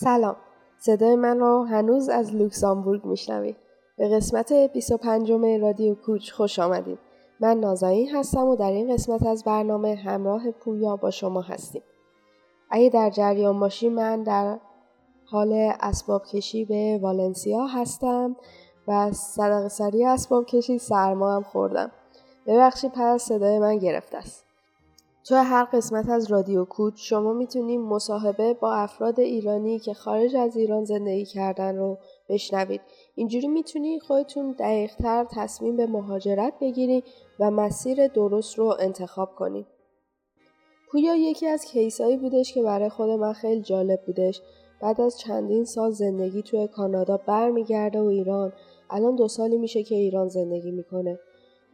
سلام. 0.00 0.36
صدای 0.78 1.16
من 1.16 1.38
رو 1.38 1.64
هنوز 1.64 2.08
از 2.08 2.34
لوکزامبورگ 2.34 3.04
میشنوید 3.04 3.56
به 3.96 4.08
قسمت 4.08 4.52
25 4.52 5.32
رادیو 5.60 5.94
کوچ 5.94 6.32
خوش 6.32 6.58
آمدید. 6.58 6.98
من 7.40 7.60
نازایی 7.60 8.06
هستم 8.06 8.46
و 8.46 8.56
در 8.56 8.70
این 8.72 8.94
قسمت 8.94 9.26
از 9.26 9.44
برنامه 9.44 9.94
همراه 9.94 10.50
پویا 10.50 10.96
با 10.96 11.10
شما 11.10 11.40
هستیم. 11.40 11.82
اگه 12.70 12.88
در 12.88 13.10
جریان 13.10 13.60
باشی 13.60 13.88
من 13.88 14.22
در 14.22 14.58
حال 15.24 15.72
اسباب 15.80 16.24
کشی 16.24 16.64
به 16.64 16.98
والنسیا 17.02 17.66
هستم 17.66 18.36
و 18.88 19.12
صدق 19.12 19.68
سری 19.68 20.04
اسباب 20.04 20.46
کشی 20.46 20.78
سرما 20.78 21.36
هم 21.36 21.42
خوردم. 21.42 21.90
ببخشید 22.46 22.92
پر 22.92 23.18
صدای 23.18 23.58
من 23.58 23.78
گرفته 23.78 24.18
است. 24.18 24.47
توی 25.28 25.36
هر 25.36 25.64
قسمت 25.64 26.08
از 26.08 26.30
رادیو 26.30 26.64
کوچ 26.64 26.94
شما 26.96 27.32
می‌تونید 27.32 27.80
مصاحبه 27.80 28.54
با 28.54 28.72
افراد 28.72 29.20
ایرانی 29.20 29.78
که 29.78 29.94
خارج 29.94 30.36
از 30.36 30.56
ایران 30.56 30.84
زندگی 30.84 31.24
کردن 31.24 31.76
رو 31.76 31.98
بشنوید. 32.28 32.80
اینجوری 33.14 33.48
می‌تونید 33.48 34.02
خودتون 34.02 34.52
دقیقتر 34.52 35.26
تصمیم 35.30 35.76
به 35.76 35.86
مهاجرت 35.86 36.52
بگیرید 36.60 37.04
و 37.40 37.50
مسیر 37.50 38.06
درست 38.06 38.58
رو 38.58 38.76
انتخاب 38.80 39.34
کنید. 39.34 39.66
پویا 40.90 41.16
یکی 41.16 41.46
از 41.46 41.64
کیسایی 41.64 42.16
بودش 42.16 42.54
که 42.54 42.62
برای 42.62 42.88
خود 42.88 43.10
من 43.10 43.32
خیلی 43.32 43.62
جالب 43.62 44.00
بودش. 44.06 44.42
بعد 44.82 45.00
از 45.00 45.18
چندین 45.18 45.64
سال 45.64 45.90
زندگی 45.90 46.42
توی 46.42 46.68
کانادا 46.68 47.16
برمیگرده 47.16 48.00
و 48.00 48.06
ایران 48.06 48.52
الان 48.90 49.14
دو 49.14 49.28
سالی 49.28 49.58
میشه 49.58 49.82
که 49.82 49.94
ایران 49.94 50.28
زندگی 50.28 50.70
می‌کنه. 50.70 51.18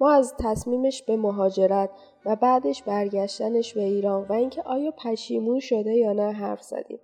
ما 0.00 0.10
از 0.10 0.34
تصمیمش 0.38 1.02
به 1.02 1.16
مهاجرت 1.16 1.90
و 2.26 2.36
بعدش 2.36 2.82
برگشتنش 2.82 3.74
به 3.74 3.82
ایران 3.82 4.26
و 4.28 4.32
اینکه 4.32 4.62
آیا 4.62 4.90
پشیمون 4.90 5.60
شده 5.60 5.94
یا 5.94 6.12
نه 6.12 6.32
حرف 6.32 6.62
زدیم. 6.62 6.98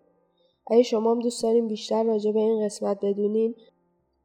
اگه 0.66 0.82
شما 0.82 1.10
هم 1.10 1.20
دوست 1.20 1.42
داریم 1.42 1.68
بیشتر 1.68 2.02
راجع 2.02 2.32
به 2.32 2.38
این 2.38 2.64
قسمت 2.64 3.04
بدونین 3.04 3.54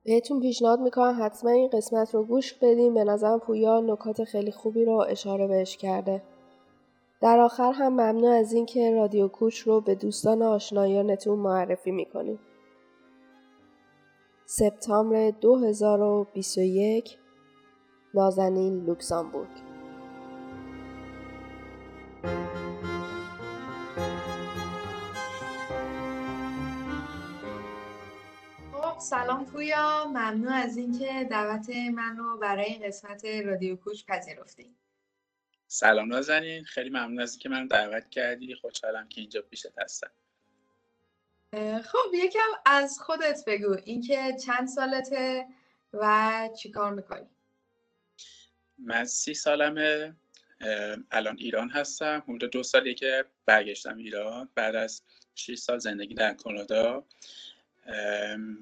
بهتون 0.03 0.39
پیشنهاد 0.39 0.79
می‌کنم 0.79 1.17
حتما 1.21 1.51
این 1.51 1.69
قسمت 1.69 2.15
رو 2.15 2.23
گوش 2.23 2.53
بدین 2.53 2.93
به 2.93 3.03
نظرم 3.03 3.39
پویا 3.39 3.79
نکات 3.79 4.23
خیلی 4.23 4.51
خوبی 4.51 4.85
رو 4.85 5.05
اشاره 5.09 5.47
بهش 5.47 5.77
کرده. 5.77 6.21
در 7.21 7.39
آخر 7.39 7.71
هم 7.71 7.93
ممنون 7.93 8.31
از 8.31 8.53
اینکه 8.53 8.91
رادیو 8.91 9.27
کوچ 9.27 9.59
رو 9.59 9.81
به 9.81 9.95
دوستان 9.95 10.41
آشنایانتون 10.41 11.39
معرفی 11.39 11.91
می‌کنیم. 11.91 12.39
سپتامبر 14.45 15.31
2021 15.31 17.17
نازنین 18.13 18.85
لوکزامبورگ 18.85 19.64
سلام 28.99 29.45
پویا. 29.45 30.05
ممنون 30.07 30.47
از 30.53 30.77
اینکه 30.77 31.27
دعوت 31.29 31.69
من 31.69 32.17
رو 32.17 32.37
برای 32.37 32.65
این 32.65 32.87
قسمت 32.87 33.25
رادیو 33.25 33.75
کوچ 33.75 34.05
پذیرفتی 34.05 34.75
سلام 35.67 36.07
نازنین. 36.07 36.63
خیلی 36.63 36.89
ممنون 36.89 37.21
از 37.21 37.31
اینکه 37.31 37.49
من 37.49 37.67
دعوت 37.67 38.09
کردی. 38.09 38.55
خوشحالم 38.55 39.07
که 39.07 39.21
اینجا 39.21 39.41
پیشت 39.41 39.79
هستم. 39.79 40.11
خب 41.83 42.13
یکم 42.13 42.49
از 42.65 42.99
خودت 42.99 43.43
بگو. 43.47 43.77
اینکه 43.85 44.37
چند 44.45 44.67
سالته 44.67 45.47
و 45.93 46.49
چیکار 46.57 46.93
می‌کنی؟ 46.93 47.27
من 48.77 49.05
سی 49.05 49.33
سالمه. 49.33 50.15
الان 51.11 51.37
ایران 51.39 51.69
هستم. 51.69 52.23
حدود 52.27 52.51
دو 52.51 52.63
سالی 52.63 52.93
که 52.93 53.25
برگشتم 53.45 53.97
ایران. 53.97 54.49
بعد 54.55 54.75
از 54.75 55.03
6 55.35 55.55
سال 55.55 55.79
زندگی 55.79 56.13
در 56.13 56.33
کانادا 56.33 57.05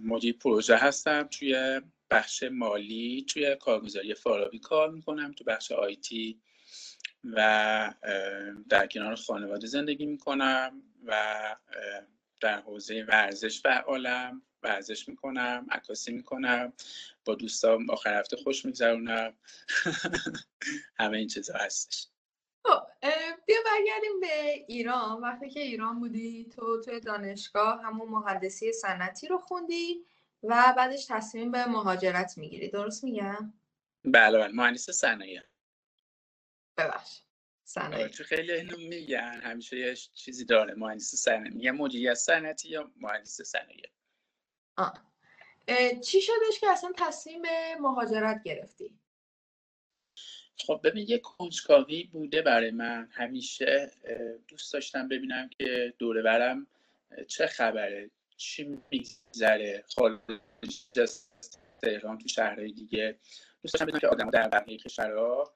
مدیر 0.04 0.38
پروژه 0.38 0.76
هستم. 0.78 1.24
توی 1.32 1.82
بخش 2.10 2.44
مالی 2.44 3.26
توی 3.30 3.56
کارگزاری 3.56 4.14
فارابی 4.14 4.60
کار 4.60 4.92
می‌کنم. 4.92 5.32
تو 5.32 5.44
بخش 5.44 5.72
آیتی 5.72 6.42
و 7.24 7.94
در 8.70 8.88
کنار 8.88 9.16
خانواده 9.16 9.68
زندگی 9.68 10.06
می‌کنم 10.06 10.82
و 11.06 11.56
در 12.42 12.60
حوزه 12.60 13.06
ورزش 13.08 13.62
فعالم. 13.62 14.42
ورزش 14.64 15.10
می‌کنم 15.10 15.68
عکاسی 15.72 16.12
می‌کنم 16.12 16.74
با 17.26 17.36
دوستام 17.36 17.90
آخر 17.90 18.20
هفته 18.20 18.38
خوش 18.38 18.66
میگذرونم. 18.66 19.34
همه 21.00 21.18
این 21.18 21.28
چیزا 21.28 21.54
هستش. 21.58 22.08
خب 22.66 22.82
بیا 23.46 23.58
برگردیم 23.66 24.20
به 24.20 24.66
ایران. 24.68 25.22
وقتی 25.22 25.50
که 25.50 25.60
ایران 25.60 26.00
بودی 26.00 26.50
تو 26.56 26.82
توی 26.82 27.00
دانشگاه 27.00 27.84
همون 27.84 28.10
مهندسی 28.10 28.72
صنعتی 28.74 29.28
رو 29.28 29.38
خوندی 29.38 30.06
و 30.44 30.74
بعدش 30.78 31.06
تصمیم 31.06 31.52
به 31.52 31.66
مهاجرت 31.66 32.38
می‌گیری. 32.38 32.70
درست 32.70 33.04
میگم؟ 33.04 33.54
بله 34.06 34.38
بله. 34.38 34.54
مهندس 34.54 34.90
صنایع. 34.90 35.42
ببخش 36.78 37.20
صنایع. 37.64 38.08
تو 38.08 38.24
خیلی 38.24 38.52
اینو 38.52 38.78
میگن. 38.78 39.42
همیشه 39.44 39.78
یه 39.78 39.96
چیزی 39.96 40.46
داره. 40.46 40.74
مهندس 40.74 41.16
صنایع. 41.16 41.54
میگن 41.54 41.72
مدیریت 41.72 42.14
صنعتی 42.14 42.70
یا 42.70 42.92
مهندس 42.96 43.42
صنایع. 43.42 43.90
آه. 44.78 44.94
چی 46.04 46.22
شدش 46.22 46.60
که 46.60 46.72
اصلا 46.72 46.92
تصمیم 46.98 47.42
مهاجرت 47.80 48.44
گرفتی؟ 48.44 49.00
خب 50.68 50.80
ببین 50.84 51.06
یه 51.10 51.18
کنجکاوی 51.18 52.04
بوده 52.04 52.42
برای 52.42 52.72
من. 52.72 53.08
همیشه 53.12 53.92
دوست 54.48 54.74
داشتم 54.74 55.08
ببینم 55.08 55.50
که 55.50 55.94
دوره 55.98 56.22
برم 56.22 56.68
چه 57.28 57.48
خبره 57.48 58.10
چی 58.38 58.80
میگذره. 58.92 59.84
خارج 59.96 60.20
از 61.02 61.30
تهران 61.82 62.18
تو 62.18 62.28
شهرهای 62.28 62.72
دیگه. 62.72 63.20
دوست 63.64 63.74
داشتم 63.74 63.86
بدونم 63.86 64.00
که 64.00 64.08
آدم 64.08 64.30
در 64.30 64.48
بقیه 64.48 64.78
کشورها 64.78 65.54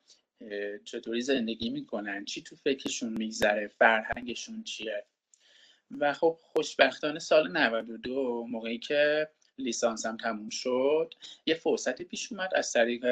چطوری 0.83 1.22
زندگی 1.22 1.69
می‌کنن 1.69 2.25
چی 2.25 2.41
تو 2.41 2.56
فکرشون 2.56 3.13
میگذره 3.13 3.67
فرهنگشون 3.67 4.63
چیه. 4.63 5.06
و 5.99 6.13
خب 6.13 6.37
خوشبختانه 6.41 7.19
سال 7.19 7.57
92 7.57 8.45
موقعی 8.49 8.77
که 8.77 9.29
لیسانسم 9.57 10.17
تموم 10.17 10.49
شد 10.49 11.13
یه 11.45 11.55
فرصتی 11.55 12.03
پیش 12.03 12.31
اومد 12.31 12.49
از 12.55 12.71
طریق 12.71 13.05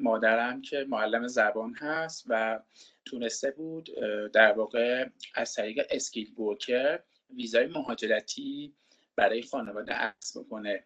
مادرم 0.00 0.62
که 0.62 0.86
معلم 0.88 1.26
زبان 1.26 1.74
هست 1.74 2.24
و 2.28 2.60
تونسته 3.04 3.50
بود 3.50 3.90
در 4.32 4.52
واقع 4.52 5.08
از 5.34 5.54
طریق 5.54 5.86
اسکیل 5.90 6.34
بورکر 6.34 7.00
ویزای 7.36 7.66
مهاجرتی 7.66 8.74
برای 9.16 9.42
خانواده 9.42 9.92
عکس 9.92 10.36
بکنه. 10.36 10.84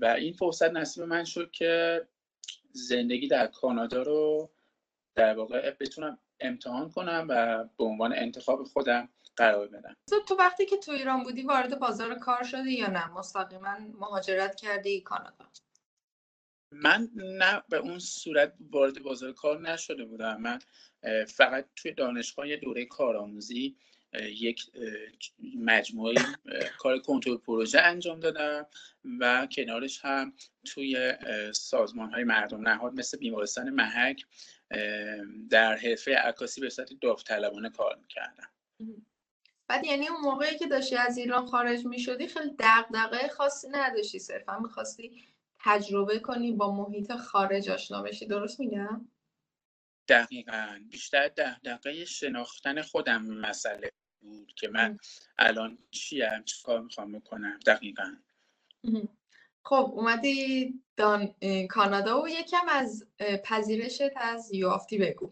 و 0.00 0.06
این 0.06 0.32
فرصت 0.32 0.70
نصیب 0.70 1.04
من 1.04 1.24
شد 1.24 1.50
که 1.50 2.06
زندگی 2.72 3.28
در 3.28 3.46
کانادا 3.46 4.02
رو 4.02 4.50
در 5.14 5.34
واقع 5.34 5.70
بتونم 5.80 6.18
امتحان 6.40 6.90
کنم 6.90 7.26
و 7.28 7.64
به 7.78 7.84
عنوان 7.84 8.12
انتخاب 8.12 8.64
خودم 8.64 9.08
قرار 9.36 9.68
بدم 9.68 9.96
تو 10.28 10.34
وقتی 10.34 10.66
که 10.66 10.76
تو 10.76 10.92
ایران 10.92 11.22
بودی 11.22 11.42
وارد 11.42 11.78
بازار 11.78 12.14
کار 12.14 12.42
شدی 12.42 12.72
یا 12.72 12.90
نه؟ 12.90 13.06
مستقیما 13.06 13.78
مهاجرت 13.78 14.54
کردی 14.54 15.00
کانادا. 15.00 15.50
من 16.72 17.08
نه 17.14 17.62
به 17.68 17.76
اون 17.76 17.98
صورت 17.98 18.54
وارد 18.70 19.02
بازار 19.02 19.32
کار 19.32 19.60
نشده 19.60 20.04
بودم. 20.04 20.40
من 20.40 20.58
فقط 21.24 21.66
توی 21.76 21.92
دانشگاه 21.92 22.48
یه 22.48 22.56
دوره 22.56 22.84
کارآموزی 22.84 23.76
یک 24.18 24.70
مجموعه 25.58 26.14
کار 26.78 26.98
کنترل 26.98 27.36
پروژه 27.36 27.80
انجام 27.80 28.20
دادم 28.20 28.66
و 29.20 29.48
کنارش 29.56 30.00
هم 30.04 30.32
توی 30.64 31.14
سازمان 31.54 32.10
های 32.10 32.24
مردم 32.24 32.68
نهاد 32.68 32.94
مثل 32.94 33.18
بیمارستان 33.18 33.70
محک 33.70 34.24
در 35.50 35.76
حرفه 35.76 36.14
عکاسی 36.14 36.60
به 36.60 36.70
صورت 36.70 36.92
داوطلبانه 37.00 37.70
کار 37.70 37.96
می‌کردم. 37.96 38.50
بعد 39.70 39.84
یعنی 39.84 40.08
اون 40.08 40.20
موقعی 40.20 40.58
که 40.58 40.66
داشتی 40.66 40.96
از 40.96 41.18
ایران 41.18 41.46
خارج 41.46 41.86
می‌شدی 41.86 42.26
خیلی 42.26 42.54
دغدغه 42.58 43.28
خاصی 43.28 43.68
نداشتی 43.70 44.18
صرفا. 44.18 44.58
می‌خواستی 44.58 45.24
تجربه 45.60 46.18
کنی 46.18 46.52
با 46.52 46.72
محیط 46.74 47.12
خارج 47.12 47.70
آشنا 47.70 48.02
بشی. 48.02 48.26
درست 48.26 48.60
میگم؟ 48.60 49.08
دقیقا. 50.08 50.80
بیشتر 50.90 51.28
دغدغه 51.28 52.04
شناختن 52.04 52.82
خودم 52.82 53.22
مسئله 53.22 53.90
بود 54.20 54.54
که 54.54 54.68
من 54.68 54.98
الان 55.38 55.78
چیم 55.90 56.42
چی 56.44 56.62
کار 56.62 56.80
می‌خوام 56.80 57.12
بکنم. 57.12 57.58
دقیقا. 57.66 58.16
خب 59.64 59.92
اومدی 59.94 60.74
دان... 60.96 61.34
کانادا 61.70 62.22
و 62.22 62.28
یکم 62.28 62.68
از 62.68 63.06
پذیرشت 63.44 64.16
از 64.16 64.54
یوافتی 64.54 64.98
بگو. 64.98 65.30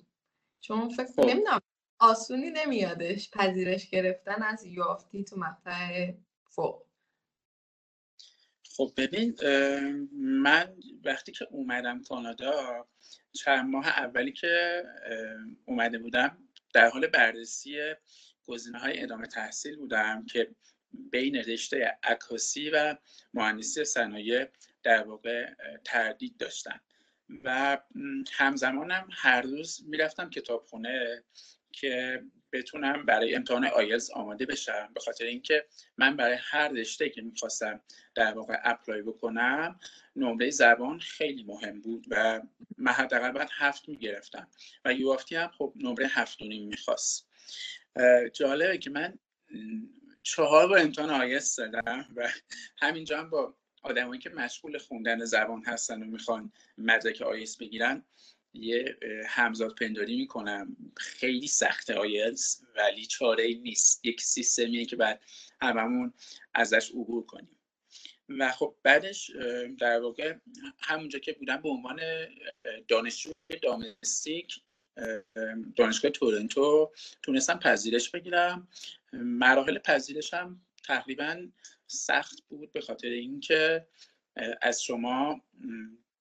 چون 0.61 0.89
فکر 0.89 1.07
خب. 1.07 1.25
نمی‌دونم 1.25 1.61
آسونی 1.99 2.51
نمیادش 2.51 3.31
پذیرش 3.31 3.91
گرفتن 3.91 4.43
از 4.43 4.65
یوافتی 4.65 5.25
تو 5.25 5.37
مقطع 5.37 6.13
فوق. 6.51 6.83
خب 8.77 8.93
ببین 8.97 9.37
من 10.13 10.77
وقتی 11.05 11.33
که 11.33 11.47
اومدم 11.51 12.03
کانادا 12.03 12.87
چند 13.33 13.71
ماه 13.71 13.89
اولی 13.89 14.33
که 14.33 14.85
اومده 15.65 15.99
بودم 15.99 16.39
در 16.75 16.89
حال 16.89 17.07
بررسی 17.07 17.95
گزینه 18.45 18.79
های 18.79 19.03
ادامه 19.03 19.27
تحصیل 19.27 19.77
بودم 19.77 20.27
که 20.27 20.55
بین 20.93 21.37
رشته 21.37 21.99
عکاسی 22.03 22.71
و 22.71 22.97
مهندسی 23.35 23.85
صنایع 23.85 24.47
در 24.83 25.03
واقع 25.03 25.55
تردید 25.85 26.37
داشتم 26.37 26.81
و 27.45 27.79
همزمانم 28.33 29.09
هر 29.13 29.43
روز 29.43 29.85
می‌رفتم 29.87 30.31
کتابخونه 30.31 31.25
که 31.81 32.23
بتونم 32.53 33.07
برای 33.07 33.35
امتحان 33.35 33.67
آیلز 33.67 34.11
آماده 34.11 34.47
بشم. 34.47 34.91
به 34.95 35.01
خاطر 35.01 35.25
اینکه 35.25 35.67
من 35.99 36.17
برای 36.17 36.37
هر 36.41 36.69
رشته 36.69 37.09
که 37.09 37.23
می‌خواستم 37.23 37.81
در 38.15 38.33
واقع 38.33 38.59
apply 38.65 39.03
بکنم 39.03 39.81
نمره 40.17 40.51
زبان 40.51 40.99
خیلی 40.99 41.45
مهم 41.45 41.81
بود 41.81 42.07
و 42.11 42.43
من 42.79 42.93
حداقل 42.93 43.33
باید 43.33 43.49
هفت 43.53 43.89
می‌گرفتم 43.89 44.49
و 44.85 44.93
U 44.93 45.04
of 45.04 45.26
T 45.26 45.37
هم 45.37 45.49
خب 45.59 45.73
نمره 45.77 46.07
هفت 46.07 46.43
می‌خواست. 46.43 47.29
جالبه 48.33 48.79
که 48.79 48.91
من 48.91 49.19
چهار 50.23 50.69
بار 50.69 50.79
امتحان 50.79 51.11
آیلز 51.11 51.57
دادم 51.57 52.07
و 52.17 52.29
همینجا 52.79 53.19
هم 53.19 53.31
با 53.31 53.55
آدمایی 53.83 54.21
که 54.21 54.31
مشغول 54.31 54.79
خوندن 54.79 55.25
زبان 55.25 55.65
هستن 55.65 56.03
و 56.03 56.07
می‌خوان 56.07 56.53
مدرک 56.79 57.23
آیلز 57.23 57.59
بگیرن 57.59 58.05
یه 58.55 58.99
همزاد 59.27 59.75
پنداری 59.75 60.17
می‌کنم. 60.17 60.77
خیلی 60.97 61.47
سخته 61.47 61.95
آیلز 61.95 62.61
ولی 62.77 63.07
چاره 63.07 63.45
ای 63.45 63.55
نیست. 63.55 64.05
یک 64.05 64.21
سیستمیه 64.21 64.85
که 64.85 64.97
بعد 64.97 65.23
هممون 65.61 66.13
ازش 66.55 66.91
عبور 66.91 67.27
کنیم. 67.27 67.61
و 68.29 68.53
خب 68.53 68.77
بعدش 68.83 69.31
در 69.79 70.01
واقع 70.01 70.35
همونجا 70.83 71.19
که 71.19 71.33
بودم 71.33 71.57
به 71.57 71.69
عنوان 71.69 72.01
دانشجو 72.89 73.33
دامستیک 73.63 74.61
دانشگاه 75.77 76.11
تورنتو 76.11 76.93
تونستم 77.23 77.59
پذیرش 77.59 78.11
بگیرم. 78.11 78.69
مراحل 79.13 79.79
پذیرشم 79.79 80.61
تقریبا 80.85 81.49
سخت 81.87 82.41
بود 82.49 82.73
به 82.73 82.81
خاطر 82.81 83.09
اینکه 83.09 83.87
از 84.63 84.83
شما 84.83 85.43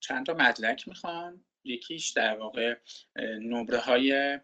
چند 0.00 0.26
تا 0.26 0.34
مدرک 0.34 0.88
می‌خوان. 0.88 1.44
یکیش 1.68 2.08
در 2.08 2.36
واقع 2.36 2.76
نمره 3.16 3.78
های 3.78 4.38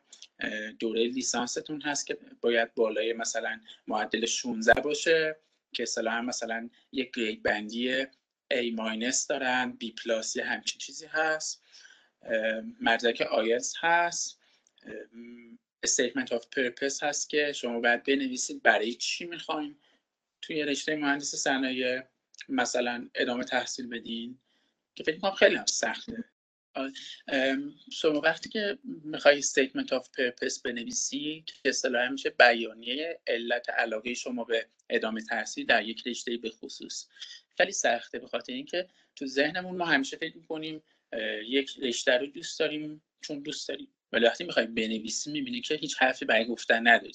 دوره 0.79 1.07
لیسانستون 1.07 1.83
هست 1.83 2.07
که 2.07 2.19
باید 2.41 2.75
بالای 2.75 3.13
مثلا 3.13 3.61
معدل 3.87 4.27
16 4.27 4.81
باشه 4.81 5.37
که 5.73 5.83
اصطلاحا 5.83 6.21
مثلا 6.21 6.71
یک 6.93 7.15
grade 7.15 7.43
بندی 7.43 8.05
A 8.53 8.73
minus 8.75 9.27
دارن 9.27 9.79
B 9.83 10.03
plus 10.05 10.37
یه 10.37 10.45
همچین 10.45 10.79
چیزی 10.79 11.07
هست. 11.07 11.63
مدرک 12.81 13.21
آیلز 13.21 13.75
هست. 13.81 14.41
statement 15.83 16.33
of 16.33 16.47
purpose 16.47 17.03
هست 17.03 17.31
که 17.31 17.53
شما 17.53 17.81
باید 17.81 18.05
بنویسید 18.05 18.63
برای 18.63 18.95
چی 18.95 19.27
می‌خوایم 19.27 19.79
توی 20.43 20.63
رشته 20.63 20.97
مهندس 20.97 21.35
صنایع 21.35 22.03
مثلا 22.49 23.09
ادامه 23.15 23.45
تحصیل 23.45 23.87
بدین 23.87 24.39
که 24.95 25.05
فکر 25.05 25.19
کنم 25.19 25.31
خیلی 25.31 25.57
هم 25.57 25.67
سخته. 25.67 26.25
شما 27.93 28.21
وقتی 28.21 28.49
که 28.49 28.79
می‌خوای 28.85 29.43
statement 29.43 29.89
of 29.89 30.03
purpose 30.03 30.63
بنویسی 30.65 31.45
که 31.47 31.69
اصطلاحا 31.69 32.09
میشه 32.09 32.31
بیانیه 32.31 33.21
علت 33.27 33.71
علاقه 33.71 34.15
شما 34.15 34.45
به 34.45 34.67
ادامه 34.91 35.23
تحصیل 35.23 35.67
در 35.67 35.83
یک 35.83 36.07
رشته 36.07 36.37
به 36.37 36.51
خصوص. 36.51 37.07
خیلی 37.57 37.73
سخته 37.73 38.19
به 38.19 38.27
خاطر 38.27 38.53
اینکه 38.53 38.89
تو 39.17 39.27
ذهنمون 39.27 39.77
ما 39.77 39.85
همیشه 39.85 40.17
فکر 40.17 40.37
می‌کنیم 40.37 40.83
یک 41.47 41.71
رشته 41.79 42.13
رو 42.19 42.27
دوست 42.27 42.59
داریم 42.59 43.03
چون 43.21 43.41
دوست 43.41 43.69
داریم. 43.69 43.89
ولی 44.13 44.27
وقتی 44.27 44.45
می‌خوای 44.45 44.67
بنویسی 44.67 45.33
می‌بینی 45.33 45.61
که 45.61 45.75
هیچ 45.75 45.97
حرفی 45.99 46.25
برای 46.25 46.45
گفتن 46.47 46.89
نداری. 46.89 47.13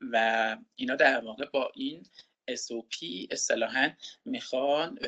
و 0.00 0.56
اینا 0.76 0.94
در 0.94 1.20
واقع 1.20 1.44
با 1.44 1.72
این 1.74 2.06
SOP 2.50 3.26
اصطلاحا 3.30 3.90
می‌خوان 4.24 4.98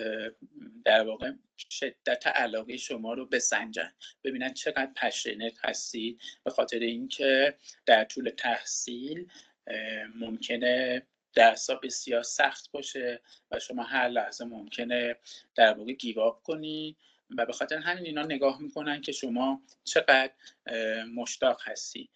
در 0.85 1.07
واقع 1.07 1.33
شدت 1.71 2.27
علاقه 2.27 2.77
شما 2.77 3.15
رو 3.15 3.27
بسنجن. 3.27 3.93
ببینن 4.25 4.53
چقدر 4.53 4.91
پشنت 4.97 5.55
هستید. 5.65 6.21
به 6.45 6.51
خاطر 6.51 6.79
اینکه 6.79 7.55
در 7.87 8.05
طول 8.05 8.31
تحصیل 8.31 9.29
ممکنه 10.15 11.03
درسا 11.35 11.75
بسیار 11.75 12.23
سخت 12.23 12.71
باشه 12.71 13.21
و 13.51 13.59
شما 13.59 13.83
هر 13.83 14.09
لحظه 14.09 14.45
ممکنه 14.45 15.17
در 15.55 15.75
واقع 15.75 15.93
گیواب 15.93 16.43
کنی 16.43 16.97
و 17.39 17.47
به 17.47 17.53
خاطر 17.53 17.77
همین 17.77 18.07
اینا 18.07 18.23
نگاه 18.23 18.63
می‌کنن 18.63 19.01
که 19.01 19.13
شما 19.13 19.63
چقدر 19.85 20.33
مشتاق 21.15 21.61
هستی. 21.65 22.11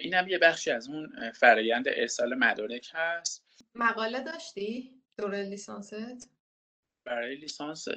این 0.00 0.14
هم 0.14 0.28
یه 0.28 0.38
بخشی 0.38 0.70
از 0.70 0.88
اون 0.88 1.32
فرایند 1.32 1.88
ارسال 1.88 2.34
مدارک 2.34 2.90
هست. 2.92 3.41
مقاله 3.74 4.20
داشتی؟ 4.20 5.02
دوره 5.18 5.42
لیسانست؟ 5.42 6.30
برای 7.04 7.36
لیسانس 7.36 7.88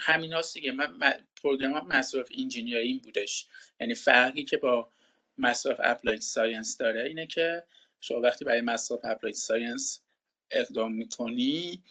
همین 0.00 0.32
هاست 0.32 0.54
دیگه. 0.54 0.72
من 0.72 1.24
program 1.42 1.88
Master 1.88 2.18
of 2.18 2.28
Engineering 2.38 3.02
بودش. 3.02 3.48
یعنی 3.80 3.94
فرقی 3.94 4.44
که 4.44 4.56
با 4.56 4.92
Master 5.38 5.69
of 5.69 5.80
Applied 5.84 6.20
Science 6.20 6.76
داره 6.76 7.04
اینه 7.04 7.26
که 7.26 7.64
شما 8.00 8.20
وقتی 8.20 8.44
برای 8.44 8.60
Master 8.60 8.90
of 8.90 9.00
Applied 9.04 9.34
Science 9.34 10.02
اقدام 10.50 10.92
می‌کنی 10.92 11.82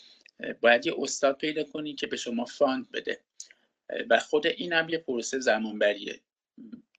باید 0.62 0.86
یه 0.86 0.94
استاد 0.98 1.38
پیدا 1.38 1.64
کنی 1.64 1.96
که 1.96 2.08
به 2.08 2.18
شما 2.18 2.46
fund 2.46 2.92
بده. 2.92 3.22
و 4.10 4.20
خود 4.20 4.48
این 4.48 4.74
هم 4.74 4.90
یه 4.90 4.98
پروسه 4.98 5.40
زمانبریه. 5.40 6.20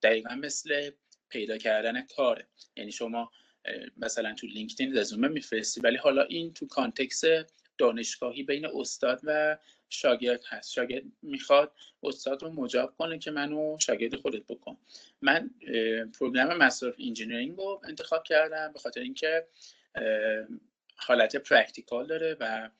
دقیقا 0.02 0.34
مثل 0.34 0.90
پیدا 1.28 1.58
کردن 1.58 2.06
کاره. 2.06 2.46
یعنی 2.76 2.92
شما 2.92 3.32
مثلا 3.96 4.34
تو 4.34 4.46
LinkedIn 4.46 4.98
رزومه 4.98 5.28
میفرستی. 5.28 5.80
ولی 5.80 5.96
حالا 5.96 6.22
این 6.22 6.54
تو 6.54 6.66
context 6.66 7.22
دانشگاهی 7.78 8.42
بین 8.42 8.66
استاد 8.66 9.20
و 9.24 9.58
شاگرد 9.88 10.44
هست. 10.48 10.72
شاگرد 10.72 11.02
می‌خواد 11.22 11.72
استاد 12.02 12.42
رو 12.42 12.50
مجاب 12.50 12.96
کنه 12.96 13.18
که 13.18 13.30
منو 13.30 13.76
شاگرد 13.80 14.16
خودت 14.16 14.42
بکن. 14.42 14.78
من 15.22 15.50
program 16.19 16.56
Master 16.56 16.85
of 16.85 16.94
Engineering 16.98 17.56
رو 17.56 17.80
انتخاب 17.84 18.24
کردم 18.24 18.72
به 18.72 18.78
خاطر 18.78 19.00
اینکه 19.00 19.46
حالت 20.96 21.36
practical 21.36 22.06
داره 22.06 22.36
و 22.40 22.70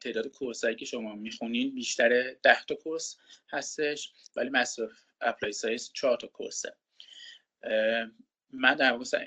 تعداد 0.00 0.26
course 0.26 0.63
ایی 0.63 0.76
که 0.76 0.84
شما 0.84 1.14
می‌خونین 1.14 1.74
بیشتر 1.74 2.34
ده 2.42 2.64
تا 2.68 2.74
course 2.74 3.16
هستش 3.50 4.12
ولی 4.36 4.50
Master 4.50 4.80
of 4.80 4.90
Applied 5.20 5.52
Science 5.52 5.90
چهار 5.92 6.16
تا 6.16 6.26
course 6.26 6.64
ه. 6.64 6.76
من 8.54 8.74
در 8.74 8.92
واقع 8.92 9.26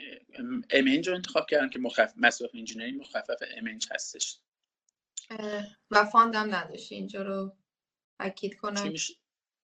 MEng 0.70 1.10
رو 1.10 1.16
انتخاب 1.16 1.46
کردم 1.50 1.70
که 1.70 1.80
مخف... 1.80 2.14
Master 2.18 2.42
of 2.42 2.50
Engineering 2.54 3.02
مخفف 3.02 3.44
MEng 3.58 3.88
هستش. 3.92 4.38
و 5.92 6.06
fund 6.06 6.46
م 6.46 6.56
نداشتی. 6.56 6.96
اینجا 6.96 7.22
رو 7.22 7.56
تاکید 8.20 8.56
کنم. 8.56 8.94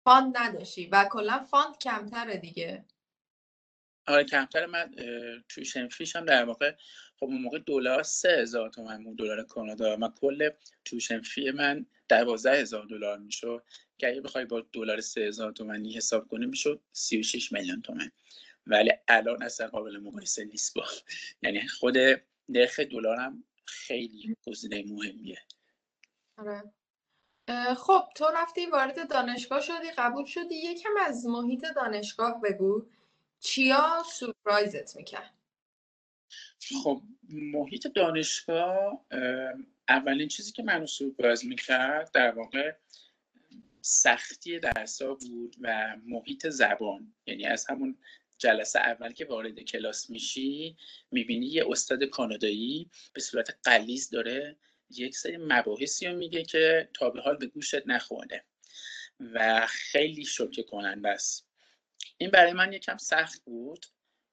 fund 0.04 0.36
نداشتی 0.36 0.86
و 0.86 1.08
کلا 1.10 1.46
fund 1.50 1.78
کمتره 1.78 2.36
دیگه. 2.36 2.84
آره 4.06 4.24
کمتر 4.24 4.66
من 4.66 4.94
tuition 5.48 5.88
fee 5.88 6.05
ش 6.05 6.16
هم 6.16 6.24
در 6.24 6.44
واقع 6.44 6.74
خب 7.16 7.24
اون 7.24 7.42
موقع 7.42 7.58
دلار 7.58 8.02
سه 8.02 8.28
هزار 8.28 8.70
تومن 8.70 9.04
بود 9.04 9.18
دلار 9.18 9.42
کانادا. 9.42 9.96
من 9.96 10.10
کل 10.10 10.50
tuition 10.84 11.20
fee 11.20 11.50
من 11.50 11.86
دوازده 12.08 12.60
هزار 12.60 12.86
دلار 12.86 13.18
می‌شد. 13.18 13.64
که 13.98 14.08
اگه 14.08 14.20
بخوای 14.20 14.44
با 14.44 14.66
دلار 14.72 15.00
سه 15.00 15.20
هزار 15.20 15.52
تومنی 15.52 15.92
حساب 15.92 16.28
کنی 16.28 16.46
می‌شد 16.46 16.80
سی 16.92 17.20
و 17.20 17.22
شیش 17.22 17.52
میلیون 17.52 17.82
تومن. 17.82 18.10
ولی 18.66 18.92
الان 19.08 19.42
اصلا 19.42 19.68
قابل 19.68 19.98
مقایسه 19.98 20.44
نیست 20.44 20.74
با. 20.74 20.84
یعنی 21.42 21.68
خود 21.68 21.96
نرخ 22.48 22.80
دلار 22.80 23.20
هم 23.20 23.44
خیلی 23.64 24.36
گزینه 24.46 24.84
مهمیه. 24.86 25.38
آره. 26.38 26.72
خب 27.74 28.08
تو 28.16 28.24
رفتی 28.34 28.66
وارد 28.66 29.10
دانشگاه 29.10 29.60
شدی 29.60 29.90
قبول 29.98 30.24
شدی. 30.24 30.54
یکم 30.54 30.90
از 31.06 31.26
محیط 31.26 31.64
دانشگاه 31.76 32.40
بگو. 32.40 32.86
چیا 33.40 34.02
سورپرایزت 34.12 34.96
می‌کرد؟ 34.96 35.34
خب 36.82 37.02
محیط 37.28 37.86
دانشگاه 37.86 39.04
اولین 39.88 40.28
چیزی 40.28 40.52
که 40.52 40.62
منو 40.62 40.86
سورپرایز 40.86 41.44
می‌کرد 41.44 42.10
در 42.12 42.30
واقع 42.30 42.76
سختی 43.80 44.58
درسا 44.58 45.14
بود 45.14 45.56
و 45.60 45.96
محیط 46.04 46.48
زبان. 46.48 47.14
یعنی 47.26 47.46
از 47.46 47.66
همون 47.66 47.98
جلسه 48.38 48.78
اول 48.78 49.12
که 49.12 49.24
وارد 49.24 49.60
کلاس 49.60 50.10
میشی 50.10 50.76
می‌بینی 51.10 51.46
یه 51.46 51.64
استاد 51.68 52.04
کانادایی 52.04 52.90
به 53.12 53.20
صورت 53.20 53.56
قلیز 53.64 54.10
داره 54.10 54.56
یک 54.90 55.16
سری 55.16 55.36
مباحثی 55.36 56.06
رو 56.06 56.16
میگه 56.16 56.42
که 56.42 56.88
تا 56.94 57.10
به 57.10 57.20
حال 57.20 57.36
به 57.36 57.46
گوشت 57.46 57.86
نخورده 57.86 58.44
و 59.20 59.66
خیلی 59.66 60.24
شوکه 60.24 60.62
کننده 60.62 61.08
است. 61.08 61.46
این 62.18 62.30
برای 62.30 62.52
من 62.52 62.72
یکم 62.72 62.96
سخت 62.96 63.44
بود. 63.44 63.86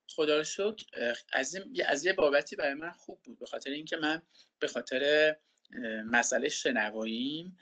خدا 0.08 0.38
رو 0.38 0.43
شکر 0.43 0.86
از, 1.34 1.58
از 1.86 2.05
یه 2.05 2.13
بابتی 2.13 2.55
برای 2.55 2.74
من 2.74 2.91
خوب 2.91 3.22
بود. 3.24 3.39
به 3.39 3.46
خاطر 3.46 3.70
اینکه 3.70 3.98
من 3.98 4.22
به 4.60 4.67
خاطر 4.67 5.36
مسئله 6.05 6.50
شنواییم 6.50 7.58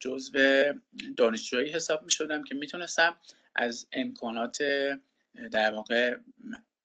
جزو 0.00 0.72
دانشجوهایی 1.16 1.72
حساب 1.72 2.02
می 2.02 2.10
شدم 2.10 2.44
که 2.44 2.54
می‌تونستم 2.54 3.16
از 3.54 3.86
امکانات 3.92 4.58
در 5.52 5.74
واقع 5.74 6.16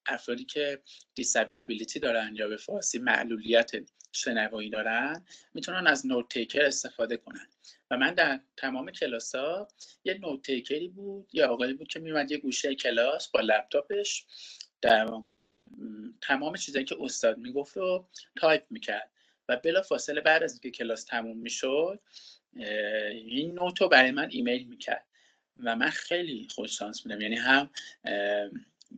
افرادی 0.05 0.45
که 0.45 0.81
دیسابیلیتی 1.15 1.99
دارن 1.99 2.35
یا 2.35 2.47
به 2.47 2.57
فارسی 2.57 2.99
معلولیت 2.99 3.71
شنوایی 4.11 4.69
دارن 4.69 5.25
می‌تونن 5.53 5.87
از 5.87 6.05
نوت 6.05 6.29
تیکر 6.29 6.61
استفاده 6.61 7.17
کنن. 7.17 7.47
و 7.91 7.97
من 7.97 8.13
در 8.13 8.39
تمام 8.57 8.91
کلاس 8.91 9.35
ها 9.35 9.67
یه 10.03 10.13
نوت 10.13 10.41
تیکری 10.41 10.87
بود 10.87 11.29
یا 11.33 11.47
آقایی 11.47 11.73
بود 11.73 11.87
که 11.87 11.99
میومد 11.99 12.31
یه 12.31 12.37
گوشه 12.37 12.75
کلاس 12.75 13.27
با 13.27 13.39
لپتاپش 13.39 14.25
در 14.81 15.09
تمام 16.21 16.55
چیزایی 16.55 16.85
که 16.85 16.97
استاد 16.99 17.37
می‌گفت 17.37 17.77
رو 17.77 18.07
تایپ 18.35 18.63
می‌کرد. 18.69 19.11
و 19.49 19.57
بلا 19.57 19.81
فاصله 19.81 20.21
بعد 20.21 20.43
از 20.43 20.53
اینکه 20.53 20.71
کلاس 20.71 21.03
تموم 21.03 21.37
می‌شد 21.37 21.99
این 23.11 23.53
note 23.53 23.81
رو 23.81 23.89
برای 23.89 24.11
من 24.11 24.27
ایمیل 24.31 24.67
می‌کرد. 24.67 25.06
و 25.63 25.75
من 25.75 25.89
خیلی 25.89 26.47
خوششانس 26.55 27.01
بودم 27.01 27.21
یعنی 27.21 27.35
هم 27.35 27.69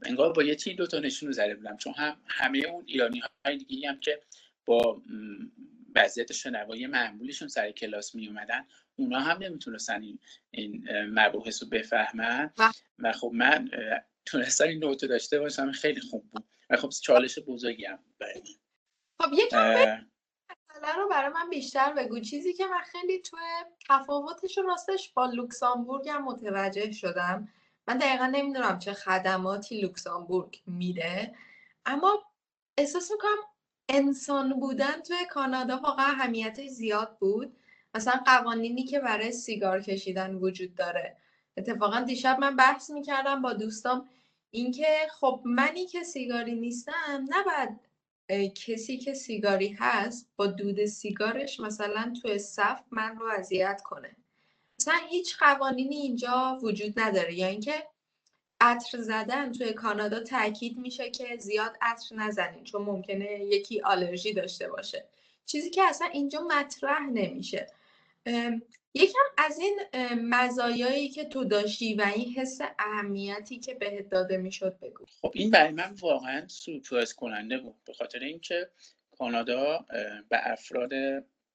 انگار 0.04 0.34
با 0.34 0.44
یه 0.44 0.56
تیر 0.56 0.76
دوتا 0.76 1.00
نشون 1.00 1.28
رو 1.28 1.34
زده 1.34 1.56
بودم. 1.56 1.78
چون 1.78 1.94
هم 1.94 2.18
همه 2.28 2.60
اون 2.60 2.84
ایرانی 2.88 3.22
های 3.46 3.58
دیگه 3.58 3.90
هم 3.90 4.00
که 4.00 4.22
با 4.66 5.02
وضعیت 5.96 6.34
شنوایی 6.34 6.88
معمولیشون 6.88 7.48
سر 7.48 7.72
کلاس 7.72 8.16
می 8.16 8.28
اومدن 8.28 8.66
اونا 8.96 9.20
هم 9.20 9.38
نمی‌تونستن 9.44 10.02
این, 10.02 10.20
این 10.52 10.84
مباحث 11.06 11.64
رو 11.64 11.70
بفهمن. 11.70 12.54
و 13.00 13.12
خب 13.12 13.32
من 13.34 13.70
تونستم 14.26 14.68
این 14.68 14.80
نوتو 14.80 15.08
داشته 15.08 15.40
باشم 15.40 15.72
خیلی 15.72 16.02
خوب 16.02 16.30
بود. 16.32 16.46
و 16.70 16.78
خب 16.78 16.90
چالش 16.90 17.40
بزرگی 17.40 17.86
هم 17.86 18.00
برای 18.20 18.42
خب 19.22 19.34
یکم 19.34 20.06
مسئله 20.80 20.96
رو 20.96 21.10
برای 21.10 21.34
من 21.34 21.50
بیشتر 21.50 21.94
بگو. 21.94 22.20
چیزی 22.20 22.54
که 22.54 22.66
من 22.66 22.82
خیلی 22.82 23.22
تو 23.22 23.38
تفاوتش 23.90 24.58
رو 24.58 24.68
راستش 24.68 25.14
با 25.14 25.26
لوکسامبورگ 25.26 26.10
هم 26.10 26.24
متوجه 26.24 26.92
شدم. 26.92 27.50
من 27.88 27.98
دقیقا 27.98 28.26
نمی‌دونم 28.26 28.80
چه 28.80 28.94
خدماتی 28.94 29.82
لوکسامبورگ 29.82 30.62
میده. 30.66 31.36
اما 31.86 32.24
احساس 32.78 33.12
می‌کنم 33.12 33.38
انسان 33.90 34.60
بودن 34.60 35.02
توی 35.08 35.26
کانادا 35.30 35.78
واقعا 35.78 36.06
اهمیت 36.06 36.68
زیاد 36.68 37.18
بود. 37.20 37.56
مثلا 37.96 38.20
قوانینی 38.26 38.84
که 38.84 39.00
برای 39.00 39.32
سیگار 39.32 39.82
کشیدن 39.82 40.36
وجود 40.36 40.76
داره. 40.76 41.18
اتفاقا 41.58 42.00
دیشب 42.00 42.40
من 42.40 42.56
بحث 42.56 42.90
می‌کردم 42.90 43.42
با 43.42 43.54
دوستام 43.54 44.10
اینکه 44.52 45.08
خب 45.12 45.42
منی 45.46 45.88
که 45.88 46.04
سیگاری 46.04 46.56
نیستم 46.56 47.28
نباید 47.30 47.89
کسی 48.56 48.98
که 48.98 49.14
سیگاری 49.14 49.68
هست 49.80 50.30
با 50.36 50.48
دود 50.48 50.86
سیگارش 50.86 51.60
مثلا 51.60 52.14
توی 52.22 52.40
صف 52.40 52.80
من 52.92 53.16
رو 53.18 53.28
اذیت 53.28 53.82
کنه. 53.86 54.16
مثلا 54.80 55.00
هیچ 55.10 55.38
قوانینی 55.38 55.96
اینجا 55.96 56.60
وجود 56.62 57.00
نداره. 57.00 57.34
یا 57.34 57.48
اینکه 57.48 57.84
عطر 58.62 58.98
زدن 58.98 59.52
توی 59.52 59.74
کانادا 59.74 60.24
تاکید 60.24 60.78
میشه 60.78 61.10
که 61.10 61.38
زیاد 61.38 61.78
عطر 61.82 62.16
نزنین 62.16 62.64
چون 62.64 62.82
ممکنه 62.82 63.40
یکی 63.44 63.82
آلرژی 63.82 64.34
داشته 64.34 64.70
باشه. 64.70 65.06
چیزی 65.46 65.70
که 65.70 65.84
اصلا 65.84 66.08
اینجا 66.08 66.42
مطرح 66.42 67.02
نمیشه. 67.14 67.68
یکم 68.94 69.20
از 69.38 69.60
این 69.60 69.80
مزایایی 70.16 71.10
که 71.10 71.26
تو 71.26 71.46
داشتی 71.46 71.94
و 71.94 72.12
این 72.16 72.34
حس 72.34 72.60
اهمیتی 72.80 73.60
که 73.60 73.74
بهت 73.74 74.10
داده 74.10 74.38
می‌شد 74.38 74.80
بگو. 74.82 75.06
خب 75.22 75.32
این 75.36 75.52
برای 75.52 75.72
من 75.72 75.96
واقعا 76.00 76.48
سورپرایز 76.48 77.14
کننده 77.14 77.58
بود 77.58 77.76
به 77.86 77.94
خاطر 77.94 78.20
اینکه 78.20 78.70
کانادا 79.18 79.86
به 80.30 80.52
افراد 80.52 80.92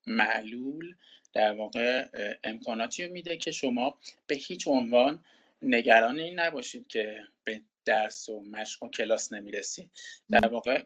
معلول 0.07 0.95
در 1.33 1.53
واقع 1.53 2.09
امکاناتی 2.45 3.05
رو 3.07 3.13
میده 3.13 3.37
که 3.37 3.51
شما 3.51 3.99
به 4.27 4.35
هیچ 4.35 4.69
عنوان 4.69 5.25
نگران 5.63 6.19
این 6.19 6.41
نباشید 6.41 6.87
که 6.87 7.21
به 7.45 7.61
درس 7.85 8.29
و 8.29 8.41
مشق 8.41 8.83
و 8.83 8.89
کلاس 8.89 9.33
نمی‌رسید. 9.33 9.91
در 10.31 10.49
واقع 10.49 10.83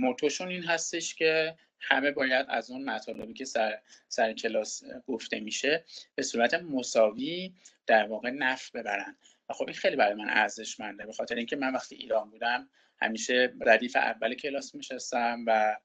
موتوشون 0.00 0.48
این 0.48 0.62
هستش 0.62 1.14
که 1.14 1.54
همه 1.80 2.10
باید 2.10 2.46
از 2.48 2.70
اون 2.70 2.84
مطالبی 2.84 3.32
که 3.34 3.44
سر, 3.44 3.78
سر 4.08 4.32
کلاس 4.32 4.82
گفته 5.06 5.40
میشه 5.40 5.84
به 6.14 6.22
صورت 6.22 6.54
مساوی 6.54 7.54
در 7.86 8.06
واقع 8.08 8.30
نف 8.30 8.70
ببرن. 8.70 9.16
خب 9.50 9.64
این 9.64 9.74
خیلی 9.74 9.96
برای 9.96 10.14
من 10.14 10.30
ارزشمنده. 10.30 11.06
به 11.06 11.12
خاطر 11.12 11.34
اینکه 11.34 11.56
من 11.56 11.72
وقتی 11.72 11.94
ایران 11.94 12.30
بودم 12.30 12.68
همیشه 13.00 13.54
ردیف 13.60 13.96
اول 13.96 14.34
کلاس 14.34 14.74
میشستم 14.74 15.44
و 15.46 15.76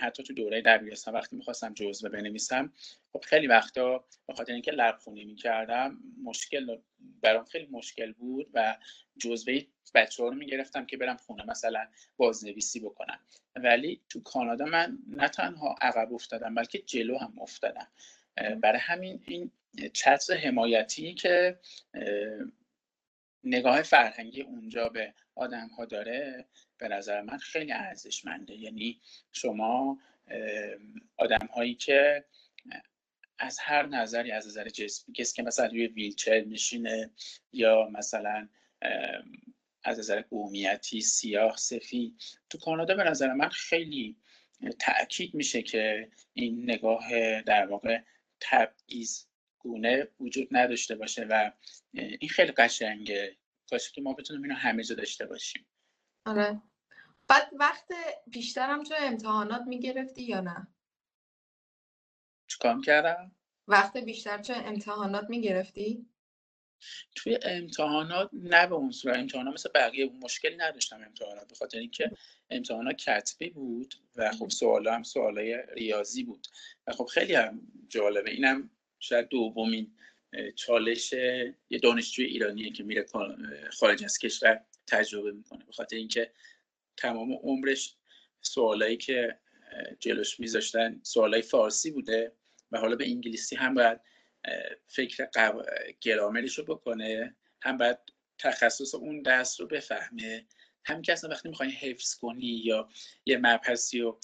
حتی 0.00 0.22
تو 0.22 0.34
دوره 0.34 0.62
دبیرستان 0.62 1.14
وقتی 1.14 1.36
می‌خواستم 1.36 1.74
جزوه 1.74 2.10
بنویسم 2.10 2.72
خب 3.12 3.20
خیلی 3.20 3.46
وقتا 3.46 4.04
به 4.26 4.34
خاطر 4.34 4.52
اینکه 4.52 4.70
لبخونی 4.70 5.24
می‌کردم 5.24 5.98
مشکل 6.24 6.78
برام 7.22 7.44
خیلی 7.44 7.66
مشکل 7.66 8.12
بود 8.12 8.50
و 8.54 8.76
جزوه 9.18 9.60
بچه 9.94 10.22
ها 10.22 10.28
رو 10.28 10.34
می‌گرفتم 10.34 10.86
که 10.86 10.96
برم 10.96 11.16
خونه 11.16 11.44
مثلا 11.46 11.86
بازنویسی 12.16 12.80
بکنم. 12.80 13.20
ولی 13.56 14.00
تو 14.08 14.22
کانادا 14.22 14.64
من 14.64 14.98
نه 15.08 15.28
تنها 15.28 15.74
عقب 15.80 16.12
افتادم 16.12 16.54
بلکه 16.54 16.78
جلو 16.78 17.18
هم 17.18 17.34
افتادم. 17.40 17.88
برای 18.60 18.78
همین 18.78 19.22
این 19.26 19.50
چتر 19.92 20.34
حمایتی 20.34 21.14
که 21.14 21.58
نگاه 23.48 23.82
فرهنگی 23.82 24.42
اونجا 24.42 24.88
به 24.88 25.14
آدم 25.34 25.68
ها 25.68 25.84
داره 25.84 26.46
به 26.78 26.88
نظر 26.88 27.20
من 27.20 27.38
خیلی 27.38 27.72
ارزشمنده. 27.72 28.54
یعنی 28.54 29.00
شما 29.32 29.98
آدم 31.16 31.46
هایی 31.46 31.74
که 31.74 32.24
از 33.38 33.58
هر 33.58 33.86
نظری 33.86 34.32
از 34.32 34.46
نظر 34.46 34.68
جسمی 34.68 35.14
کسی 35.14 35.36
که 35.36 35.42
مثلا 35.42 35.66
روی 35.66 35.86
ویلچر 35.86 36.40
میشینه 36.40 37.10
یا 37.52 37.88
مثلا 37.92 38.48
از 39.84 39.98
نظر 39.98 40.20
قومیتی 40.22 41.00
سیاه 41.00 41.56
سفید 41.56 42.22
تو 42.50 42.58
کانادا 42.58 42.94
به 42.94 43.04
نظر 43.04 43.32
من 43.32 43.48
خیلی 43.48 44.16
تاکید 44.78 45.34
میشه 45.34 45.62
که 45.62 46.10
این 46.32 46.70
نگاه 46.70 47.42
در 47.42 47.66
واقع 47.66 48.00
تبعیض 48.40 49.24
گونه 49.58 50.08
وجود 50.20 50.48
نداشته 50.50 50.94
باشه 50.94 51.26
و 51.30 51.52
این 51.92 52.28
خیلی 52.30 52.52
قشنگه. 52.52 53.36
کاش 53.70 53.92
که 53.92 54.00
ما 54.00 54.12
بتونیم 54.12 54.42
اینو 54.42 54.54
همه 54.54 54.84
جا 54.84 54.94
داشته 54.94 55.26
باشیم. 55.26 55.66
آره. 56.26 56.62
بعد 57.28 57.50
وقت 57.52 57.92
بیشترم 58.26 58.82
تو 58.84 58.94
امتحانات 58.98 59.62
می‌گرفتی 59.66 60.22
یا 60.22 60.40
نه؟ 60.40 60.68
چیکار 62.46 62.80
کردم 62.80 63.32
وقت 63.68 63.96
بیشتر 63.96 64.38
تو 64.38 64.52
امتحانات 64.52 65.30
می‌گرفتی؟ 65.30 66.06
توی 67.14 67.38
امتحانات 67.42 68.30
نه 68.32 68.66
به 68.66 68.74
اون 68.74 68.90
صورت. 68.90 69.16
امتحانات 69.16 69.54
مثل 69.54 69.70
بقیه 69.74 70.10
مشکلی 70.22 70.56
نداشتم 70.56 71.02
امتحانات 71.02 71.48
به 71.48 71.54
خاطر 71.54 71.78
اینکه 71.78 72.10
امتحانات 72.50 72.96
کتبی 72.96 73.50
بود 73.50 73.94
و 74.16 74.32
خب 74.32 74.48
سوال 74.48 74.88
هم 74.88 75.02
سوالای 75.02 75.62
ریاضی 75.72 76.24
بود. 76.24 76.46
و 76.86 76.92
خب 76.92 77.04
خیلی 77.04 77.34
هم 77.34 77.60
جالبه. 77.88 78.30
اینم 78.30 78.70
شاید 78.98 79.28
دومین 79.28 79.96
چالش 80.54 81.12
یه 81.70 81.78
دانشجوی 81.82 82.24
ایرانیه 82.24 82.72
که 82.72 82.82
میره 82.82 83.06
خارج 83.70 84.04
از 84.04 84.18
کشور 84.18 84.60
تجربه 84.86 85.32
می‌کنه. 85.32 85.64
به 85.64 85.72
خاطر 85.72 85.96
اینکه 85.96 86.32
تمام 86.96 87.32
عمرش 87.32 87.94
سوالایی 88.40 88.96
که 88.96 89.38
جلوش 90.00 90.40
میذاشتن 90.40 91.00
سوالای 91.02 91.42
فارسی 91.42 91.90
بوده 91.90 92.32
و 92.72 92.78
حالا 92.78 92.96
به 92.96 93.06
انگلیسی 93.06 93.56
هم 93.56 93.74
باید 93.74 94.00
فکر 94.86 95.24
قو... 95.24 95.62
گرامرش 96.00 96.58
رو 96.58 96.64
بکنه 96.64 97.36
هم 97.62 97.78
باید 97.78 97.98
تخصص 98.38 98.94
اون 98.94 99.22
دست 99.22 99.60
رو 99.60 99.66
بفهمه. 99.66 100.46
هم 100.84 101.02
که 101.02 101.12
اصلا 101.12 101.30
وقتی 101.30 101.48
می‌خوای 101.48 101.70
حفظ 101.70 102.14
کنی 102.14 102.46
یا 102.64 102.88
یه 103.26 103.38
مبحثی 103.38 104.00
رو 104.00 104.20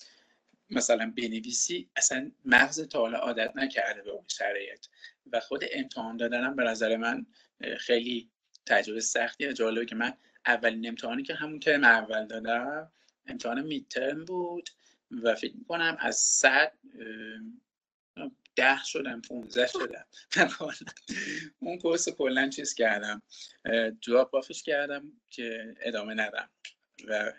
مثلا 0.75 1.13
بنویسی 1.17 1.89
اصلا 1.97 2.31
مغز 2.45 2.81
تا 2.89 2.99
حالا 2.99 3.19
عادت 3.19 3.57
نکرده 3.57 4.03
به 4.03 4.11
اون 4.11 4.25
شرایط. 4.29 4.87
و 5.33 5.41
خود 5.41 5.65
امتحان 5.73 6.17
دادنم 6.17 6.57
به 6.57 6.65
نظر 6.65 6.97
من 6.97 7.27
خیلی 7.79 8.31
تجربه 8.67 9.01
سختیه 9.01 9.53
جالبه 9.53 9.87
که 9.87 9.95
من 9.95 10.13
اولین 10.47 10.89
امتحانی 10.89 11.23
که 11.23 11.35
همون 11.35 11.61
ترم 11.61 11.85
اول 11.85 12.27
دادم 12.27 12.93
امتحان 13.27 13.63
میترم 13.63 14.25
بود 14.25 14.71
و 15.11 15.35
فکر 15.35 15.57
می‌کنم 15.57 15.97
از 16.01 16.17
صد 16.17 16.73
ده 18.57 18.85
شدم 18.85 19.21
15 19.21 19.67
شدم. 19.67 20.07
اون 21.61 21.79
کورس 21.79 22.09
کلا 22.09 22.49
چیز 22.49 22.75
کردم 22.75 23.23
جواب 24.01 24.31
بافش 24.31 24.63
کردم 24.63 25.13
که 25.31 25.75
ادامه 25.81 26.15
ندم. 26.15 26.51
و 27.09 27.33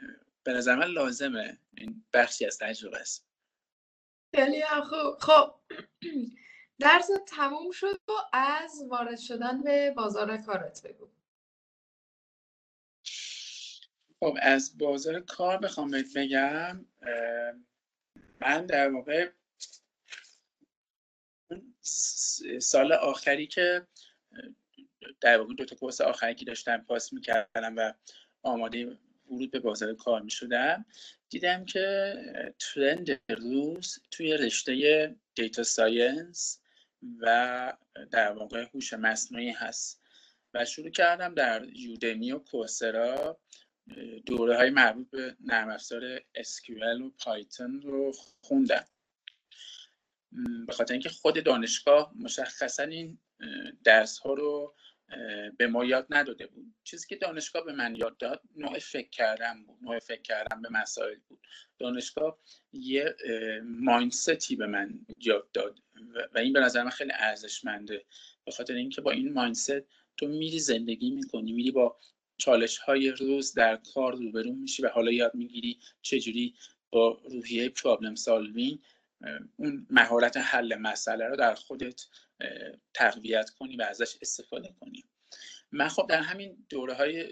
به 0.45 0.53
نظر 0.53 0.75
من 0.75 0.87
لازمه. 0.87 1.57
این 1.77 2.05
بخشی 2.13 2.45
از 2.45 2.57
تجربه 2.57 2.97
است. 2.97 3.27
خیلی 4.35 4.63
خوب. 4.65 5.17
خب 5.19 5.55
درس 6.79 7.09
تموم 7.27 7.71
شد 7.71 7.99
و 8.07 8.11
از 8.33 8.83
وارد 8.89 9.19
شدن 9.19 9.63
به 9.63 9.91
بازار 9.91 10.37
کارت 10.37 10.81
بگو. 10.83 11.09
خب 14.19 14.37
از 14.41 14.77
بازار 14.77 15.19
کار 15.19 15.57
بخوام 15.57 15.91
بهت 15.91 16.17
بگم 16.17 16.85
من 18.41 18.65
در 18.65 18.89
واقع 18.89 19.31
سال 22.59 22.93
آخری 22.93 23.47
که 23.47 23.87
در 25.21 25.37
واقع 25.37 25.53
دو 25.53 25.65
تا 25.65 25.75
course 25.75 26.01
آخری 26.01 26.35
که 26.35 26.45
داشتم 26.45 26.77
پاس 26.77 27.13
می‌کردم 27.13 27.75
و 27.77 27.93
آماده 28.43 28.99
ورود 29.31 29.51
به 29.51 29.59
بازار 29.59 29.95
کار 29.95 30.21
می 30.21 30.31
شدم 30.31 30.85
دیدم 31.29 31.65
که 31.65 32.15
trend 32.59 33.21
روز 33.29 33.99
توی 34.11 34.37
رشته 34.37 35.15
data 35.35 35.63
science 35.63 36.59
و 37.19 37.73
در 38.11 38.31
واقع 38.31 38.65
هوش 38.73 38.93
مصنوعی 38.93 39.49
هست 39.49 40.01
و 40.53 40.65
شروع 40.65 40.89
کردم 40.89 41.33
در 41.33 41.65
یودمی 41.73 42.31
و 42.31 42.39
کوسرا 42.39 43.39
دوره 44.25 44.57
های 44.57 44.69
مربوط 44.69 45.09
به 45.09 45.35
نرم 45.39 45.69
افزار 45.69 46.19
SQL 46.19 47.01
و 47.01 47.09
پایتون 47.09 47.81
رو 47.81 48.11
خوندم. 48.41 48.85
به 50.67 50.73
خاطر 50.73 50.93
اینکه 50.93 51.09
خود 51.09 51.43
دانشگاه 51.43 52.13
مشخصا 52.19 52.83
این 52.83 53.19
درس 53.83 54.17
ها 54.17 54.33
رو 54.33 54.75
به 55.57 55.67
ما 55.67 55.85
یاد 55.85 56.07
نداده 56.09 56.47
بود. 56.47 56.75
چیزی 56.83 57.07
که 57.07 57.15
دانشگاه 57.15 57.65
به 57.65 57.73
من 57.73 57.95
یاد 57.95 58.17
داد 58.17 58.41
نوع 58.55 58.79
فکر 58.79 59.09
کردم 59.09 59.63
بود. 59.63 59.77
نوع 59.81 59.99
فکر 59.99 60.21
کردم 60.21 60.61
به 60.61 60.69
مسائل 60.71 61.17
بود. 61.27 61.39
دانشگاه 61.79 62.39
یه 62.73 63.15
مایندستی 63.63 64.55
به 64.55 64.67
من 64.67 65.05
یاد 65.19 65.51
داد 65.51 65.79
و 66.33 66.39
این 66.39 66.53
به 66.53 66.59
نظر 66.59 66.83
من 66.83 66.89
خیلی 66.89 67.11
ارزشمنده. 67.15 68.05
به 68.45 68.51
خاطر 68.51 68.73
اینکه 68.73 69.01
با 69.01 69.11
این 69.11 69.33
مایندست 69.33 69.81
تو 70.17 70.27
میری 70.27 70.59
زندگی 70.59 71.11
می‌کنی 71.11 71.51
میری 71.51 71.71
با 71.71 71.99
چالش 72.37 72.77
های 72.77 73.11
روز 73.11 73.53
در 73.53 73.79
کار 73.93 74.15
روبرو 74.15 74.53
میشی 74.53 74.83
و 74.83 74.87
حالا 74.89 75.11
یاد 75.11 75.35
می‌گیری 75.35 75.79
چجوری 76.01 76.55
با 76.91 77.21
روحیه 77.31 77.69
پرابلم 77.69 78.15
سالوینگ 78.15 78.79
اون 79.55 79.87
مهارت 79.89 80.37
حل 80.37 80.75
مسئله 80.75 81.27
رو 81.27 81.35
در 81.35 81.53
خودت 81.53 82.01
تقویت 82.93 83.49
کنی 83.49 83.75
و 83.77 83.81
ازش 83.81 84.17
استفاده 84.21 84.75
کنی. 84.79 85.03
من 85.71 85.87
خب 85.87 86.07
در 86.09 86.21
همین 86.21 86.65
دوره 86.69 86.93
های 86.93 87.29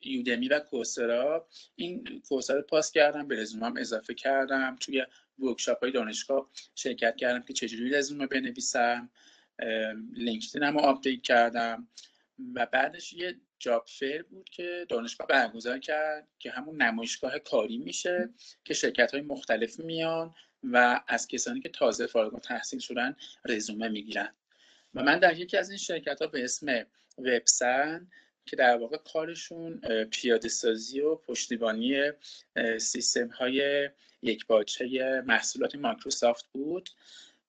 یودمی 0.00 0.48
و 0.48 0.58
کوسرا 0.58 1.48
این 1.76 2.22
کوسرا 2.28 2.62
پاس 2.62 2.92
کردم 2.92 3.28
به 3.28 3.36
رزومم 3.36 3.76
اضافه 3.76 4.14
کردم 4.14 4.76
توی 4.80 5.06
workshop 5.38 5.80
های 5.80 5.92
دانشگاه 5.92 6.50
شرکت 6.74 7.16
کردم 7.16 7.42
که 7.42 7.52
چجوری 7.52 7.90
رزومه 7.90 8.26
بنویسم 8.26 9.10
LinkedIn 10.12 10.71
م 10.71 10.78
رو 10.78 10.80
update 10.80 11.22
کردم 11.22 11.88
و 12.54 12.66
بعدش 12.66 13.12
یه 13.12 13.40
job 13.60 13.84
fair 13.88 14.22
بود 14.22 14.48
که 14.48 14.86
دانشگاه 14.88 15.26
برگزار 15.26 15.78
کرد 15.78 16.28
که 16.38 16.50
همون 16.50 16.82
نمایشگاه 16.82 17.38
کاری 17.38 17.78
میشه 17.78 18.28
که 18.64 18.74
شرکت 18.74 19.12
های 19.12 19.22
مختلف 19.22 19.80
میان 19.80 20.34
و 20.62 21.00
از 21.08 21.28
کسانی 21.28 21.60
که 21.60 21.68
تازه 21.68 22.06
فارغ 22.06 22.40
تحصیل 22.40 22.78
شدن 22.78 23.16
رزومه 23.44 23.88
می‌گیرن. 23.88 24.34
و 24.94 25.02
من 25.02 25.18
در 25.18 25.38
یکی 25.38 25.56
از 25.56 25.70
این 25.70 25.78
شرکت 25.78 26.22
ها 26.22 26.26
به 26.26 26.44
اسم 26.44 26.86
WebSan 27.18 28.08
که 28.46 28.56
در 28.56 28.76
واقع 28.76 28.96
کارشون 28.96 29.80
پیاده 30.04 30.48
سازی 30.48 31.00
و 31.00 31.14
پشتیبانی 31.14 32.12
سیستم 32.78 33.28
های 33.28 33.90
یکپارچه 34.22 35.22
محصولات 35.26 35.74
مایکروسافت 35.74 36.46
بود. 36.52 36.90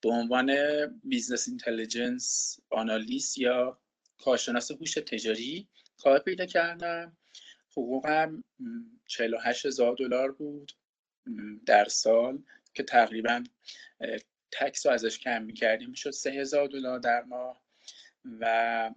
به 0.02 0.10
عنوان 0.10 0.56
business 1.04 1.48
intelligence 1.48 2.60
analyst 2.70 3.38
یا 3.38 3.80
کارشناس 4.24 4.72
هوش 4.72 4.94
تجاری. 4.94 5.68
کار 6.02 6.20
پیدا 6.20 6.46
کردم. 6.46 7.18
حقوقم 7.72 8.44
48 9.08 9.66
هزار 9.66 9.96
دلار 9.96 10.32
بود 10.32 10.72
در 11.66 11.86
سال 11.86 12.44
که 12.74 12.84
تقریبا 12.84 13.44
tax 14.52 14.86
رو 14.86 14.92
ازش 14.92 15.20
کم 15.20 15.44
می‌کردیم. 15.44 15.90
می‌شد 15.90 16.10
سه 16.10 16.32
هزار 16.32 16.68
دلار 16.68 17.00
در 17.00 17.24
ماه 17.24 17.62
و 18.40 18.92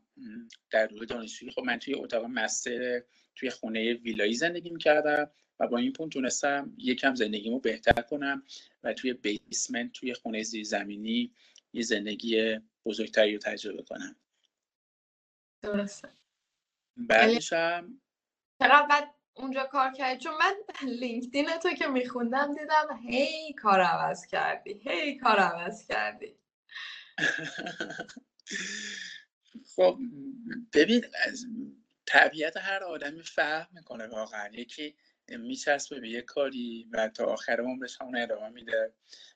در 0.71 0.87
دوره 0.87 1.07
دانشجویی. 1.07 1.53
خب 1.53 1.63
من 1.63 1.79
توی 1.79 1.95
اتاق 1.95 2.25
master 2.25 3.03
توی 3.37 3.51
خونه 3.51 3.95
ویلایی 3.95 4.35
زندگی 4.35 4.71
می‌کردم 4.71 5.31
و 5.61 5.69
با 5.69 5.79
این 5.79 5.93
پول 5.93 6.09
تونستم 6.09 6.75
یکم 6.79 7.15
زندگیمو 7.15 7.61
بهتر 7.61 8.03
کنم 8.03 8.43
و 8.83 8.93
توی 8.93 9.13
بیسمنت 9.13 9.93
توی 9.93 10.15
خونه 10.15 10.43
زیرزمینی 10.43 11.35
یه 11.73 11.83
زندگی 11.83 12.59
بزرگتری 12.85 13.33
رو 13.33 13.39
تجربه 13.39 13.83
کنم. 13.83 14.17
درسته. 15.63 16.09
بعدش 16.97 17.53
هم 17.53 18.01
چقدر 18.59 19.09
اونجا 19.35 19.65
کار 19.65 19.93
کردی؟ 19.93 20.21
چون 20.21 20.33
من 20.35 20.55
لینکدین 21.01 21.59
تو 21.63 21.71
که 21.71 21.87
میخوندم 21.87 22.55
دیدم 22.55 23.01
هی 23.09 23.53
کار 23.53 23.81
عوض 23.81 24.27
کردی 24.27 24.81
هی 24.85 25.19
کار 25.19 25.39
عوض 25.39 25.87
کردی. 25.87 26.37
خب 29.77 29.99
ببین 30.73 31.05
طبیعت 32.07 32.57
هر 32.57 32.85
آدمی 32.85 33.23
فهم 33.23 33.69
می‌کنه 33.73 34.07
واقعا. 34.07 34.49
یکی 34.53 34.97
میچسبه 35.29 36.01
به 36.01 36.09
یه 36.09 36.23
کاری 36.23 36.89
و 36.93 37.09
تا 37.09 37.25
آخر 37.25 37.61
عمرش 37.61 38.01
همون 38.01 38.17
ادامه 38.17 38.49
میده. 38.49 38.93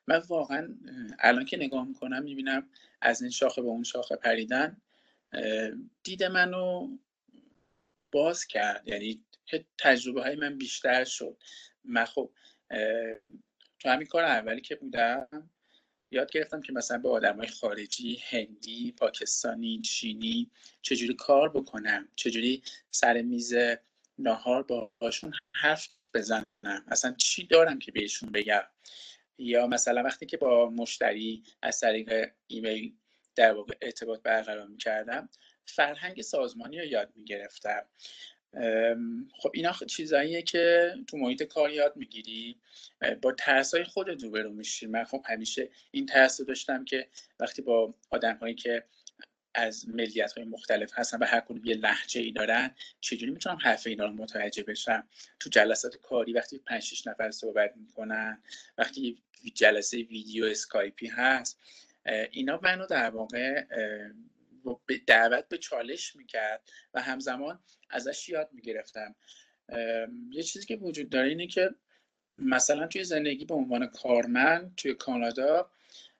من 0.07 0.23
واقعا 0.29 0.75
الان 1.19 1.45
که 1.45 1.57
نگاه 1.57 1.89
می‌کنم 1.89 2.23
می‌بینم 2.23 2.69
از 3.01 3.23
این 3.23 3.31
شاخه 3.31 3.63
به 3.63 3.69
اون 3.69 3.83
شاخه 3.83 4.17
پریدن 4.17 4.77
دید 6.03 6.25
منو 6.25 6.89
باز 8.13 8.47
کرد. 8.47 8.89
یعنی 8.89 9.25
تجربه 9.79 10.23
های 10.23 10.37
من 10.37 10.59
بیشتر 10.59 11.05
شد. 11.05 11.37
من 11.85 12.05
خب 12.05 12.31
تو 13.79 13.89
همین 13.89 14.07
کار 14.07 14.25
اولی 14.25 14.61
که 14.61 14.77
بودم 14.77 15.51
یاد 16.11 16.31
گرفتم 16.31 16.61
که 16.61 16.73
مثلا 16.73 16.99
به 16.99 17.09
آدم 17.09 17.37
های 17.37 17.49
خارجی 17.49 18.23
هندی 18.31 18.93
پاکستانی 18.93 19.81
چینی 19.81 20.51
چجوری 20.83 21.15
کار 21.15 21.49
بکنم؟ 21.49 22.09
چجوری 22.17 22.63
سر 22.91 23.23
میز 23.23 23.55
ناهار 24.19 24.67
باشون 24.99 25.33
حرف 25.55 25.89
بزنم؟ 26.15 26.45
اصلا 26.89 27.15
چی 27.19 27.47
دارم 27.47 27.79
که 27.79 27.93
بهشون 27.93 28.33
بگم؟ 28.33 28.63
یا 29.39 29.67
مثلا 29.67 30.03
وقتی 30.03 30.27
که 30.27 30.37
با 30.37 30.71
مشتری 30.71 31.43
از 31.63 31.81
طریق 31.81 32.33
ایمیل 32.47 32.97
در 33.37 33.55
ارتباط 33.83 34.23
برقرار 34.23 34.67
می‌کردم 34.67 35.29
فرهنگ 35.69 36.23
سازمانی 36.23 36.79
رو 36.79 36.85
یاد 36.85 37.13
می‌گرفتم. 37.17 37.87
خب 39.39 39.51
اینا 39.55 39.73
چیزاییه 39.73 40.43
که 40.43 40.95
تو 41.07 41.17
محیط 41.17 41.43
کار 41.43 41.71
یاد 41.71 41.97
می‌گیری. 41.97 42.61
با 43.23 43.33
ترس 43.33 43.75
های 43.75 43.85
خودت 43.85 44.23
روبرو 44.23 44.53
میشی. 44.53 44.87
من 44.87 45.05
خب 45.05 45.25
همیشه 45.27 45.69
این 45.91 46.07
ترس 46.07 46.41
رو 46.41 46.47
داشتم 46.47 46.85
که 46.85 47.09
وقتی 47.41 47.63
با 47.63 47.95
آدم 48.11 48.37
هایی 48.37 48.55
که 48.55 48.85
از 49.55 49.89
ملیت 49.89 50.33
های 50.33 50.45
مختلف 50.45 50.93
هستن 50.95 51.19
و 51.19 51.25
هر 51.25 51.41
کدوم 51.41 51.65
یه 51.65 51.75
لحجه 51.75 52.21
ای 52.21 52.33
دارن 52.33 52.75
چجوری 53.01 53.33
می‌تونم 53.33 53.59
حرف 53.63 53.87
اینا 53.87 54.05
رو 54.05 54.13
متوجه 54.13 54.63
بشم؟ 54.63 55.09
تو 55.41 55.51
جلسات 55.51 55.97
کاری 55.97 56.33
وقتی 56.33 56.59
5 56.59 56.83
6 56.83 57.07
نفر 57.07 57.31
صحبت 57.31 57.75
می‌کنن 57.77 58.43
وقتی 58.79 59.23
جلسه 59.55 59.97
ویدیو 59.97 60.45
اسکایپی 60.45 61.07
هست 61.07 61.61
اینا 62.31 62.61
منو 62.63 62.87
در 62.87 63.11
واقع 63.11 63.65
دعوت 65.07 65.49
به 65.49 65.59
چالش 65.59 66.17
می‌کرد 66.17 66.63
و 66.95 67.03
همزمان 67.03 67.63
ازش 67.91 68.29
یاد 68.29 68.49
می‌گرفتم. 68.53 69.15
یه 70.31 70.43
چیزی 70.43 70.67
که 70.67 70.77
وجود 70.77 71.11
داره 71.11 71.29
اینه 71.29 71.47
که 71.47 71.71
مثلا 72.39 72.87
توی 72.87 73.05
زندگی 73.05 73.45
به 73.45 73.55
عنوان 73.55 73.87
کارمند 73.87 74.75
توی 74.77 74.95
کانادا 74.95 75.71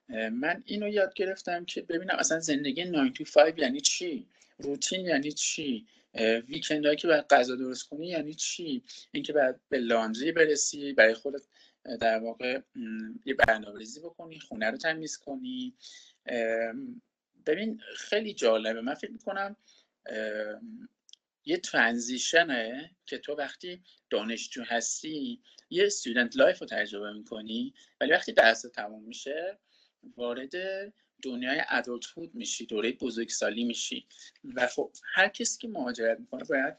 من 0.09 0.63
اینو 0.65 0.87
یاد 0.87 1.13
گرفتم 1.13 1.65
که 1.65 1.81
ببینم 1.81 2.15
اصلا 2.19 2.39
زندگی 2.39 2.83
9 2.83 3.13
to 3.13 3.31
5 3.33 3.59
یعنی 3.59 3.81
چی؟ 3.81 4.27
روتین 4.57 5.05
یعنی 5.05 5.31
چی؟ 5.31 5.87
ویکند 6.47 6.85
هایی 6.85 6.97
که 6.97 7.07
باید 7.07 7.25
غذا 7.27 7.55
درست 7.55 7.89
کنی 7.89 8.07
یعنی 8.07 8.33
چی؟ 8.33 8.83
اینکه 9.11 9.33
باید 9.33 9.55
به 9.69 9.79
لاندری 9.79 10.31
برسی 10.31 10.93
برای 10.93 11.13
خودت 11.13 11.41
در 12.01 12.19
واقع 12.19 12.59
یه 13.25 13.33
برنامه 13.33 13.79
ریزی 13.79 13.99
بکنی 13.99 14.39
خونه 14.39 14.71
رو 14.71 14.77
تمیز 14.77 15.17
کنی. 15.17 15.75
ببین 17.49 17.81
خیلی 17.95 18.33
جالبه. 18.33 18.81
من 18.81 18.93
فکر 18.93 19.11
می‌کنم 19.11 19.55
یه 21.45 21.57
transition 21.57 22.79
ه 22.79 22.91
که 23.05 23.17
تو 23.17 23.33
وقتی 23.33 23.83
دانشجو 24.09 24.63
هستی 24.63 25.41
یه 25.69 25.85
student 25.85 26.37
life 26.37 26.59
رو 26.59 26.67
تجربه 26.67 27.13
می‌کنی 27.13 27.73
ولی 28.01 28.11
وقتی 28.11 28.33
درس 28.33 28.61
تموم 28.61 29.03
میشه 29.03 29.59
وارد 30.17 30.53
دنیای 31.21 31.61
adulthood 31.69 32.35
میشی 32.35 32.65
دوره 32.65 32.91
بزرگسالی 32.91 33.63
میشی. 33.63 34.07
و 34.43 34.67
خب 34.67 34.91
هر 35.13 35.27
کسی 35.27 35.57
که 35.59 35.67
مهاجرت 35.67 36.19
می‌کنه 36.19 36.43
باید 36.43 36.75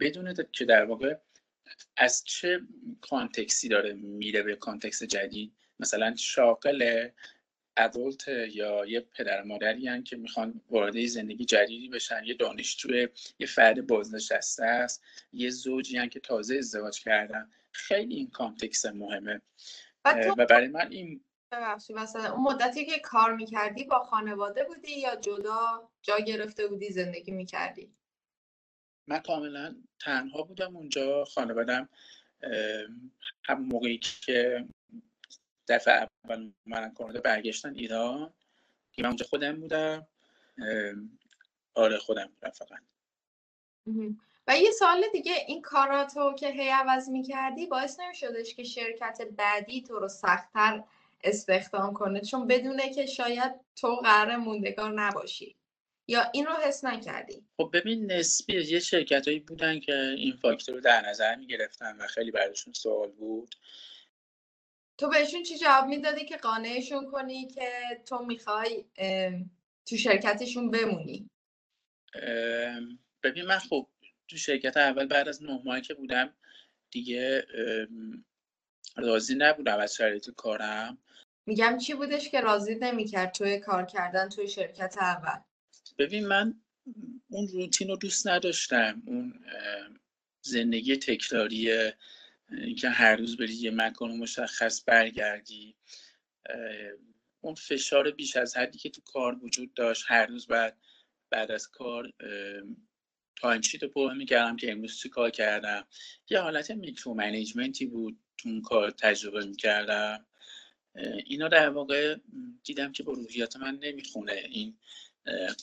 بدونه 0.00 0.34
که 0.52 0.64
در 0.64 0.84
واقع 0.84 1.16
از 1.96 2.24
چه 2.24 2.60
context 3.00 3.60
ی 3.60 3.68
داره 3.68 3.92
میره 3.92 4.42
به 4.42 4.56
context 4.56 5.02
جدید. 5.02 5.52
مثلا 5.80 6.16
شاغل 6.16 7.08
adult 7.78 8.28
یا 8.28 8.86
یه 8.86 9.00
پدر 9.00 9.42
مادری 9.42 10.02
که 10.02 10.16
می‌خوان 10.16 10.60
وارد 10.70 11.06
زندگی 11.06 11.44
جدیدی 11.44 11.88
بشن 11.88 12.24
یه 12.24 12.34
دانشجو 12.34 13.08
یه 13.38 13.46
فرد 13.46 13.86
بازنشسته 13.86 14.64
است 14.64 15.04
یه 15.32 15.50
زوجی 15.50 16.08
که 16.08 16.20
تازه 16.20 16.56
ازدواج 16.56 17.00
کردن. 17.00 17.50
خیلی 17.72 18.14
این 18.14 18.30
کانتکس 18.30 18.86
مهمه. 18.86 19.40
و 20.04 20.46
برای 20.46 20.68
من 20.68 20.92
این 20.92 21.24
ببخشید 21.52 21.96
مثلا 21.96 22.32
اون 22.32 22.42
مدتی 22.42 22.86
که 22.86 22.98
کار 22.98 23.34
می‌کردی 23.34 23.84
با 23.84 23.98
خانواده 23.98 24.64
بودی 24.64 25.00
یا 25.00 25.16
جدا 25.16 25.90
جا 26.02 26.18
گرفته 26.18 26.66
بودی 26.66 26.90
زندگی 26.90 27.32
می‌کردی؟ 27.32 27.92
من 29.06 29.18
کاملا 29.18 29.76
تنها 30.00 30.42
بودم 30.42 30.76
اونجا 30.76 31.24
خانوادم 31.24 31.88
هم 33.44 33.62
موقعی 33.62 33.98
که 33.98 34.66
دفعه 35.68 36.08
اول 36.24 36.52
من 36.66 36.94
کانادا 36.94 37.20
برگشتن 37.20 37.74
ایران 37.74 38.32
که 38.92 39.02
من 39.02 39.08
اونجا 39.08 39.26
خودم 39.26 39.60
بودم. 39.60 40.06
آره 41.74 41.98
خودم 41.98 42.26
بودم 42.26 42.50
فقط. 42.50 42.78
و 44.46 44.58
یه 44.58 44.70
سال 44.70 45.04
دیگه 45.12 45.32
این 45.46 45.62
کاراتو 45.62 46.34
که 46.34 46.48
هی 46.50 46.68
عوض 46.68 47.08
می‌کردی 47.08 47.66
باعث 47.66 48.00
نمیشدش 48.00 48.54
که 48.54 48.64
شرکت 48.64 49.22
بعدی 49.36 49.82
تو 49.82 49.98
رو 49.98 50.08
سختتر 50.08 50.84
استخدام 51.24 51.94
کنه؟ 51.94 52.20
چون 52.20 52.46
بدونه 52.46 52.94
که 52.94 53.06
شاید 53.06 53.52
تو 53.76 53.96
قرار 53.96 54.36
موندگار 54.36 54.92
نباشی. 54.92 55.56
یا 56.08 56.30
این 56.32 56.46
رو 56.46 56.52
حس 56.52 56.84
نکردی؟ 56.84 57.44
خب 57.56 57.70
ببین 57.72 58.12
نسبی 58.12 58.54
یه 58.54 58.80
شرکت 58.80 59.28
هایی 59.28 59.40
بودن 59.40 59.80
که 59.80 59.94
این 59.94 60.36
فاکتور 60.42 60.74
رو 60.74 60.80
در 60.80 61.08
نظر 61.08 61.36
می‌گرفتن 61.36 61.96
و 61.96 62.06
خیلی 62.06 62.30
براشون 62.30 62.72
سوال 62.72 63.10
بود. 63.10 63.54
تو 64.98 65.08
بهشون 65.08 65.42
چی 65.42 65.58
جواب 65.58 65.86
می‌دادی 65.86 66.24
که 66.24 66.36
قانعشون 66.36 67.10
کنی 67.10 67.48
که 67.48 67.70
تو 68.06 68.18
می‌خوای 68.18 68.84
تو 69.86 69.96
شرکتشون 69.96 70.70
بمونی؟ 70.70 71.30
ببین 73.22 73.44
من 73.44 73.58
خب 73.58 73.88
تو 74.28 74.36
شرکت 74.36 74.76
اول 74.76 75.06
بعد 75.06 75.28
از 75.28 75.42
نه 75.42 75.60
ماهی 75.64 75.80
که 75.80 75.94
بودم 75.94 76.34
دیگه 76.90 77.46
راضی 78.96 79.34
نبودم 79.34 79.78
از 79.78 79.94
شرایط 79.94 80.30
کارم. 80.30 80.98
میگم 81.46 81.78
چی 81.78 81.94
بودش 81.94 82.28
که 82.28 82.40
راضی 82.40 82.74
نمی‌کرد 82.74 83.32
توی 83.32 83.58
کار 83.58 83.84
کردن 83.84 84.28
توی 84.28 84.48
شرکت 84.48 84.94
اول؟ 85.00 85.40
ببین 85.98 86.26
من 86.26 86.60
اون 87.28 87.48
روتین 87.48 87.88
رو 87.88 87.96
دوست 87.96 88.28
نداشتم 88.28 89.02
اون 89.06 89.44
زندگی 90.40 90.96
تکراری 90.96 91.92
اینکه 92.50 92.88
هر 92.88 93.16
روز 93.16 93.36
بری 93.36 93.54
یه 93.54 93.70
مکان 93.70 94.16
مشخص 94.16 94.82
برگردی 94.86 95.74
اون 97.40 97.54
فشار 97.54 98.10
بیش 98.10 98.36
از 98.36 98.56
حدی 98.56 98.78
که 98.78 98.90
تو 98.90 99.00
کار 99.00 99.44
وجود 99.44 99.74
داشت 99.74 100.04
هر 100.06 100.26
روز 100.26 100.46
بعد 100.46 100.76
بعد 101.30 101.50
از 101.50 101.68
کار 101.68 102.12
time 103.36 103.60
رو 103.82 103.88
پر 103.88 104.14
می‌کردم 104.14 104.56
که 104.56 104.72
امروز 104.72 104.98
چی 104.98 105.08
کار 105.08 105.30
کردم؟ 105.30 105.86
یه 106.30 106.40
حالت 106.40 106.70
micromanagement 106.70 107.14
ی 107.14 107.86
بود 107.86 108.18
تو 108.36 108.48
اون 108.48 108.62
کار 108.62 108.90
تجربه 108.90 109.46
می‌کردم. 109.46 110.26
اینا 111.26 111.48
در 111.48 111.70
واقع 111.70 112.16
دیدم 112.64 112.92
که 112.92 113.02
با 113.02 113.12
روحیات 113.12 113.56
من 113.56 113.78
نمی‌خونه. 113.82 114.32
این 114.32 114.78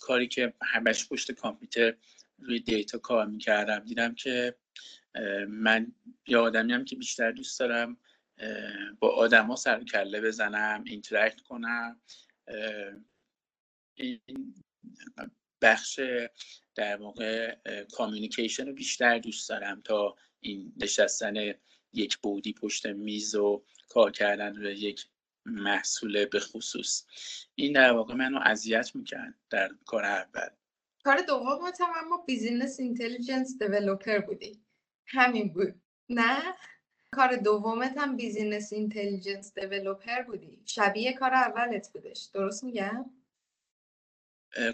کاری 0.02 0.28
که 0.28 0.54
همش 0.62 1.08
پشت 1.08 1.32
کامپیوتر 1.32 1.96
روی 2.40 2.60
data 2.60 2.98
کار 2.98 3.26
می‌کردم 3.26 3.80
دیدم 3.80 4.16
که 4.16 4.56
من 5.48 5.92
یه 6.28 6.38
آدمی‌ام 6.38 6.86
که 6.86 6.96
بیشتر 6.96 7.32
دوست 7.32 7.60
دارم 7.60 7.98
با 9.00 9.10
آدما 9.10 9.56
سر 9.56 9.84
کله 9.84 10.22
بزنم 10.22 10.84
interact 10.84 11.42
کنم 11.42 12.02
این 13.96 14.20
بخش 15.62 16.00
در 16.76 16.98
واقع 16.98 17.56
communication 17.92 18.68
رو 18.68 18.74
بیشتر 18.74 19.20
دوست 19.20 19.50
دارم 19.50 19.82
تا 19.82 20.16
این 20.40 20.74
نشستن 20.78 21.54
یک 21.94 22.18
بعدی 22.18 22.54
پشت 22.54 22.86
میز 22.86 23.36
و 23.36 23.64
کار 23.90 24.12
کردن 24.12 24.56
روی 24.56 24.74
یک 24.74 25.06
محصول 25.46 26.26
به 26.26 26.40
خصوص. 26.40 27.06
این 27.56 27.74
در 27.74 27.92
واقع 27.92 28.14
منو 28.14 28.40
اذیت 28.44 28.96
می‌کرد 28.96 29.34
در 29.50 29.70
کار 29.86 30.06
اول. 30.06 30.50
کار 31.04 31.22
دومت 31.22 31.60
هم 31.80 32.06
اما 32.06 32.18
business 32.28 32.80
intelligence 32.80 33.58
developer 33.60 34.20
بودی 34.20 34.65
همین 35.06 35.54
بود. 35.54 35.82
نه؟ 36.10 36.44
کار 37.12 37.36
دومت 37.36 37.98
هم 37.98 38.18
business 38.18 38.74
intelligence 38.74 39.60
developer 39.60 40.22
بودی. 40.22 40.62
شبیه 40.66 41.14
کار 41.14 41.34
اولت 41.34 41.94
بودش. 41.94 42.30
درست 42.34 42.64
میگم؟ 42.64 43.06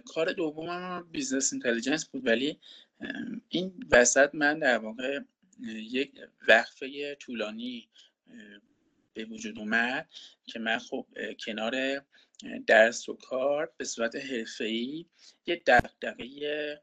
کار 0.06 0.34
دومم 0.34 1.08
business 1.12 1.54
intelligence 1.54 2.06
بود 2.06 2.28
ولی 2.28 2.60
این 3.50 3.84
وسط 3.92 4.36
من 4.36 4.60
در 4.60 4.78
واقع 4.78 5.20
یک 5.76 6.12
وقفه 6.48 7.16
طولانی 7.16 7.90
به 9.14 9.26
وجود 9.26 9.60
اومد 9.60 10.10
که 10.46 10.60
من 10.60 10.78
خب 10.78 11.08
کنار 11.46 12.02
درس 12.68 13.10
و 13.10 13.14
کار 13.14 13.74
به 13.78 13.86
صورت 13.86 14.16
حرفه‌ای 14.16 15.06
یه 15.46 15.56
دقدقه 15.56 16.82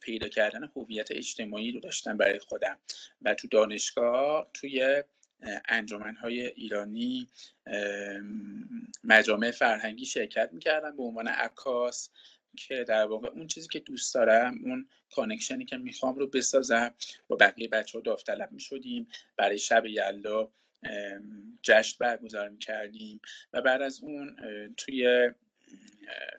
پیدا 0.00 0.28
کردن 0.28 0.64
هویت 0.76 1.10
اجتماعی 1.10 1.72
رو 1.72 1.80
داشتم 1.80 2.16
برای 2.16 2.38
خودم. 2.38 2.78
و 3.22 3.34
تو 3.34 3.48
دانشگاه 3.48 4.50
توی 4.54 5.02
های 6.20 6.46
ایرانی 6.46 7.28
مجامع 9.04 9.50
فرهنگی 9.50 10.06
شرکت 10.06 10.50
می‌کردم 10.52 10.96
به 10.96 11.02
عنوان 11.02 11.28
عکاس 11.28 12.10
که 12.56 12.84
در 12.84 13.04
واقع 13.04 13.28
اون 13.28 13.46
چیزی 13.46 13.68
که 13.68 13.80
دوست 13.80 14.14
دارم 14.14 14.58
اون 14.64 14.88
connection 15.14 15.60
ی 15.60 15.64
که 15.64 15.76
می‌خوام 15.76 16.18
رو 16.18 16.26
بسازم. 16.26 16.94
با 17.28 17.36
بقیه 17.36 17.68
بچه 17.68 17.98
ها 17.98 18.02
داوطلب 18.02 18.52
می‌شدیم. 18.52 19.08
برای 19.36 19.58
شب 19.58 19.86
یلدا 19.86 20.52
جشن 21.62 21.96
برگزار 22.00 22.48
می‌کردیم. 22.48 23.20
و 23.52 23.62
بعد 23.62 23.82
از 23.82 24.02
اون 24.02 24.36
توی 24.76 25.30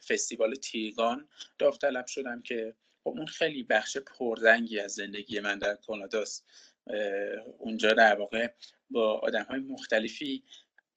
فستیوال 0.08 0.56
تیرگان 0.56 1.28
داوطلب 1.58 2.06
شدم 2.06 2.42
که 2.42 2.76
خب 3.10 3.18
اون 3.18 3.26
خیلی 3.26 3.64
بخش 3.64 3.98
پررنگی 3.98 4.80
از 4.80 4.92
زندگی 4.92 5.40
من 5.40 5.60
در 5.60 5.76
کاناداست. 5.76 6.46
اونجا 7.58 7.94
در 7.94 8.16
واقع 8.16 8.48
با 8.90 9.14
آدم 9.14 9.44
های 9.44 9.60
مختلفی 9.60 10.44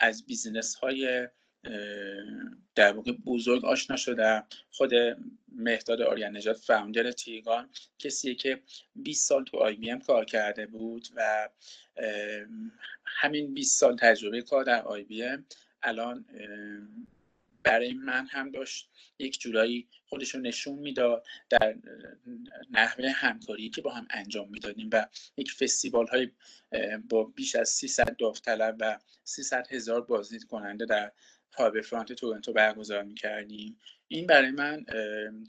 از 0.01 0.27
business 0.27 0.75
های 0.75 1.29
در 2.75 2.93
واقع 2.93 3.13
بزرگ 3.13 3.65
آشنا 3.65 3.97
شدم. 3.97 4.47
خود 4.71 4.91
مهداد 5.49 6.03
آریان 6.03 6.37
نجات 6.37 6.57
فاوندر 6.57 7.13
تیگان 7.13 7.71
کسیه 7.99 8.35
که 8.35 8.63
20 8.97 9.29
سال 9.29 9.45
تو 9.45 9.57
آی 9.57 9.75
بی 9.75 9.91
ام 9.91 10.01
کار 10.01 10.25
کرده 10.25 10.67
بود 10.67 11.09
و 11.15 11.49
همین 13.05 13.55
20 13.55 13.81
سال 13.81 13.97
تجربه 13.97 14.43
کار 14.43 14.65
در 14.65 14.83
آی 14.83 15.05
بی 15.05 15.23
ام 15.23 15.47
الان 15.83 16.25
برای 17.65 17.93
من 17.93 18.27
هم 18.27 18.51
داشت. 18.51 18.91
یک 19.19 19.41
جورایی 19.41 19.89
خودش 20.07 20.35
رو 20.35 20.41
نشون 20.41 20.79
می‌داد 20.79 21.27
در 21.51 21.77
نحوه 22.71 23.11
همکاری 23.11 23.71
که 23.71 23.83
با 23.83 23.91
هم 23.91 24.07
انجام 24.11 24.51
می‌دادیم 24.51 24.91
و 24.93 25.07
یک 25.37 25.53
فستیوال 25.53 26.07
های 26.07 26.31
با 27.09 27.25
بیش 27.25 27.55
از 27.55 27.69
300 27.69 28.17
داوطلب 28.17 28.77
و 28.81 28.99
300 29.25 29.67
هزار 29.71 30.01
بازدید 30.01 30.45
کننده 30.45 30.87
در 30.87 31.13
هایبر 31.55 31.81
فرانت 31.81 32.13
تورنتو 32.13 32.53
برگزار 32.53 33.03
می‌کردیم. 33.03 33.79
این 34.09 34.27
برای 34.27 34.51
من 34.51 34.85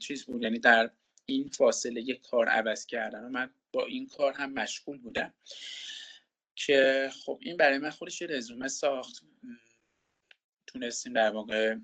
چیز 0.00 0.24
بود. 0.24 0.42
یعنی 0.42 0.58
در 0.58 0.90
این 1.26 1.48
فاصله 1.48 2.00
یک 2.00 2.20
کار 2.20 2.48
عوض 2.48 2.86
کردن 2.86 3.24
و 3.24 3.28
من 3.28 3.50
با 3.72 3.86
این 3.86 4.06
کار 4.06 4.32
هم 4.32 4.52
مشغول 4.52 4.98
بودم. 4.98 5.34
که 6.56 7.10
خب 7.24 7.38
این 7.42 7.56
برای 7.56 7.78
من 7.78 7.90
خودش 7.90 8.22
رزومه 8.22 8.68
ساخت. 8.68 9.22
تونستیم 10.74 11.12
در 11.12 11.30
واقع 11.30 11.76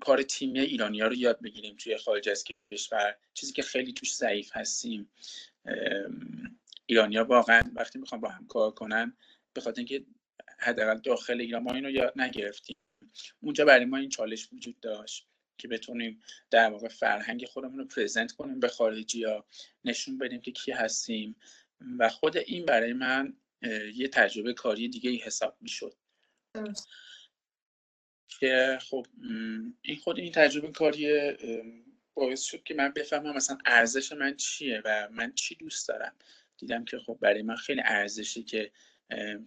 کار 0.00 0.22
تیمی 0.22 0.60
ایرانی 0.60 1.00
ها 1.00 1.06
رو 1.06 1.14
یاد 1.14 1.40
بگیریم 1.40 1.76
توی 1.76 1.96
خارج 1.96 2.28
از 2.28 2.44
کشور. 2.72 3.16
چیزی 3.34 3.52
که 3.52 3.62
خیلی 3.62 3.92
توش 3.92 4.14
ضعیف 4.14 4.56
هستیم 4.56 5.10
ایرانی 6.86 7.16
ها 7.16 7.24
واقعا 7.24 7.62
وقتی 7.74 7.98
می‌خوان 7.98 8.20
با 8.20 8.28
هم 8.28 8.46
کار 8.46 8.70
کنن 8.70 9.16
به 9.52 9.60
خاطر 9.60 9.78
اینکه 9.80 10.04
حداقل 10.58 10.98
داخل 10.98 11.40
ایران 11.40 11.62
ما 11.62 11.72
اینو 11.72 11.90
یاد 11.90 12.12
نگرفتیم. 12.16 12.76
اونجا 13.40 13.64
برای 13.64 13.84
ما 13.84 13.96
این 13.96 14.08
چالش 14.08 14.48
وجود 14.52 14.80
داشت 14.80 15.28
که 15.58 15.68
بتونیم 15.68 16.20
در 16.50 16.70
واقع 16.70 16.88
فرهنگ 16.88 17.46
خودمون 17.46 17.78
رو 17.78 17.84
پرزنت 17.84 18.32
کنیم 18.32 18.60
به 18.60 18.68
خارجی 18.68 19.24
ها 19.24 19.46
نشون 19.84 20.18
بدیم 20.18 20.40
که 20.40 20.52
کی 20.52 20.72
هستیم. 20.72 21.36
و 21.98 22.08
خود 22.08 22.36
این 22.36 22.64
برای 22.64 22.92
من 22.92 23.36
یه 23.94 24.08
تجربه 24.08 24.52
کاری 24.52 24.88
دیگه 24.88 25.10
ای 25.10 25.16
حساب 25.16 25.56
می‌شد. 25.60 25.94
که 28.40 28.78
خب 28.80 29.06
این 29.82 29.96
خود 29.96 30.18
این 30.18 30.32
تجربه 30.32 30.72
کاری 30.72 31.32
باعث 32.14 32.42
شد 32.42 32.62
که 32.62 32.74
من 32.74 32.92
بفهمم 32.96 33.36
مثلا 33.36 33.58
ارزش 33.66 34.12
من 34.12 34.36
چیه 34.36 34.82
و 34.84 35.08
من 35.10 35.32
چی 35.32 35.54
دوست 35.54 35.88
دارم. 35.88 36.12
دیدم 36.58 36.84
که 36.84 36.98
خب 36.98 37.18
برای 37.20 37.42
من 37.42 37.56
خیلی 37.56 37.82
ارزشی 37.84 38.42
که 38.42 38.70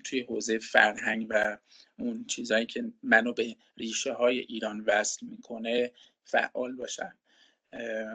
توی 0.04 0.22
حوزه 0.22 0.60
فرهنگ 0.60 1.28
و 1.30 1.58
اون 2.00 2.26
چیزهایی 2.26 2.66
که 2.66 2.84
منو 3.04 3.34
به 3.34 3.56
ریشه 3.78 4.14
های 4.14 4.40
ایران 4.40 4.84
وصل 4.88 5.26
می‌کنه 5.26 5.92
فعال 6.24 6.76
باشم. 6.76 7.14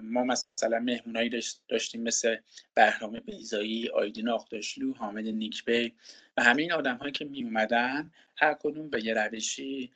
ما 0.03 0.25
مثلا 0.25 0.79
مهمونایی 0.79 1.43
داشتیم 1.69 2.03
مثل 2.03 2.37
بهرام 2.75 3.21
بیزایی، 3.21 3.89
آیدین 3.89 4.29
آخداشلو، 4.29 4.93
حامد 4.93 5.27
نیکبی 5.27 5.95
و 6.37 6.43
همه 6.43 6.63
این 6.63 6.73
آدم 6.73 6.97
هایی 6.97 7.13
که 7.13 7.25
می 7.25 7.45
اومدن 7.45 8.11
هر 8.37 8.57
کدوم 8.61 8.91
به 8.91 9.05
یه 9.05 9.15
روشی 9.15 9.93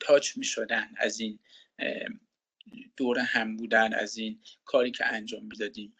تاچ 0.00 0.36
می 0.36 0.44
شدن 0.44 0.90
از 0.96 1.20
این 1.20 1.38
دور 2.96 3.18
هم 3.18 3.56
بودن 3.56 3.94
از 3.94 4.16
این 4.16 4.40
کاری 4.64 4.90
که 4.90 5.06
انجام 5.06 5.44
می‌دادیم. 5.44 5.96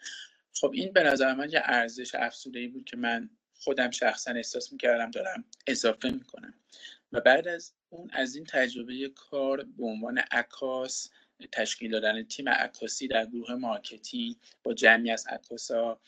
خب 0.55 0.71
این 0.75 0.93
به 0.93 1.03
نظر 1.03 1.35
من 1.35 1.51
یه 1.51 1.63
ارزش 1.65 2.15
افزوده 2.15 2.59
ای 2.59 2.69
بود 2.69 2.85
که 2.85 2.97
من 2.97 3.31
خودم 3.55 3.91
شخصا 3.91 4.31
احساس 4.31 4.73
می‌کردم 4.73 5.11
دارم 5.11 5.45
اضافه 5.67 6.11
می‌کنم. 6.11 6.55
و 7.13 7.21
بعد 7.21 7.49
از 7.49 7.73
اون 7.89 8.11
از 8.13 8.37
این 8.37 8.45
تجربه 8.45 9.09
کار 9.09 9.65
به 9.77 9.85
عنوان 9.85 10.19
عکاس 10.19 11.11
تشکیل 11.53 11.91
دادن 11.91 12.23
تیم 12.23 12.49
عکاسی 12.49 13.09
در 13.09 13.27
گروه 13.27 13.55
marketing 13.55 14.37
با 14.63 14.75
جمعی 14.75 15.11
از 15.11 15.27
عکاسا 15.27 16.01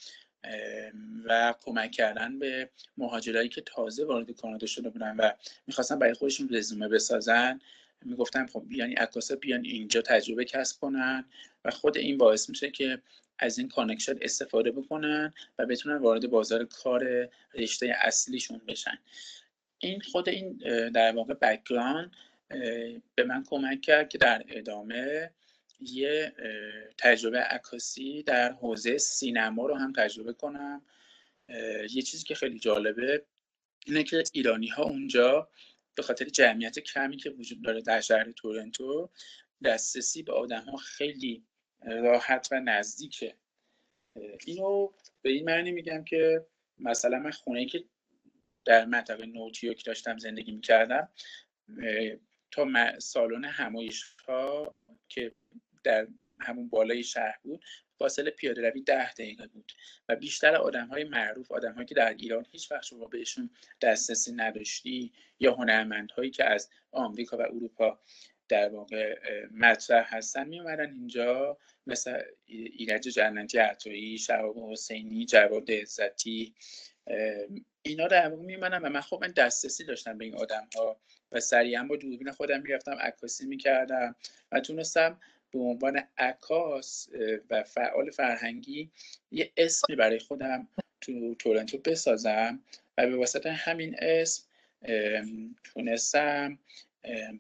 و 1.25 1.55
کمک 1.61 1.91
کردن 1.91 2.39
به 2.39 2.71
مهاجرایی 2.97 3.49
که 3.49 3.61
تازه 3.61 4.05
وارد 4.05 4.31
کانادا 4.31 4.67
شده 4.67 4.91
بودن 4.91 5.17
و 5.17 5.31
می‌خواستن 5.67 5.99
برای 5.99 6.15
خودشون 6.15 6.49
رزومه 6.51 6.89
بسازن. 6.89 7.61
می‌گفتم 8.05 8.47
خب 8.47 8.65
بیان 8.69 8.93
عکاسا 8.93 9.37
بیان 9.37 9.65
اینجا 9.65 10.03
تجربه 10.03 10.45
کسب 10.45 10.81
کنن 10.81 11.25
و 11.65 11.71
خود 11.71 11.97
این 11.97 12.19
باعث 12.19 12.51
میشه 12.51 12.71
که 12.71 13.03
از 13.39 13.59
این 13.59 13.69
connection 13.69 14.15
استفاده 14.21 14.71
بکنن 14.71 15.35
و 15.59 15.67
بتونن 15.67 15.97
وارد 15.97 16.31
بازار 16.31 16.65
کار 16.65 17.29
رشته 17.55 17.97
اصلیشون 18.01 18.61
بشن. 18.69 18.99
این 19.79 20.01
خود 20.01 20.29
این 20.29 20.57
در 20.91 21.13
واقع 21.13 21.35
background 21.35 22.13
به 23.15 23.25
من 23.27 23.45
کمک 23.45 23.81
کرد 23.81 24.09
که 24.09 24.19
در 24.19 24.45
ادامه 24.49 25.31
یه 25.81 26.35
تجربه 26.99 27.39
عکاسی 27.39 28.23
در 28.23 28.53
حوزه 28.53 28.99
سینما 28.99 29.67
رو 29.67 29.75
هم 29.75 29.93
تجربه 29.93 30.33
کنم. 30.33 30.83
یه 31.91 32.03
چیزی 32.03 32.25
که 32.25 32.35
خیلی 32.35 32.59
جالبه 32.59 33.27
اینه 33.87 34.03
که 34.03 34.23
ایرانی 34.33 34.69
ها 34.69 34.83
اونجا 34.83 35.51
به 35.95 36.03
خاطر 36.03 36.25
جمعیت 36.25 36.79
کمی 36.79 37.17
که 37.17 37.31
وجود 37.31 37.63
داره 37.63 37.81
در 37.83 38.01
شهر 38.01 38.33
تورنتو 38.33 39.11
دسترسی 39.65 40.23
به 40.23 40.33
آدم 40.33 40.65
ها 40.65 40.77
خیلی 40.77 41.45
راحت 41.83 42.49
و 42.51 42.61
نزدیکه. 42.61 43.35
اینو 44.47 44.93
به 45.23 45.31
این 45.31 45.45
معنی 45.45 45.73
میگم 45.73 46.05
که 46.05 46.47
مثلا 46.79 47.19
من 47.19 47.31
خونه 47.31 47.67
که 47.67 47.85
در 48.65 48.85
منطقه 48.85 49.27
نوتیوک 49.27 49.85
داشتم 49.85 50.19
زندگی 50.19 50.53
می‌کردم 50.53 51.09
تا 52.51 52.67
سالن 52.99 53.45
همایش 53.45 54.05
ها 54.29 54.75
که 55.09 55.33
در 55.85 56.07
همون 56.41 56.69
بالای 56.69 57.03
شهر 57.03 57.39
بود 57.43 57.65
فاصله 57.99 58.31
پیاده 58.31 58.71
روی 58.71 58.83
ده 58.83 59.13
دقیقه 59.13 59.47
بود 59.47 59.73
و 60.09 60.17
بیشتر 60.17 60.57
آدم 60.57 60.87
های 60.87 61.05
معروف 61.05 61.53
آدم 61.53 61.85
که 61.85 61.95
در 61.95 62.15
ایران 62.15 62.47
هیچ 62.51 62.73
وقت 62.73 62.83
شما 62.83 63.07
بهشون 63.07 63.51
دسترسی 63.81 64.33
نداشتی 64.33 65.13
یا 65.41 65.55
هنرمندهایی 65.55 66.31
که 66.31 66.45
از 66.45 66.71
آمریکا 66.93 67.37
و 67.37 67.41
اروپا 67.41 68.01
در 68.49 68.69
واقع 68.69 69.19
مطرح 69.53 70.17
هستن 70.17 70.49
می 70.49 70.61
اومدن 70.61 70.91
اینجا 70.91 71.59
مثل 71.87 72.23
ایرج 72.47 73.03
جنتی 73.03 73.59
عطایی 73.59 74.19
شهاب 74.19 74.73
حسینی 74.73 75.27
جواد 75.27 75.71
عزتی 75.71 76.55
اینا 77.83 78.09
در 78.09 78.29
واقع 78.29 78.43
می 78.43 78.57
و 78.57 78.81
من 78.81 79.01
خب 79.01 79.19
من 79.23 79.33
دسترسی 79.33 79.85
داشتم 79.85 80.19
به 80.19 80.25
این 80.25 80.35
آدم 80.37 80.69
ها 80.77 81.01
و 81.33 81.41
سریعا 81.41 81.85
با 81.85 81.97
دوربین 81.97 82.31
خودم 82.31 82.63
می‌رفتم 82.63 82.97
عکاسی 83.01 83.47
می‌کردم 83.47 84.17
و 84.53 84.61
تونستم 84.61 85.21
به 85.55 85.61
عنوان 85.61 86.01
عکاس 86.19 87.09
و 87.51 87.63
فعال 87.63 88.11
فرهنگی 88.11 88.91
یه 89.31 89.53
اسمی 89.57 89.97
برای 89.97 90.19
خودم 90.19 90.69
تو 91.01 91.35
تورنتو 91.35 91.79
بسازم 91.79 92.61
و 92.99 93.07
به 93.07 93.17
واسطه 93.17 93.53
همین 93.53 93.97
اسم 93.99 94.43
تونستم 95.65 96.59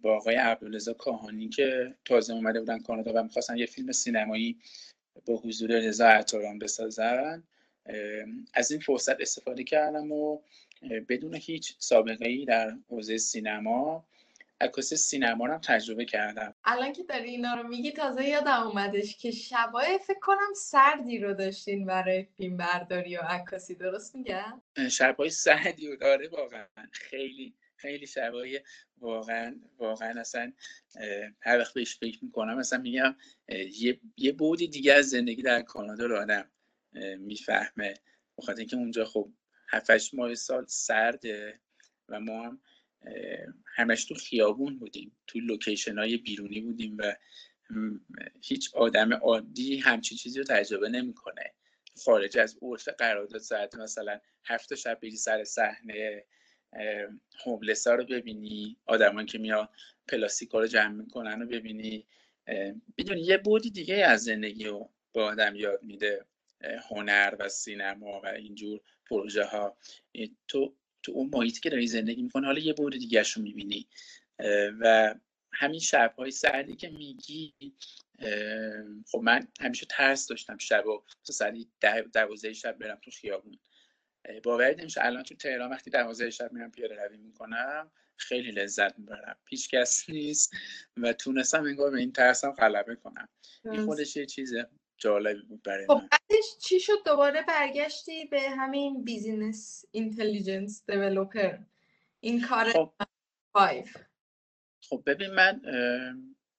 با 0.03 0.17
آقای 0.17 0.35
عبدالرزا 0.35 0.93
کاهانی 0.93 1.49
که 1.49 1.95
تازه 2.05 2.33
اومده 2.33 2.61
بودن 2.61 2.79
کانادا 2.79 3.13
و 3.13 3.23
می‌خواستن 3.23 3.57
یه 3.57 3.67
فیلم 3.67 3.93
سینمایی 3.93 4.59
با 5.27 5.37
حضور 5.37 5.71
رضا 5.71 6.07
عطاران 6.09 6.59
بسازن. 6.59 7.43
از 8.55 8.71
این 8.71 8.81
فرصت 8.81 9.21
استفاده 9.21 9.65
کردم 9.65 10.13
و 10.13 10.41
بدون 11.09 11.35
هیچ 11.35 11.75
سابقه 11.79 12.29
ای 12.29 12.45
در 12.45 12.77
حوزه 12.89 13.19
سینما 13.19 14.05
عکاسی 14.61 14.97
سینما 14.97 15.47
رو 15.47 15.59
تجربه 15.59 16.05
کردم. 16.05 16.55
الان 16.65 16.93
که 16.93 17.03
داری 17.03 17.31
اینا 17.31 17.55
رو 17.55 17.69
میگی 17.69 17.93
تازه 17.93 18.25
یادم 18.25 18.63
اومدش 18.63 19.17
که 19.17 19.31
شبای 19.31 19.99
فکر 20.07 20.19
کنم 20.23 20.55
سردی 20.57 21.19
رو 21.19 21.35
داشتین 21.35 21.87
برای 21.87 22.27
فیلم 22.37 22.57
برداری 22.57 23.17
و 23.17 23.21
عکاسی 23.21 23.75
درست 23.75 24.17
میگم؟ 24.17 24.63
شبای 24.91 25.31
سردی 25.31 25.89
رو 25.89 25.97
داره 25.97 26.29
واقعا. 26.29 26.67
خیلی 26.93 27.55
خیلی 27.77 28.07
شبای 28.07 28.61
واقعا 28.99 29.61
واقعا 29.79 30.21
اصلا 30.21 30.53
هر 31.41 31.59
وقت 31.59 31.75
بهش 31.75 31.97
فکر 31.97 32.25
می‌کنم 32.25 32.59
مثلا 32.59 32.79
میگم 32.79 33.17
یه, 33.79 34.01
یه 34.17 34.33
بودی 34.33 34.69
دیگه 34.69 34.93
از 34.95 35.11
زندگی 35.11 35.43
در 35.43 35.63
کانادا 35.63 36.07
رو 36.07 36.17
آدم 36.17 36.51
می‌فهمه. 37.19 37.95
بخاطر 38.39 38.59
اینکه 38.59 38.77
اونجا 38.77 39.05
خب 39.05 39.33
7 39.69 40.15
ماه 40.15 40.35
سال 40.35 40.65
سرده 40.69 41.61
و 42.09 42.21
ما 42.21 42.43
هم 42.43 42.61
همش 43.67 44.05
تو 44.05 44.15
خیابون 44.15 44.79
بودیم 44.79 45.17
تو 45.27 45.41
لوکیشن 45.41 45.99
های 45.99 46.17
بیرونی 46.17 46.61
بودیم 46.61 46.97
و 46.99 47.17
هیچ 48.43 48.75
آدم 48.75 49.13
عادی 49.13 49.77
همچین 49.77 50.19
چیزی 50.19 50.39
رو 50.39 50.45
تجربه 50.45 50.89
نمی‌کنه. 50.89 51.55
خارج 52.05 52.39
از 52.39 52.59
عرف 52.63 52.89
قرارداد 52.89 53.41
ساعت 53.41 53.75
مثلا 53.75 54.21
هفت 54.45 54.75
شب 54.75 55.01
بری 55.01 55.17
سر 55.17 55.45
صحنه 55.45 56.25
هوملسا 57.45 57.95
رو 57.95 58.05
ببینی 58.05 58.77
آدمان 58.87 59.27
که 59.27 59.39
میان 59.39 59.69
پلاستیکا 60.09 60.61
رو 60.61 60.67
جمع 60.67 60.95
می‌کنن 60.95 61.41
رو 61.41 61.47
ببینی. 61.47 62.07
می‌دونی 62.99 63.21
یه 63.21 63.39
بودی 63.39 63.71
دیگه 63.71 63.95
از 63.95 64.25
زندگی 64.25 64.65
رو 64.65 64.91
به 65.13 65.23
آدم 65.23 65.57
یاد 65.57 65.83
میده 65.83 66.27
هنر 66.91 67.37
و 67.39 67.49
سینما 67.49 68.21
و 68.21 68.27
اینجور 68.27 68.81
پروژه 69.07 69.45
ها 69.45 69.77
تو 70.49 70.77
تو 71.05 71.13
اون 71.13 71.31
محیطی 71.33 71.61
که 71.61 71.71
داری 71.71 71.87
زندگی 71.87 72.23
می‌کنه 72.23 72.47
حالا 72.47 72.59
یه 72.59 72.73
بود 72.73 72.99
دیگه 72.99 73.23
رو 73.23 73.43
می‌بینی 73.43 73.89
و 74.81 75.15
همین 75.53 75.81
شبهای 75.81 76.31
سردی 76.31 76.77
که 76.77 76.89
میگی 76.91 77.55
خب 79.13 79.19
من 79.19 79.49
همیشه 79.61 79.87
ترس 79.91 80.27
داشتم 80.27 80.59
شب 80.59 80.87
و 80.87 81.03
ساعت 81.23 81.55
دوازده 82.15 82.53
شب 82.53 82.79
برم 82.79 82.99
تو 83.03 83.11
خیابون. 83.11 83.59
باورت 84.43 84.81
نمیشه 84.81 85.05
الان 85.05 85.23
تو 85.23 85.35
تهران 85.35 85.71
وقتی 85.71 85.91
دوازده 85.91 86.31
شب 86.31 86.53
میرم 86.53 86.71
پیاده 86.71 86.95
روی 87.09 87.19
می‌کنم 87.19 87.91
خیلی 88.17 88.51
لذت 88.51 88.99
می‌برم. 88.99 89.37
هیچ 89.49 89.71
کس 89.71 90.11
نیست 90.11 90.53
و 90.97 91.13
تونستم 91.13 91.65
انگار 91.65 91.91
به 91.91 91.99
این 91.99 92.13
ترسم 92.13 92.51
غلبه 92.51 92.97
کنم. 92.97 93.29
این 93.65 93.85
خودش 93.85 94.17
یه 94.17 94.27
چیزه. 94.27 94.67
جالبی 94.99 95.43
بود 95.43 95.63
برای 95.63 95.87
خب 95.87 96.01
بعدش 96.11 96.45
چی 96.63 96.81
شد؟ 96.81 97.05
دوباره 97.07 97.43
برگشتی 97.43 98.25
به 98.25 98.41
همین 98.41 99.05
business 99.05 99.85
intelligence 99.91 100.83
developer 100.87 101.59
این 102.21 102.41
کار 102.41 102.73
خب. 102.73 102.93
five 103.53 103.97
خب 104.89 105.03
ببین 105.07 105.31
من 105.31 105.61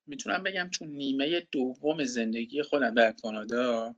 می‌تونم 0.07 0.43
بگم 0.43 0.69
تو 0.73 0.85
نیمه 0.85 1.47
دوم 1.51 2.03
زندگی 2.03 2.61
خودم 2.61 2.93
در 2.93 3.11
کانادا 3.11 3.95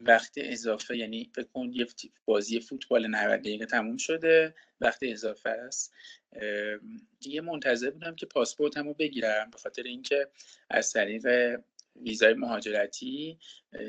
وقتی 0.00 0.42
اضافه 0.42 0.96
یعنی 0.96 1.30
بکن 1.36 1.70
یه 1.72 1.86
بازی 2.24 2.60
فوتبال 2.60 3.06
90 3.06 3.40
دقیقه 3.40 3.66
تموم 3.66 3.96
شده 3.96 4.54
وقتی 4.80 5.12
اضافه 5.12 5.50
است. 5.50 5.92
دیگه 7.20 7.40
منتظر 7.40 7.90
بودم 7.90 8.14
که 8.14 8.26
پاسپورتمو 8.26 8.94
بگیرم 8.94 9.50
به 9.50 9.58
خاطر 9.58 9.82
اینکه 9.82 10.28
از 10.70 10.92
طریق 10.92 11.56
ویزای 12.02 12.34
مهاجرتی 12.34 13.38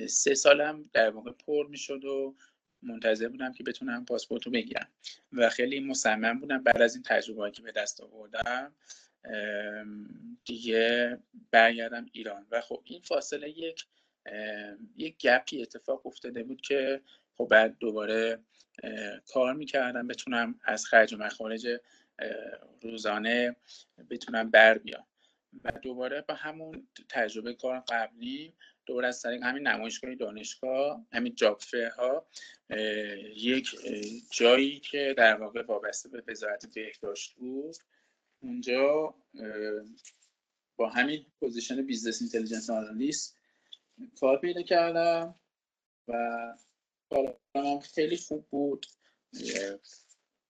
سه 0.09 0.33
سالم 0.33 0.89
در 0.93 1.09
واقع 1.09 1.31
پر 1.31 1.67
می‌شد 1.67 2.05
و 2.05 2.35
منتظر 2.81 3.27
بودم 3.27 3.51
که 3.51 3.63
بتونم 3.63 4.05
پاسپورت 4.05 4.45
رو 4.45 4.51
بگیرم. 4.51 4.87
و 5.33 5.49
خیلی 5.49 5.79
مصمم 5.79 6.39
بودم 6.39 6.63
بعد 6.63 6.81
از 6.81 6.95
این 6.95 7.03
تجربه 7.03 7.51
که 7.51 7.61
به 7.61 7.71
دست 7.71 8.01
آوردم 8.01 8.75
دیگه 10.45 11.17
برگردم 11.51 12.05
ایران. 12.11 12.47
و 12.51 12.61
خب 12.61 12.81
این 12.85 13.01
فاصله 13.01 13.49
یک 13.49 13.85
یک 14.97 15.17
گپی 15.17 15.61
اتفاق 15.61 16.07
افتاده 16.07 16.43
بود 16.43 16.61
که 16.61 17.01
خب 17.37 17.47
بعد 17.51 17.77
دوباره 17.79 18.39
کار 19.25 19.53
می‌کردم 19.53 20.07
بتونم 20.07 20.59
از 20.63 20.85
خرج 20.85 21.13
و 21.13 21.17
مخارج 21.17 21.67
روزانه 22.81 23.55
بتونم 24.09 24.51
بر 24.51 24.77
بیام. 24.77 25.05
و 25.63 25.71
دوباره 25.71 26.21
با 26.21 26.33
همون 26.33 26.87
تجربه 27.09 27.53
کار 27.53 27.79
قبلی 27.79 28.53
دوباره 28.85 29.07
از 29.07 29.21
طریق 29.21 29.43
همین 29.43 29.67
نمایشگاه 29.67 30.15
دانشگاه 30.15 31.05
همین 31.11 31.35
جاب 31.35 31.61
ها 31.97 32.27
یک 33.35 33.75
جایی 34.31 34.79
که 34.79 35.13
در 35.17 35.35
واقع 35.35 35.61
وابسته 35.61 36.09
به 36.09 36.23
وزارت 36.27 36.73
بهداشت 36.73 37.35
بود. 37.35 37.75
اونجا 38.39 39.15
با 40.75 40.89
همین 40.89 41.25
position 41.39 41.81
business 41.81 42.21
intelligence 42.21 42.69
analyst 42.69 43.37
کار 44.19 44.39
پیدا 44.39 44.61
کردم 44.61 45.35
و 46.07 46.13
کارم 47.09 47.79
خیلی 47.79 48.17
خوب 48.17 48.47
بود. 48.49 48.85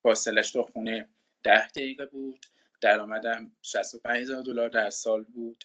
فاصلش 0.04 0.52
تا 0.52 0.64
خونه 0.64 1.10
ده 1.44 1.68
دقیقه 1.68 2.06
بود. 2.06 2.46
درآمدم 2.82 3.52
65 3.62 4.22
هزار 4.22 4.44
دلار 4.44 4.70
در 4.70 4.90
سال 4.90 5.24
بود. 5.24 5.64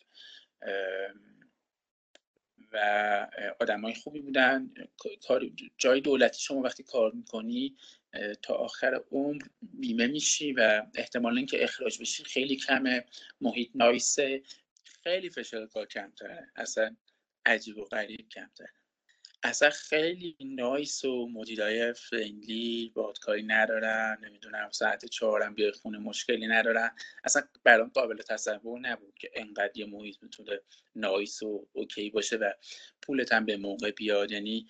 و 2.72 3.28
آدمای 3.60 3.94
خوبی 3.94 4.20
بودن. 4.20 4.74
جای 5.78 6.00
دولتی 6.00 6.40
شما 6.40 6.60
وقتی 6.60 6.82
کار 6.82 7.12
می‌کنی 7.12 7.76
تا 8.42 8.54
آخر 8.54 9.00
عمر 9.10 9.42
بیمه 9.62 10.06
میشی 10.06 10.52
و 10.52 10.86
احتمال 10.94 11.36
اینکه 11.36 11.64
اخراج 11.64 12.00
بشی 12.00 12.24
خیلی 12.24 12.56
کمه. 12.56 13.04
محیط 13.40 13.70
نایسه. 13.74 14.42
خیلی 14.84 15.30
فشار 15.30 15.66
کار 15.66 15.86
کمتره. 15.86 16.50
اصلا 16.56 16.96
عجیب 17.46 17.78
و 17.78 17.84
غریب 17.84 18.28
کمتره. 18.28 18.81
اصلا 19.44 19.70
خیلی 19.70 20.36
نایس 20.40 21.04
و 21.04 21.28
مدیرای 21.28 21.92
فرندلی 21.92 22.92
بادکاری 22.94 23.42
ندارن 23.42 24.18
نمی‌دونم 24.22 24.70
ساعت 24.70 25.04
چهارم 25.04 25.54
بیای 25.54 25.72
خونه 25.72 25.98
مشکلی 25.98 26.46
ندارن. 26.46 26.90
اصلا 27.24 27.42
برام 27.64 27.88
قابل 27.88 28.16
تصور 28.16 28.80
نبود 28.80 29.14
که 29.18 29.30
انقدر 29.34 29.78
یه 29.78 29.86
محیط 29.86 30.16
می‌تونه 30.22 30.60
nice 30.96 31.42
و 31.42 31.68
OK 31.72 32.10
باشه 32.10 32.36
و 32.36 32.52
پولت 33.02 33.32
هم 33.32 33.44
به 33.44 33.56
موقع 33.56 33.90
بیاد. 33.90 34.30
یعنی 34.30 34.66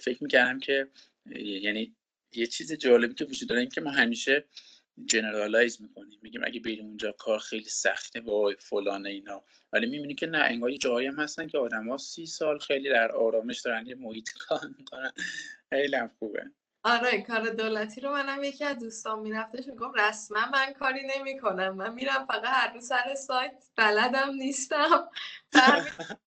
فکر 0.00 0.22
می‌کردم 0.22 0.58
که 0.58 0.88
یعنی 1.36 1.96
یه 2.32 2.46
چیز 2.46 2.72
جالبی 2.72 3.14
که 3.14 3.24
وجود 3.24 3.48
داره 3.48 3.60
این 3.60 3.70
که 3.70 3.80
ما 3.80 3.90
همیشه 3.90 4.44
generalize 5.04 5.82
می‌کنیم 5.82 6.18
میگیم 6.22 6.40
اگه 6.44 6.60
بریم 6.60 6.86
اونجا 6.86 7.12
کار 7.12 7.38
خیلی 7.38 7.68
سخته 7.68 8.20
وای 8.20 8.56
فلان 8.60 9.06
اینا. 9.06 9.44
ولی 9.72 9.86
می‌بینی 9.86 10.14
که 10.14 10.26
نه 10.26 10.38
انگار 10.38 10.70
یه 10.70 10.78
جایی 10.78 11.06
هم 11.06 11.20
هستن 11.20 11.46
که 11.46 11.58
ها 11.58 11.96
سی 11.96 12.26
سال 12.26 12.58
خیلی 12.58 12.88
در 12.88 13.12
آرامش 13.12 13.60
دارن 13.60 13.86
یه 13.86 13.94
محیط 13.94 14.28
کار 14.48 14.66
می‌کنن. 14.78 15.12
خیلی 15.70 15.96
هم 15.96 16.10
خوبه. 16.18 16.50
آره 16.84 17.22
کار 17.22 17.50
دولتی 17.50 18.00
رو 18.00 18.10
منم 18.12 18.44
یکی 18.44 18.64
از 18.64 18.78
دوستان 18.78 19.20
میرفتش 19.20 19.66
میگم 19.66 19.92
رسما 19.92 20.46
من 20.52 20.72
کاری 20.72 21.00
نمی‌کنم. 21.18 21.76
من 21.76 21.94
میرم 21.94 22.26
فقط 22.26 22.44
هر 22.44 22.74
روز 22.74 22.86
سر 22.86 23.14
سایت 23.14 23.64
بلدم 23.76 24.30
نیستم. 24.30 25.08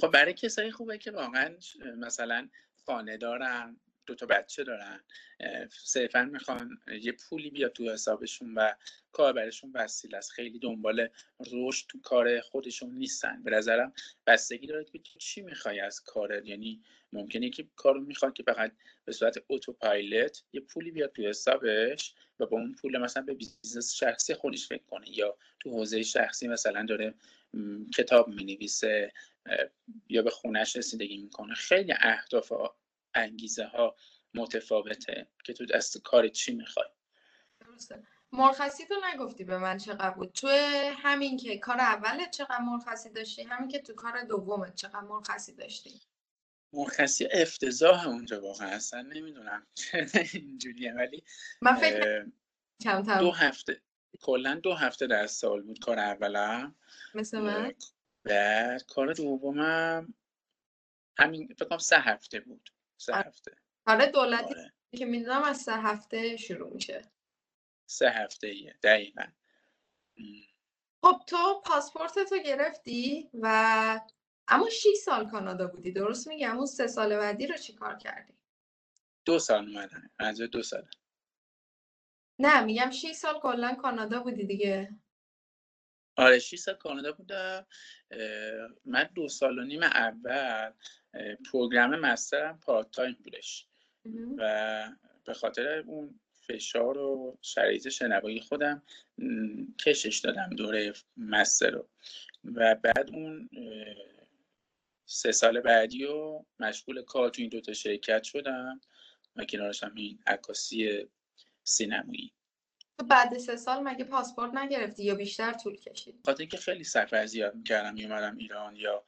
خب 0.00 0.10
برای 0.10 0.34
کسایی 0.34 0.70
خوبه 0.70 0.98
که 0.98 1.10
واقعا 1.10 1.56
مثلا 1.96 2.48
خانه 2.86 3.16
دارن 3.16 3.80
دو 4.06 4.14
تا 4.14 4.26
بچه 4.26 4.64
دارن. 4.64 5.00
صرفا 5.70 6.24
می‌خوان 6.32 6.78
یه 7.02 7.12
پولی 7.12 7.50
بیاد 7.50 7.72
تو 7.72 7.92
حسابشون 7.92 8.54
و 8.54 8.72
کار 9.12 9.32
برشون 9.32 9.72
وسیله 9.74 10.16
است. 10.18 10.30
خیلی 10.30 10.58
دنبال 10.58 11.08
رشد 11.52 11.86
تو 11.88 12.00
کار 12.00 12.40
خودشون 12.40 12.90
نیستن. 12.90 13.42
به 13.42 13.50
نظرم 13.50 13.92
بستگی 14.26 14.66
داره 14.66 14.84
که 14.84 14.98
تو 14.98 15.18
چی 15.18 15.42
می‌خوای 15.42 15.80
از 15.80 16.00
کارت؟ 16.00 16.46
یعنی 16.46 16.82
ممکنه 17.12 17.50
که 17.50 17.68
کارو 17.76 18.00
می‌خواد 18.00 18.32
که 18.32 18.42
فقط 18.42 18.72
به 19.04 19.12
صورت 19.12 19.44
اتوپایلوت 19.48 20.42
یه 20.52 20.60
پولی 20.60 20.90
بیاد 20.90 21.12
تو 21.12 21.22
حسابش 21.22 22.14
و 22.40 22.46
با 22.46 22.56
اون 22.56 22.74
پول 22.74 22.98
مثلا 22.98 23.22
به 23.22 23.34
business 23.34 23.94
شخصی 23.94 24.34
خودش 24.34 24.68
فکر 24.68 24.82
کنه. 24.82 25.18
یا 25.18 25.36
تو 25.60 25.70
حوزه 25.70 26.02
شخصی 26.02 26.48
مثلا 26.48 26.86
داره 26.88 27.14
کتاب 27.96 28.28
می‌نویسه 28.28 29.12
یا 30.08 30.22
به 30.22 30.30
خونش 30.30 30.76
رسیدگی 30.76 31.16
می‌کنه. 31.16 31.54
خیلی 31.54 31.94
اهداف 32.00 32.52
انگیزه 33.14 33.64
ها 33.64 33.96
متفاوته 34.34 35.28
که 35.44 35.52
تو 35.52 35.66
از 35.66 36.02
کار 36.02 36.28
چی 36.28 36.54
می‌خوای. 36.54 36.86
درسته. 37.60 38.02
مرخصی 38.32 38.84
تو 38.86 38.94
نگفتی 39.14 39.44
به 39.44 39.58
من 39.58 39.78
چقدر 39.78 40.10
بود؟ 40.10 40.32
تو 40.32 40.48
همین 40.96 41.36
که 41.36 41.58
کار 41.58 41.80
اولت 41.80 42.30
چقدر 42.30 42.60
مرخصی 42.60 43.10
داشتی 43.10 43.42
همین 43.42 43.68
که 43.68 43.78
تو 43.78 43.94
کار 43.94 44.22
دومت 44.22 44.74
چقدر 44.74 45.00
مرخصی 45.00 45.54
داشتی؟ 45.54 46.00
مرخصی 46.72 47.28
افتضاح 47.32 48.08
اونجا 48.08 48.40
واقعا 48.40 48.68
اصلا 48.68 49.02
نمی‌دونم. 49.02 49.66
اینجوریه 50.32 50.92
ولی 50.92 51.24
من 51.60 51.74
فکر 51.74 52.26
دو 53.20 53.30
هفته 53.30 53.82
کلا 54.20 54.54
دو 54.54 54.74
هفته 54.74 55.06
در 55.06 55.26
سال 55.26 55.62
بود 55.62 55.78
کار 55.78 55.98
اولم. 55.98 56.74
مثل 57.14 57.38
من؟ 57.38 57.74
بعد 58.24 58.82
کار 58.82 59.12
دومم 59.12 60.14
همین 61.18 61.54
فکر 61.58 61.78
سه 61.78 61.98
هفته 61.98 62.40
بود. 62.40 62.70
سه 63.04 63.14
هفته. 63.14 63.56
آره 63.86 64.06
دولتی 64.06 64.54
آره. 64.54 64.72
که 64.96 65.04
می‌دونم 65.06 65.42
از 65.42 65.58
سه 65.58 65.72
هفته 65.72 66.36
شروع 66.36 66.72
میشه. 66.74 67.02
سه 67.86 68.10
هفته 68.10 68.46
ایه 68.46 68.78
دقیقا. 68.82 69.26
خب 71.02 71.22
تو 71.26 71.62
پاسپورت 71.64 72.18
تو 72.18 72.38
گرفتی 72.38 73.30
و 73.34 74.00
اما 74.48 74.70
6 74.70 74.86
سال 75.04 75.30
کانادا 75.30 75.66
بودی. 75.66 75.92
درست 75.92 76.28
میگم 76.28 76.56
اون 76.56 76.66
سه 76.66 76.86
سال 76.86 77.16
بعدی 77.16 77.46
رو 77.46 77.56
چی 77.56 77.74
کار 77.74 77.96
کردی؟ 77.96 78.34
دو 79.24 79.38
سال 79.38 79.68
اومدن 79.68 80.10
از 80.18 80.40
دو 80.40 80.62
سال 80.62 80.88
نه 82.38 82.64
میگم 82.64 82.90
6 82.90 83.12
سال 83.12 83.40
کلا 83.40 83.74
کانادا 83.74 84.20
بودی 84.20 84.46
دیگه. 84.46 84.96
آره 86.16 86.38
6 86.38 86.58
سال 86.58 86.74
کانادا 86.74 87.12
بودم. 87.12 87.66
من 88.84 89.10
دو 89.14 89.28
سال 89.28 89.58
و 89.58 89.64
نیم 89.64 89.82
اول 89.82 90.72
program 91.52 91.96
master 91.96 92.58
م 92.62 92.90
part-time 92.90 93.16
بودش 93.24 93.66
و 94.36 94.88
به 95.24 95.34
خاطر 95.34 95.78
اون 95.86 96.20
فشار 96.36 96.98
و 96.98 97.38
شرایط 97.42 97.88
شنوایی 97.88 98.40
خودم 98.40 98.82
کشش 99.80 100.18
دادم 100.18 100.50
دوره 100.50 100.92
master 101.16 101.70
رو. 101.70 101.88
و 102.44 102.74
بعد 102.74 103.10
اون 103.12 103.50
سه 105.06 105.32
سال 105.32 105.60
بعدی 105.60 106.04
و 106.04 106.44
مشغول 106.58 107.02
کار 107.02 107.28
تو 107.28 107.42
این 107.42 107.50
دوتا 107.50 107.72
شرکت 107.72 108.22
شدم 108.22 108.80
و 109.36 109.44
کنارش 109.44 109.82
هم 109.84 109.94
این 109.94 110.18
عکاسی 110.26 111.08
سینمایی. 111.64 112.32
بعد 113.08 113.38
سه 113.38 113.56
سال 113.56 113.82
مگه 113.82 114.04
پاسپورت 114.04 114.54
نگرفتی 114.54 115.04
یا 115.04 115.14
بیشتر 115.14 115.52
طول 115.52 115.76
کشید؟ 115.76 116.20
خاطر 116.24 116.44
که 116.44 116.56
خیلی 116.56 116.84
سفر 116.84 117.26
زیاد 117.26 117.54
می‌کردم 117.54 117.94
میومدم 117.94 118.36
ایران 118.36 118.76
یا 118.76 119.04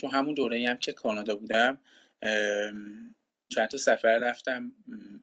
تو 0.00 0.08
همون 0.08 0.34
دوره 0.34 0.68
هم 0.68 0.76
که 0.76 0.92
کانادا 0.92 1.36
بودم 1.36 1.78
چند 3.48 3.68
تا 3.70 3.78
سفر 3.78 4.18
رفتم 4.18 4.72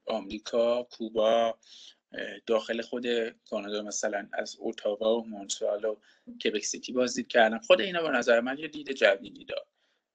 آمریکا 0.06 0.84
کوبا 0.84 1.60
داخل 2.46 2.82
خود 2.82 3.30
کانادا 3.30 3.82
مثلا 3.82 4.30
از 4.34 4.56
اوتاوا 4.60 5.20
و 5.20 5.28
مونترال 5.28 5.86
و 5.86 5.98
کبک 6.44 6.66
سیتی 6.66 6.92
بازدید 6.92 7.28
کردم. 7.28 7.60
خود 7.60 7.82
اینا 7.82 8.02
به 8.02 8.10
نظر 8.10 8.40
من 8.40 8.58
یه 8.58 8.68
دید 8.68 8.92
جدیدی 8.92 9.46
داد. 9.46 9.68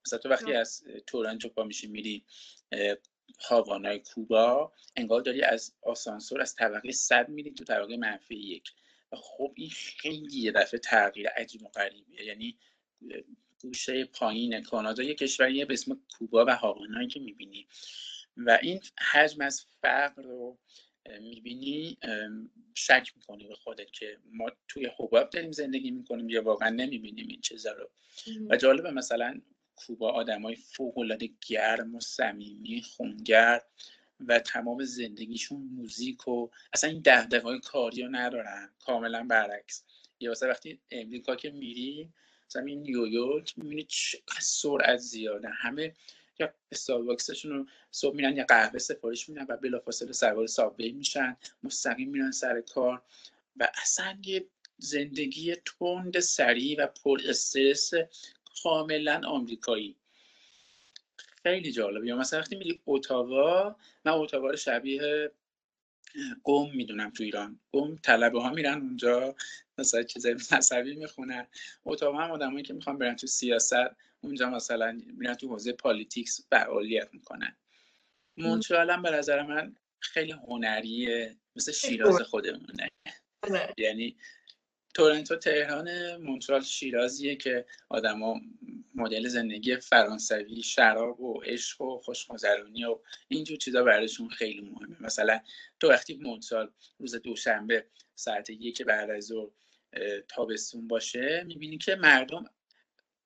مثلا 0.06 0.18
تو 0.18 0.28
وقتی 0.28 0.52
از 0.52 0.84
تورنتو 1.06 1.48
پا 1.48 1.64
میشی 1.64 1.86
میری 1.86 2.24
هاوانای 3.40 3.98
کوبا 3.98 4.72
انگار 4.96 5.20
داری 5.20 5.42
از 5.42 5.74
آسانسور 5.82 6.40
از 6.40 6.54
طبقه 6.54 6.92
صد 6.92 7.28
میری 7.28 7.50
تو 7.50 7.64
طبقه 7.64 7.96
منفی 7.96 8.34
یک. 8.34 8.72
خب 9.12 9.52
این 9.54 9.70
خیلی 9.70 10.38
یه 10.38 10.52
دفعه 10.52 10.80
تغییر 10.80 11.28
عجیب 11.28 11.62
و 11.62 11.68
غریبیه. 11.68 12.24
یعنی 12.24 12.58
گوشه 13.62 14.04
پایین 14.04 14.62
کانادا 14.62 15.02
یه 15.02 15.14
کشوری 15.14 15.64
به 15.64 15.74
اسم 15.74 16.00
کوبا 16.18 16.44
و 16.44 16.56
هاوانایی 16.56 17.08
که 17.08 17.20
می‌بینی. 17.20 17.66
و 18.36 18.58
این 18.62 18.80
حجم 19.12 19.40
از 19.40 19.66
فقر 19.80 20.22
رو 20.22 20.58
می‌بینی 21.20 21.98
شک 22.74 23.12
می‌کنی 23.16 23.46
به 23.46 23.54
خودت 23.54 23.90
که 23.92 24.18
ما 24.32 24.50
توی 24.68 24.90
حباب 24.98 25.30
داریم 25.30 25.52
زندگی 25.52 25.90
می‌کنیم 25.90 26.28
یا 26.28 26.42
واقعا 26.42 26.70
نمی‌بینیم 26.70 27.28
این 27.28 27.40
چیزا 27.40 27.72
رو. 27.72 27.90
و 28.50 28.56
جالبه 28.56 28.90
مثلا 28.90 29.40
کوبا 29.76 30.10
آدمای 30.12 30.56
فوقالعاده 30.56 31.30
گرم 31.48 31.94
و 31.94 32.00
صمیمی 32.00 32.82
خونگرد 32.82 33.66
و 34.20 34.38
تمام 34.38 34.84
زندگیشون 34.84 35.62
موزیک 35.62 36.28
و 36.28 36.48
اصلا 36.72 36.90
این 36.90 37.02
دغدغه‌های 37.04 37.60
کاری 37.60 38.02
رو 38.02 38.08
ندارن. 38.08 38.70
کاملا 38.84 39.26
برعکس. 39.30 39.84
یا 40.20 40.30
مثلا 40.30 40.48
وقتی 40.48 40.80
امریکا 40.90 41.36
که 41.36 41.50
میری 41.50 42.12
این 42.60 42.82
نیویورک 42.82 43.58
می‌بینی 43.58 43.82
چقدر 43.82 44.40
سرعت 44.40 44.96
زیاده. 44.96 45.48
همه 45.48 45.94
یا 46.40 46.54
استارباکسشون 46.72 47.52
رو 47.52 47.66
صبح 47.90 48.16
میرن 48.16 48.36
یا 48.36 48.44
قهوه 48.44 48.78
سفارش 48.78 49.28
میدن 49.28 49.46
و 49.48 49.56
بلافاصله 49.56 50.12
سوار 50.12 50.46
سابوی 50.46 50.92
میشن. 50.92 51.36
مستقیم 51.62 52.10
میرن 52.10 52.30
سر 52.30 52.60
کار. 52.60 53.02
و 53.56 53.68
اصلا 53.82 54.18
یه 54.24 54.46
زندگی 54.78 55.54
تند 55.54 56.20
سریع 56.20 56.84
و 56.84 56.86
پر 56.86 57.20
استرس 57.28 57.90
کاملا 58.62 59.20
آمریکایی. 59.26 59.96
خیلی 61.42 61.72
جالبه. 61.72 62.06
یا 62.06 62.16
مثلا 62.16 62.40
وقتی 62.40 62.56
میری 62.56 62.80
اتاوا 62.86 63.76
من 64.04 64.12
اتاوا 64.12 64.50
رو 64.50 64.56
شبیه 64.56 65.30
قم 66.44 66.76
می‌دونم 66.76 67.10
تو 67.10 67.24
ایران. 67.24 67.60
قم 67.72 67.98
طلبه 68.02 68.42
ها 68.42 68.50
میرن 68.50 68.80
اونجا 68.80 69.34
مثلا 69.82 70.02
چیزای 70.02 70.34
مذهبی 70.52 70.96
می‌خونن. 70.96 71.46
اتاوا 71.84 72.18
هم 72.18 72.30
آدمایی 72.30 72.64
که 72.64 72.74
می‌خوان 72.74 72.98
برن 72.98 73.16
تو 73.16 73.26
سیاست 73.26 73.96
اونجا 74.20 74.50
مثلا 74.50 75.00
میرن 75.06 75.34
تو 75.34 75.48
حوزه 75.48 75.72
politics 75.72 76.46
فعالیت 76.50 77.08
می‌کنن. 77.12 77.56
مونترال 78.36 78.90
هم 78.90 79.02
به 79.02 79.10
نظر 79.10 79.42
من 79.42 79.76
خیلی 80.00 80.32
هنریه 80.32 81.36
مثل 81.56 81.72
شیراز 81.72 82.20
خودمونه. 82.20 82.88
یعنی 83.78 84.16
تورنتو 84.94 85.36
تهران 85.36 86.16
مونترال 86.16 86.62
شیرازیه 86.62 87.36
که 87.36 87.66
آدما 87.88 88.40
مدل 88.94 89.28
زندگی 89.28 89.76
فرانسوی 89.76 90.62
شراب 90.62 91.20
و 91.20 91.40
عشق 91.40 91.80
و 91.80 91.98
خوشگذرونی 91.98 92.84
و 92.84 92.98
اینجور 93.28 93.56
چیزا 93.58 93.82
براشون 93.82 94.28
خیلی 94.28 94.60
مهمه. 94.60 94.96
مثلا 95.00 95.40
تو 95.80 95.88
وقتی 95.88 96.14
مونترال 96.14 96.72
روز 96.98 97.14
دوشنبه 97.14 97.86
ساعت 98.14 98.50
یک 98.50 98.82
بعد 98.82 99.10
از 99.10 99.24
ظهر 99.24 99.50
تابستون 100.28 100.88
باشه 100.88 101.44
می‌بینی 101.46 101.78
که 101.78 101.94
مردم 101.94 102.44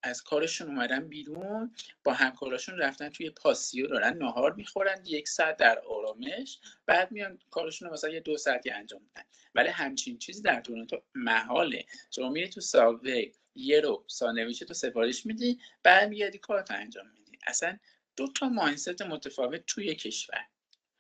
از 0.03 0.23
کارشون 0.23 0.69
اومدن 0.69 1.09
بیرون 1.09 1.75
با 2.05 2.13
همکاراشون 2.13 2.79
رفتن 2.79 3.09
توی 3.09 3.31
پاسیو 3.31 3.87
دارن 3.87 4.17
نهار 4.17 4.53
می‌خورن 4.53 5.03
یک 5.05 5.29
ساعت 5.29 5.57
در 5.57 5.79
آرامش 5.79 6.59
بعد 6.87 7.13
میان 7.13 7.39
کارشون 7.51 7.89
رو 7.89 7.95
مثلا 7.95 8.11
یه 8.11 8.21
دو 8.21 8.37
ساعتی 8.37 8.71
انجام 8.71 9.01
میدن. 9.03 9.23
ولی 9.55 9.69
همچین 9.69 10.19
چیزی 10.19 10.43
در 10.43 10.61
تورنتو 10.61 11.03
محاله. 11.15 11.85
شما 12.11 12.29
میری 12.29 12.49
تو 12.49 12.61
ساوی 12.61 13.33
یه 13.55 13.81
رو 13.81 14.05
ساندویچ 14.07 14.65
تو 14.65 14.75
سفارش 14.75 15.27
میدی 15.27 15.59
بعد 15.83 16.09
میگردی 16.09 16.39
کارت 16.39 16.71
انجام 16.71 17.07
میدی. 17.09 17.39
اصلا 17.47 17.79
دو 18.17 18.27
تا 18.27 18.49
ماینست 18.49 19.03
متفاوت 19.03 19.67
توی 19.67 19.95
کشور. 19.95 20.47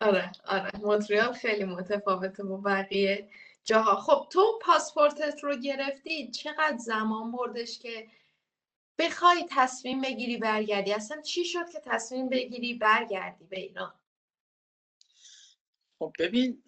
آره 0.00 0.32
آره. 0.44 0.70
مونتریال 0.78 1.32
خیلی 1.32 1.64
متفاوته 1.64 2.42
با 2.42 2.56
بقیه. 2.56 3.28
جاها. 3.66 3.96
خب 3.96 4.28
تو 4.30 4.58
پاسپورتت 4.62 5.44
رو 5.44 5.56
گرفتی 5.56 6.30
چقدر 6.30 6.76
زمان 6.76 7.32
بردش 7.32 7.78
که 7.78 8.08
بخوای 8.98 9.46
تصمیم 9.50 10.00
بگیری 10.00 10.36
برگردی؟ 10.36 10.92
اصلا 10.92 11.20
چی 11.20 11.44
شد 11.44 11.70
که 11.72 11.80
تصمیم 11.84 12.28
بگیری 12.28 12.74
برگردی 12.74 13.44
به 13.44 13.60
ایران؟ 13.60 13.94
خب 15.98 16.12
ببین 16.18 16.62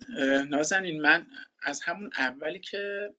نازنین 0.49 1.03
من 1.03 1.27
از 1.63 1.83
همون 1.83 2.11
اولی 2.19 2.59
که 2.59 3.15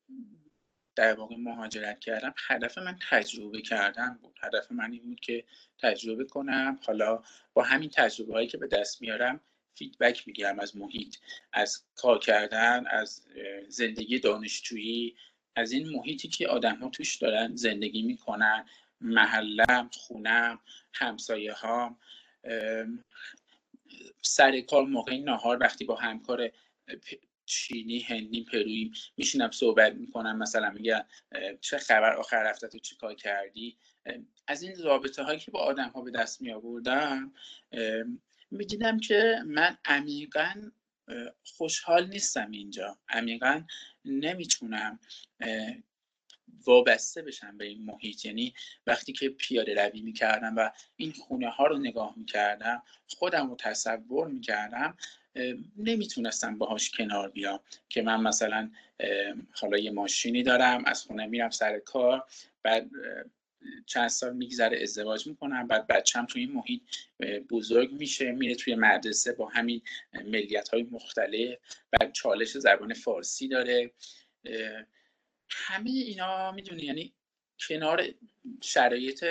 در 0.96 1.14
واقع 1.14 1.36
مهاجرت 1.36 2.00
کردم 2.00 2.34
هدف 2.48 2.78
من 2.78 3.00
تجربه 3.10 3.62
کردن 3.62 4.20
بود. 4.22 4.36
هدف 4.42 4.72
من 4.72 4.92
این 4.92 5.04
بود 5.04 5.20
که 5.20 5.46
تجربه 5.82 6.26
کنم. 6.26 6.80
حالا 6.86 7.24
با 7.54 7.64
همین 7.64 7.90
تجربه 7.90 8.34
هایی 8.34 8.48
که 8.48 8.58
به 8.58 8.68
دست 8.68 9.02
میارم 9.02 9.40
فیدبک 9.76 10.28
می‌گیرم 10.28 10.60
از 10.60 10.78
محیط 10.78 11.16
از 11.54 11.84
کار 11.96 12.20
کردن 12.20 12.88
از 12.88 13.26
زندگی 13.68 14.20
دانشجویی 14.20 15.16
از 15.56 15.72
این 15.72 15.90
محیطی 15.90 16.28
که 16.28 16.48
آدم 16.48 16.76
ها 16.76 16.90
توش 16.90 17.16
دارن 17.16 17.56
زندگی 17.56 18.02
می‌کنن 18.02 18.66
محلم 19.02 19.90
خونم 19.94 20.60
همسایه 20.94 21.54
ها 21.54 21.98
سر 24.22 24.62
کار 24.62 24.86
موقع 24.86 25.18
نهار 25.18 25.58
وقتی 25.62 25.86
با 25.86 25.96
همکار 25.96 26.52
چینی 27.46 28.00
هندی 28.00 28.44
پرویی 28.44 28.92
میشینم 29.18 29.52
صحبت 29.52 29.94
می‌کنم 29.94 30.38
مثلا 30.38 30.70
میگن 30.70 31.06
چه 31.62 31.78
خبر 31.78 32.16
آخر 32.16 32.50
هفته 32.50 32.68
تو 32.68 32.80
چیکار 32.80 33.16
کردی؟ 33.16 33.78
از 34.48 34.62
این 34.62 34.84
رابطه 34.84 35.24
هایی 35.24 35.40
که 35.40 35.52
با 35.52 35.60
آدم 35.60 35.90
ها 35.90 36.02
به 36.02 36.12
دست 36.12 36.42
می 36.42 36.52
آوردم 36.52 37.34
می‌دیدم 38.52 39.00
که 39.00 39.44
من 39.46 39.78
عمیقا 39.86 40.72
خوشحال 41.44 42.08
نیستم 42.08 42.52
اینجا. 42.52 42.98
عمیقا 43.10 43.64
نمی‌تونم 44.06 45.00
وابسته 46.66 47.22
بشم 47.22 47.58
به 47.58 47.66
این 47.66 47.86
محیط. 47.86 48.26
یعنی 48.26 48.54
وقتی 48.88 49.14
که 49.14 49.30
پیاده 49.30 49.86
روی 49.86 50.02
می‌کردم 50.02 50.56
و 50.56 50.72
این 50.96 51.12
خونه 51.12 51.50
ها 51.50 51.68
رو 51.68 51.78
نگاه 51.78 52.14
می‌کردم 52.18 52.84
خودم 53.08 53.50
رو 53.50 53.56
تصور 53.56 54.28
می‌کردم 54.28 54.98
نمی‌تونستم 55.78 56.58
باهاش 56.58 56.92
کنار 56.92 57.30
بیام 57.30 57.60
که 57.90 58.02
من 58.02 58.22
مثلا 58.22 58.72
حالا 59.52 59.78
یه 59.78 59.92
ماشینی 59.92 60.44
دارم 60.44 60.86
از 60.86 61.04
خونه 61.04 61.26
میرم 61.26 61.50
سر 61.50 61.80
کار 61.80 62.24
بعد 62.64 62.90
چند 63.86 64.08
سال 64.08 64.36
میگذره 64.36 64.82
ازدواج 64.82 65.28
می‌کنم 65.28 65.68
بعد 65.68 65.88
بچم 65.88 66.26
توی 66.26 66.42
این 66.42 66.52
محیط 66.52 66.82
بزرگ 67.50 67.92
میشه 67.92 68.32
میره 68.32 68.56
توی 68.56 68.76
مدرسه 68.76 69.32
با 69.32 69.48
همین 69.48 69.82
ملیت 70.26 70.70
های 70.70 70.84
مختلف 70.84 71.58
بعد 71.92 72.12
چالش 72.12 72.58
زبان 72.58 72.94
فارسی 72.94 73.48
داره. 73.48 73.92
همه 75.50 75.90
اینا 75.90 76.52
می‌دونی 76.52 76.84
یعنی 76.84 77.14
کنار 77.68 78.06
شرایط 78.62 79.26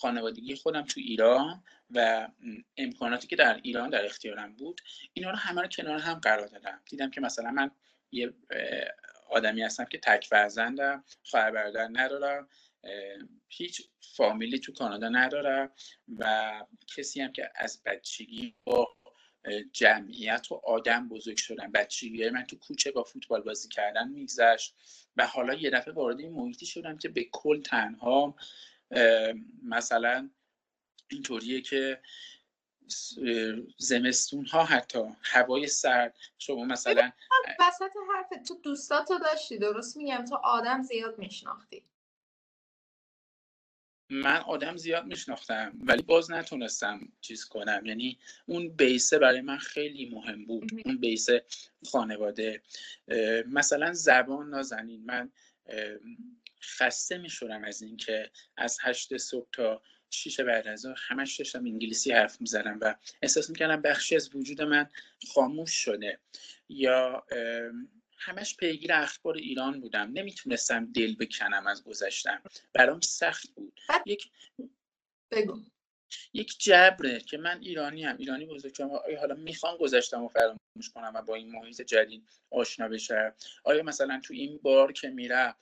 خانوادگی 0.00 0.54
خودم 0.54 0.82
تو 0.82 1.00
ایران 1.00 1.64
و 1.90 2.28
امکاناتی 2.76 3.26
که 3.26 3.36
در 3.36 3.60
ایران 3.62 3.90
در 3.90 4.04
اختیارم 4.04 4.56
بود 4.56 4.80
اینا 5.12 5.30
رو 5.30 5.36
همه 5.36 5.62
رو 5.62 5.68
کنار 5.68 5.98
هم 5.98 6.14
قرار 6.14 6.46
دادم. 6.46 6.80
دیدم 6.90 7.10
که 7.10 7.20
مثلا 7.20 7.50
من 7.50 7.70
یه 8.12 8.32
آدمی 9.30 9.62
هستم 9.62 9.84
که 9.84 9.98
تک 9.98 10.24
فرزندم 10.24 11.04
خواهر 11.22 11.50
برادر 11.50 11.88
ندارم. 11.92 12.48
هیچ 13.48 13.82
فامیلی 14.16 14.58
تو 14.58 14.72
کانادا 14.72 15.08
ندارم 15.08 15.72
و 16.18 16.52
کسی 16.96 17.20
هم 17.20 17.32
که 17.32 17.50
از 17.54 17.82
بچگی 17.86 18.54
با 18.64 18.88
جمعیت 19.72 20.46
و 20.52 20.54
آدم 20.54 21.08
بزرگ 21.08 21.36
شدن 21.36 21.72
بچگی 21.72 22.30
من 22.30 22.44
تو 22.44 22.56
کوچه 22.58 22.90
با 22.90 23.02
فوتبال 23.02 23.40
بازی 23.40 23.68
کردن 23.68 24.08
میگذشت 24.08 24.76
و 25.16 25.26
حالا 25.26 25.54
یه 25.54 25.70
دفعه 25.70 25.94
وارد 25.94 26.20
این 26.20 26.32
محیطی 26.32 26.66
شدم 26.66 26.98
که 26.98 27.08
به 27.08 27.24
کل 27.32 27.62
تنها 27.62 28.36
مثلا 29.62 30.30
اینطوریه 31.10 31.60
که 31.60 32.02
زمستون 33.78 34.46
ها 34.46 34.64
حتی 34.64 34.98
هوای 35.22 35.66
سرد. 35.66 36.16
شما 36.38 36.64
مثلا 36.64 37.12
وسط 37.60 37.90
حرف 38.14 38.46
تو 38.48 38.54
دوستاتو 38.54 39.18
داشتی 39.18 39.58
درست 39.58 39.96
میگم 39.96 40.24
تو 40.24 40.36
آدم 40.36 40.82
زیاد 40.82 41.18
میشناختی. 41.18 41.84
من 44.12 44.36
آدم 44.36 44.76
زیاد 44.76 45.06
میشناختم 45.06 45.72
ولی 45.84 46.02
باز 46.02 46.30
نتونستم 46.30 47.00
چیز 47.20 47.44
کنم. 47.44 47.86
یعنی 47.86 48.18
اون 48.46 48.68
بیسه 48.68 49.18
برای 49.18 49.40
من 49.40 49.58
خیلی 49.58 50.10
مهم 50.10 50.44
بود. 50.44 50.70
اون 50.84 50.98
بیسه 50.98 51.44
خانواده. 51.90 52.62
مثلا 53.46 53.92
زبان 53.92 54.50
نازنین. 54.50 55.04
من 55.04 55.32
خسته 56.62 57.18
میشورم 57.18 57.64
از 57.64 57.82
اینکه 57.82 58.30
از 58.56 58.78
هشت 58.82 59.16
صبح 59.16 59.48
تا 59.52 59.82
شیش 60.10 60.40
بعد 60.40 60.68
از 60.68 60.80
ظهر 60.80 60.98
همش 61.08 61.36
داشتم 61.36 61.58
انگلیسی 61.58 62.12
حرف 62.12 62.40
می‌زنم 62.40 62.78
و 62.80 62.94
احساس 63.22 63.50
می‌کردم 63.50 63.82
بخشی 63.82 64.16
از 64.16 64.34
وجود 64.34 64.62
من 64.62 64.88
خاموش 65.34 65.70
شده. 65.70 66.18
یا 66.68 67.26
همش 68.24 68.56
پیگیر 68.56 68.92
اخبار 68.92 69.36
ایران 69.36 69.80
بودم. 69.80 70.10
نمی‌تونستم 70.12 70.92
دل 70.92 71.14
بکنم 71.14 71.66
از 71.66 71.84
گذشتم. 71.84 72.42
برام 72.74 73.00
سخت 73.00 73.48
بود. 73.54 73.80
یک 74.06 74.30
بگو. 75.30 75.71
یک 76.32 76.58
جبره 76.58 77.20
که 77.20 77.38
من 77.38 77.60
ایرانی 77.60 78.04
هم 78.04 78.16
ایرانی 78.16 78.46
بزرگ 78.46 78.74
شدم 78.74 78.90
آیا 78.90 79.20
حالا 79.20 79.34
می‌خوام 79.34 79.76
گذشتم 79.76 80.24
و 80.24 80.28
فراموش 80.28 80.90
کنم 80.94 81.12
و 81.14 81.22
با 81.22 81.34
این 81.34 81.52
محیط 81.52 81.82
جدید 81.82 82.28
آشنا 82.50 82.88
بشم؟ 82.88 83.34
آیا 83.64 83.82
مثلا 83.82 84.20
تو 84.24 84.34
این 84.34 84.58
بار 84.62 84.92
که 84.92 85.08
میرم 85.08 85.54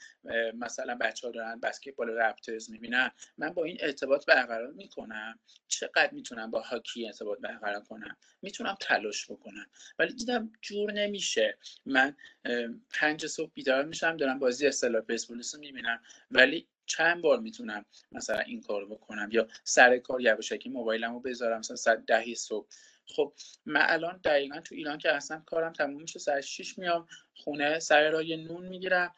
مثلا 0.55 0.95
بچه 0.95 1.27
ها 1.27 1.33
دارن 1.33 1.61
بسکتبال 1.61 2.11
رپترز 2.11 2.71
می‌بینن 2.71 3.11
من 3.39 3.49
با 3.51 3.65
این 3.65 3.77
ارتباط 3.81 4.27
برقرار 4.27 4.73
می‌کنم؟ 4.73 5.39
چقدر 5.69 6.11
می‌تونم 6.13 6.51
با 6.51 6.61
هاکی 6.61 7.07
ارتباط 7.07 7.41
برقرار 7.41 7.81
کنم؟ 7.81 8.17
می‌تونم 8.43 8.77
تلاش 8.81 9.31
بکنم. 9.31 9.67
ولی 9.99 10.15
دیدم 10.15 10.53
جور 10.61 10.93
نمیشه. 10.93 11.59
من 11.87 12.17
پنج 12.91 13.27
صبح 13.27 13.51
بیدار 13.55 13.85
میشم 13.85 14.17
دارم 14.17 14.39
بازی 14.39 14.67
اصطلاح 14.67 15.03
پرسپولیس 15.03 15.55
رو 15.55 15.61
می‌بینم. 15.61 16.03
ولی 16.31 16.69
چند 16.91 17.23
بار 17.23 17.41
می‌تونم 17.41 17.85
مثلا 18.13 18.39
این 18.39 18.61
کار 18.61 18.87
بکنم 18.87 19.29
یا 19.33 19.49
سر 19.65 19.99
کار 19.99 20.21
یواشکی 20.21 20.69
موبایلم 20.69 21.13
رو 21.13 21.21
بذارم 21.21 21.59
مثلا 21.59 21.77
ساعت 21.77 22.07
ده 22.07 22.35
صبح. 22.35 22.67
خب 23.07 23.33
من 23.67 23.85
الان 23.89 24.21
دقیقا 24.25 24.61
تو 24.61 24.75
ایران 24.75 24.99
که 24.99 25.13
اصلا 25.13 25.43
کارم 25.47 25.73
تموم 25.73 26.03
میشه 26.03 26.19
ساعت 26.19 26.41
6 26.41 26.79
میام 26.79 27.07
خونه 27.35 27.79
سر 27.79 28.11
راه 28.11 28.23
نون 28.23 28.67
می‌گیرم 28.69 29.15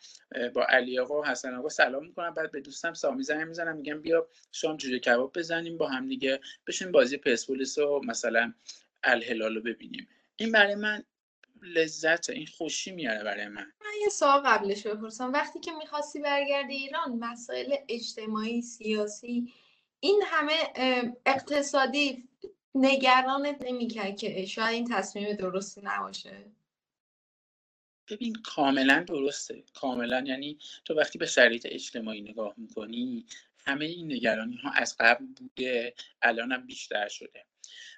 با 0.55 0.65
علی 0.65 0.99
آقا 0.99 1.21
و 1.21 1.27
حسن 1.27 1.55
آقا 1.55 1.69
سلام 1.69 2.07
می‌کنم 2.07 2.35
بعد 2.35 2.53
به 2.53 2.61
دوستم 2.61 2.95
سامی 2.95 3.23
زنگ 3.23 3.49
می‌زنم 3.49 3.77
میگم 3.77 4.03
بیا 4.03 4.29
شام 4.53 4.77
جوجه 4.77 4.99
کباب 4.99 5.33
بزنیم 5.39 5.77
با 5.77 5.89
هم 5.89 6.09
دیگه 6.09 6.41
بشین 6.67 6.93
بازی 6.93 7.17
پرسپولیس 7.17 7.79
و 7.79 8.01
مثلا 8.05 8.53
الهلال 9.03 9.55
رو 9.55 9.61
ببینیم. 9.61 10.09
این 10.37 10.53
برای 10.53 10.75
من 10.75 11.05
لذت 11.63 12.31
این 12.31 12.47
خوشی 12.47 12.93
میاره 12.93 13.25
برای 13.25 13.49
من. 13.49 13.73
من 13.81 14.01
یه 14.03 14.09
سوال 14.09 14.41
قبلش 14.41 14.87
بپرسم. 14.87 15.33
وقتی 15.33 15.61
که 15.61 15.73
می‌خواستی 15.73 16.21
برگردی 16.21 16.75
ایران 16.75 17.19
مسائل 17.19 17.77
اجتماعی 17.89 18.63
سیاسی 18.63 19.53
این 20.01 20.23
همه 20.27 20.53
اقتصادی 21.27 22.29
نگرانت 22.75 23.63
نمی‌کرد 23.65 24.17
که 24.17 24.47
شاید 24.47 24.75
این 24.75 24.89
تصمیم 24.91 25.33
درستی 25.33 25.81
نباشه؟ 25.85 26.53
ببین 28.11 28.37
کاملا 28.45 29.05
درسته. 29.09 29.65
کاملا. 29.75 30.25
یعنی 30.27 30.59
تو 30.85 30.95
وقتی 30.95 31.19
به 31.19 31.27
شرایط 31.27 31.67
اجتماعی 31.71 32.21
نگاه 32.21 32.55
می‌کنی 32.57 33.27
همه 33.67 33.85
این 33.85 34.13
نگرانی 34.13 34.57
ها 34.57 34.71
از 34.71 34.97
قبل 35.01 35.27
بوده 35.27 35.95
الان 36.23 36.53
هم 36.53 36.67
بیشتر 36.67 37.09
شده. 37.09 37.45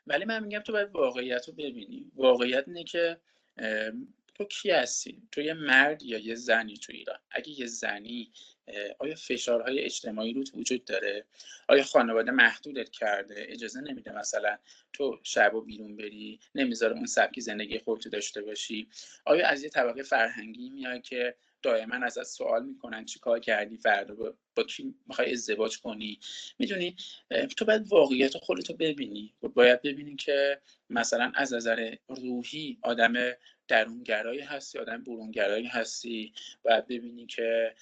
ولی 0.06 0.24
من 0.24 0.44
میگم 0.44 0.60
تو 0.60 0.72
باید 0.72 0.90
واقعیت 0.90 1.48
رو 1.48 1.54
ببینی. 1.54 2.10
واقعیت 2.14 2.64
اینه 2.68 2.84
که 2.84 3.20
تو 4.34 4.44
کی 4.44 4.70
هستی؟ 4.70 5.22
تو 5.32 5.40
یه 5.40 5.54
مرد 5.54 6.02
یا 6.02 6.18
یه 6.18 6.34
زنی 6.34 6.76
تو 6.76 6.92
ایران؟ 6.92 7.18
اگه 7.30 7.60
یه 7.60 7.66
زنی 7.66 8.32
آیا 8.98 9.14
فشارهای 9.14 9.80
اجتماعی 9.80 10.32
روت 10.32 10.50
وجود 10.54 10.84
داره؟ 10.84 11.24
آیا 11.68 11.82
خانواده 11.82 12.30
محدودت 12.30 12.90
کرده؟ 12.90 13.46
اجازه 13.48 13.80
نمیده 13.80 14.18
مثلا 14.18 14.58
تو 14.92 15.20
شب 15.22 15.54
و 15.54 15.60
بیرون 15.60 15.96
بری 15.96 16.40
نمی‌ذاره 16.54 16.92
اون 16.94 17.06
سبکی 17.06 17.40
زندگی 17.40 17.78
خودتو 17.78 18.10
داشته 18.10 18.42
باشی؟ 18.42 18.88
آیا 19.24 19.48
از 19.48 19.62
یه 19.62 19.68
طبقه 19.68 20.02
فرهنگی 20.02 20.70
میای 20.70 21.00
که 21.00 21.34
دائما 21.64 21.94
ازت 21.94 22.22
سوال 22.22 22.66
می‌کنن 22.66 23.04
چی 23.04 23.18
کار 23.18 23.40
کردی 23.40 23.76
فردا؟ 23.76 24.14
با, 24.14 24.34
با 24.54 24.62
کی 24.62 24.94
می‌خوای 25.06 25.32
ازدواج 25.32 25.78
کنی؟ 25.78 26.20
می‌دونی 26.58 26.96
تو 27.56 27.64
باید 27.64 27.92
واقعیت 27.92 28.36
خودتو 28.38 28.74
ببینی. 28.74 29.34
باید 29.54 29.82
ببینی 29.82 30.16
که 30.16 30.60
مثلا 30.90 31.32
از 31.34 31.54
نظر 31.54 31.94
روحی 32.08 32.78
آدم 32.82 33.14
درونگرایی 33.68 34.40
هستی 34.40 34.78
آدم 34.78 35.04
برونگرایی 35.04 35.66
هستی. 35.66 36.32
باید 36.62 36.86
ببینی 36.86 37.26
که 37.26 37.74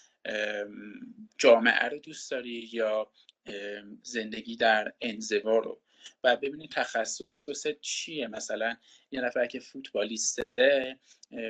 جامعه 1.38 1.88
رو 1.88 1.98
دوست 1.98 2.30
داری 2.30 2.70
یا 2.72 3.10
زندگی 4.02 4.56
در 4.56 4.92
انزوا 5.00 5.58
رو. 5.58 5.80
و 6.24 6.36
ببینید 6.36 6.70
تخصص 6.70 7.22
چیه. 7.80 8.26
مثلا 8.26 8.76
یه 9.10 9.20
نفر 9.20 9.46
که 9.46 9.60
فوتبالیسته 9.60 10.44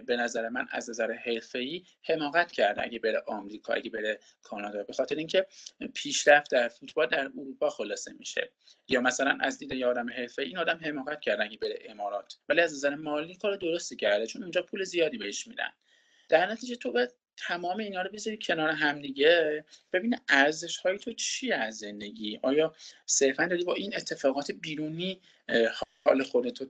به 0.07 0.17
نظر 0.17 0.49
من 0.49 0.67
از 0.71 0.91
نظر 0.91 1.13
حرفه‌ای 1.13 1.85
حماقت 2.03 2.53
کرده 2.53 2.83
اگه 2.83 2.99
بره 2.99 3.23
آمریکا 3.27 3.73
اگه 3.73 3.91
بره 3.91 4.19
کانادا. 4.43 4.83
به 4.83 4.93
خاطر 4.93 5.15
اینکه 5.15 5.47
پیشرفت 5.95 6.51
در 6.51 6.69
فوتبال 6.69 7.07
در 7.07 7.27
اروپا 7.27 7.71
خلاصه 7.71 8.13
میشه. 8.13 8.51
یا 8.89 9.01
مثلا 9.01 9.39
از 9.41 9.59
دید 9.59 9.73
یه 9.73 9.87
آدم 9.87 10.11
حرفه‌ای 10.11 10.49
این 10.49 10.59
آدم 10.59 10.81
حماقت 10.83 11.21
کرده 11.21 11.43
اگه 11.43 11.59
بره 11.59 11.79
امارات. 11.89 12.39
ولی 12.49 12.61
از 12.61 12.75
نظر 12.75 12.95
مالی 12.95 13.37
کار 13.37 13.57
درستی 13.57 13.97
کرده 13.97 14.27
چون 14.27 14.43
اونجا 14.43 14.63
پول 14.63 14.85
زیادی 14.85 15.19
بهش 15.19 15.47
میدن. 15.47 15.71
در 16.29 16.47
نتیجه 16.47 16.77
تو 16.77 16.93
باید 16.93 17.11
تمام 17.49 17.79
اینا 17.79 18.03
رو 18.03 18.11
بذاری 18.11 18.39
کنار 18.43 18.71
همدیگه 18.71 19.65
ببین 19.93 20.17
ارزش 20.29 20.77
های 20.77 20.99
تو 20.99 21.13
چی 21.13 21.53
از 21.53 21.79
زندگی؟ 21.79 22.41
آیا 22.43 22.75
صرفا 23.07 23.47
داری 23.47 23.65
با 23.65 23.75
این 23.75 23.97
اتفاقات 23.97 24.51
بیرونی 24.51 25.21
حال 26.05 26.23
خودت 26.23 26.61
رو 26.61 26.67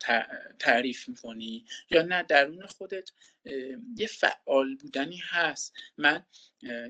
تعریف 0.58 1.08
می‌کنی؟ 1.08 1.64
یا 1.90 2.02
نه 2.02 2.22
درون 2.22 2.66
خودت 2.66 3.10
یه 3.96 4.06
فعال 4.06 4.76
بودنی 4.76 5.22
هست؟ 5.28 5.74
من 5.98 6.24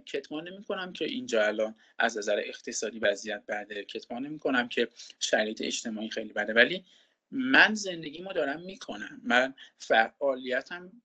کتمان 0.07 0.49
نمی 0.49 0.65
کنم 0.65 0.93
که 0.93 1.05
اینجا 1.05 1.47
الان 1.47 1.75
از 1.99 2.19
نظر 2.19 2.43
اقتصادی 2.45 2.99
وضعیت 2.99 3.43
بده. 3.49 3.85
کتمان 3.85 4.27
نمی 4.27 4.39
کنم 4.39 4.69
که 4.69 4.89
شرایط 5.21 5.63
اجتماعی 5.63 6.11
خیلی 6.11 6.33
بده. 6.33 6.53
ولی 6.53 6.85
من 7.31 7.75
زندگیمو 7.75 8.33
دارم 8.33 8.61
می‌کنم. 8.61 9.21
من 9.25 9.55
فعالیتم 9.79 11.03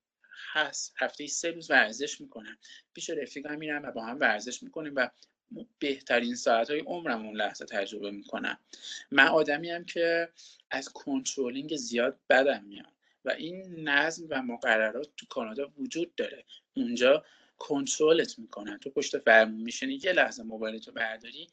هست. 0.57 0.93
هفته 0.97 1.27
سه 1.27 1.51
روز 1.51 1.71
ورزش 1.71 2.21
می‌کنم. 2.21 2.57
پیش 2.93 3.09
رفیقم 3.09 3.57
میرم 3.57 3.83
و 3.83 3.91
با 3.91 4.05
هم 4.05 4.19
ورزش 4.19 4.63
می‌کنیم 4.63 4.93
و 4.95 5.09
بهترین 5.79 6.35
ساعت 6.35 6.69
های 6.69 6.79
عمرم 6.79 7.25
اون 7.25 7.35
لحظه 7.35 7.65
تجربه 7.65 8.11
می‌کنم. 8.11 8.59
من 9.11 9.27
آدمی 9.27 9.69
هم 9.69 9.85
که 9.85 10.29
از 10.71 10.89
کنترلینگ 10.89 11.75
زیاد 11.75 12.19
بدم 12.29 12.63
میاد 12.63 12.93
و 13.25 13.31
این 13.31 13.89
نظم 13.89 14.27
و 14.29 14.41
مقررات 14.41 15.09
تو 15.17 15.25
کانادا 15.25 15.71
وجود 15.77 16.15
داره. 16.15 16.45
اونجا 16.75 17.25
کنترلت 17.57 18.39
می‌کنن. 18.39 18.79
تو 18.79 18.89
پشت 18.89 19.17
فرمون 19.17 19.61
میشنی 19.61 19.99
یه 20.03 20.11
لحظه 20.11 20.43
موبایل 20.43 20.79
تو 20.79 20.91
برداری 20.91 21.47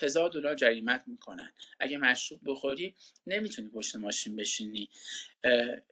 هزار 0.00 0.30
دلار 0.30 0.54
جریمت 0.54 1.02
می‌کنن. 1.06 1.52
اگه 1.80 1.98
مشروب 1.98 2.40
بخوری 2.46 2.94
نمی‌تونی 3.26 3.68
پشت 3.68 3.96
ماشین 3.96 4.36
بشینی. 4.36 4.88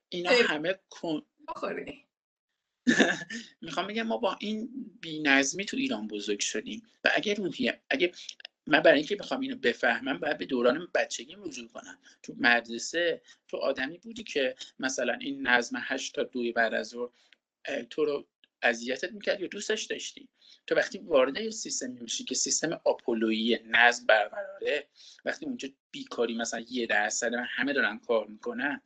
اینا 0.08 0.30
همه 0.30 0.78
کن... 0.90 1.22
می‌خوام 3.62 3.86
بگم 3.86 4.02
ما 4.02 4.16
با 4.16 4.36
این 4.40 4.68
بینظمی 5.00 5.64
تو 5.64 5.76
ایران 5.76 6.06
بزرگ 6.06 6.40
شدیم 6.40 6.82
و 7.04 7.10
اگه 7.14 7.34
روحیه 7.34 7.80
اگه 7.90 8.12
من 8.66 8.80
برای 8.80 8.98
اینکه 8.98 9.16
بخوام 9.16 9.40
اینو 9.40 9.56
بفهمم 9.56 10.18
باید 10.18 10.38
به 10.38 10.46
دوران 10.46 10.88
بچگیم 10.94 11.44
رجوع 11.44 11.68
کنم. 11.68 11.98
تو 12.22 12.34
مدرسه 12.38 13.22
تو 13.48 13.56
آدمی 13.56 13.98
بودی 13.98 14.22
که 14.24 14.54
مثلا 14.78 15.12
این 15.12 15.46
نظم 15.46 15.78
هشت 15.82 16.14
تا 16.14 16.22
دوی 16.22 16.52
بعد 16.52 16.74
از 16.74 16.94
تو 17.90 18.04
رو 18.04 18.26
اذیتت 18.62 19.12
می‌کرد 19.12 19.40
یا 19.40 19.46
دوستش 19.46 19.84
داشتی؟ 19.84 20.28
تو 20.66 20.74
وقتی 20.74 20.98
وارد 20.98 21.36
یه 21.36 21.50
سیستمی 21.50 22.00
میشی 22.00 22.24
که 22.24 22.34
سیستم 22.34 22.80
آپولویی 22.84 23.58
نظم 23.66 24.06
برقراره 24.06 24.86
وقتی 25.24 25.46
اونجا 25.46 25.68
بیکاری 25.90 26.34
مثلا 26.34 26.64
یه 26.70 26.86
درصد 26.86 27.32
همه 27.48 27.72
دارن 27.72 27.98
کار 27.98 28.26
می‌کنن 28.26 28.80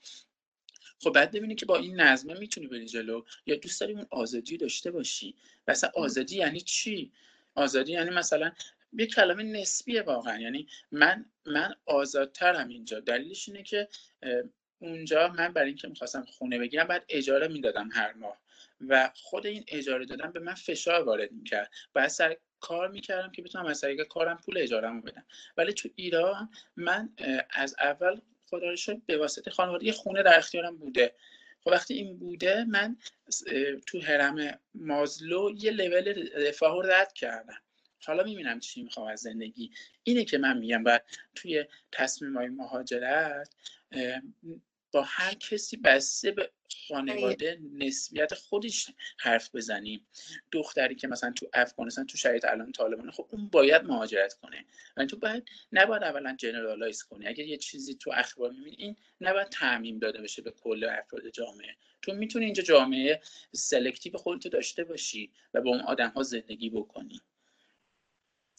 خب 1.03 1.11
بعد 1.11 1.31
ببینی 1.31 1.55
که 1.55 1.67
با 1.67 1.77
این 1.77 2.01
نظمه 2.01 2.39
می‌تونی 2.39 2.67
بری 2.67 2.87
جلو. 2.87 3.23
یا 3.47 3.57
دوست 3.57 3.81
داری 3.81 3.93
اون 3.93 4.07
آزادی 4.11 4.57
داشته 4.57 4.91
باشی؟ 4.91 5.35
و 5.67 5.71
اصلا 5.71 5.91
آزادی 5.95 6.37
یعنی 6.37 6.61
چی؟ 6.61 7.13
آزادی 7.55 7.93
یعنی 7.93 8.11
مثلا 8.11 8.53
یه 8.93 9.07
کلمه 9.07 9.43
نسبیه 9.43 10.03
واقعا. 10.03 10.41
یعنی 10.41 10.67
من 10.93 11.25
من 11.47 11.75
آزادترم 11.87 12.69
اینجا. 12.69 13.01
دلیلش 13.01 13.49
اینه 13.49 13.63
که 13.63 13.89
اونجا 14.79 15.29
من 15.29 15.53
برای 15.53 15.69
اینکه 15.69 15.89
می‌خواستم 15.89 16.25
خونه 16.25 16.59
بگیرم 16.59 16.87
بعد 16.87 17.05
اجاره 17.09 17.49
می‌دادم 17.49 17.89
هر 17.93 18.13
ماه. 18.13 18.41
و 18.89 19.11
خود 19.15 19.47
این 19.47 19.65
اجاره 19.69 20.07
دادن 20.07 20.33
به 20.33 20.41
من 20.41 20.55
فشار 20.55 21.03
وارد 21.03 21.33
می‌کرد. 21.33 21.71
بعد 21.95 22.09
سر 22.09 22.37
کار 22.61 22.89
می‌کردم 22.89 23.33
که 23.33 23.43
بتونم 23.43 23.67
از 23.67 23.81
طریق 23.81 24.03
کارم 24.03 24.37
پول 24.45 24.59
اجارهمو 24.59 25.01
بدم. 25.01 25.25
ولی 25.57 25.73
تو 25.73 25.89
ایران 25.97 26.51
من 26.77 27.13
از 27.51 27.77
اول 27.81 28.21
خدا 28.51 28.75
به 29.07 29.19
واسطه 29.19 29.51
خانواده 29.51 29.87
یه 29.87 29.93
خونه 29.93 30.23
در 30.23 30.39
اختیارم 30.39 30.77
بوده. 30.77 31.15
خب 31.65 31.71
وقتی 31.71 31.95
این 31.95 32.19
بوده 32.19 32.65
من 32.65 32.97
تو 33.87 34.01
هرم 34.01 34.59
مازلو 34.75 35.55
یه 35.57 35.71
لول 35.71 36.29
رفاه 36.49 36.73
رو 36.73 36.83
رد 36.83 37.13
کردم. 37.13 37.63
حالا 38.07 38.23
می‌بینم 38.25 38.61
چی 38.61 38.83
می‌خوام 38.83 39.07
از 39.07 39.21
زندگی. 39.21 39.71
اینه 40.03 40.25
که 40.25 40.39
من 40.39 40.59
میگم 40.59 40.85
باید 40.85 41.03
توی 41.35 41.65
تصمیم 41.93 42.37
های 42.37 42.49
مهاجرت 42.49 43.55
با 44.93 45.03
هر 45.03 45.34
کسی 45.34 45.76
بسته 45.76 46.30
به 46.30 46.51
خانواده 46.88 47.61
نسبیت 47.74 48.34
خودش 48.34 48.91
حرف 49.18 49.55
بزنیم. 49.55 50.07
دختری 50.53 50.95
که 50.95 51.09
مثلا 51.09 51.32
تو 51.32 51.51
افغانستان 51.53 52.07
تو 52.07 52.18
شرایط 52.18 52.45
الان 52.45 52.72
طالبانه 52.72 53.11
خب 53.12 53.28
اون 53.30 53.49
باید 53.49 53.82
مهاجرت 53.82 54.34
کنه. 54.34 54.64
و 54.97 55.05
تو 55.07 55.16
باید 55.16 55.49
نباید 55.72 56.03
اولا 56.03 56.36
generalize 56.37 57.03
کنی. 57.03 57.26
اگر 57.26 57.45
یه 57.45 57.57
چیزی 57.57 57.95
تو 57.95 58.11
اخبار 58.14 58.51
می‌بینی 58.51 58.76
این 58.78 58.97
نباید 59.20 59.49
تعمیم 59.49 59.99
داده 59.99 60.20
بشه 60.20 60.43
به 60.43 60.51
کل 60.51 60.84
افراد 60.84 61.28
جامعه. 61.28 61.76
تو 62.03 62.12
می‌تونی 62.12 62.45
اینجا 62.45 62.62
جامعه 62.62 63.20
selective 63.53 64.16
خودتو 64.16 64.49
داشته 64.49 64.84
باشی 64.84 65.32
و 65.55 65.61
با 65.61 65.70
اون 65.70 65.80
آدم 65.80 66.09
ها 66.09 66.22
زندگی 66.22 66.70
بکنی. 66.70 67.20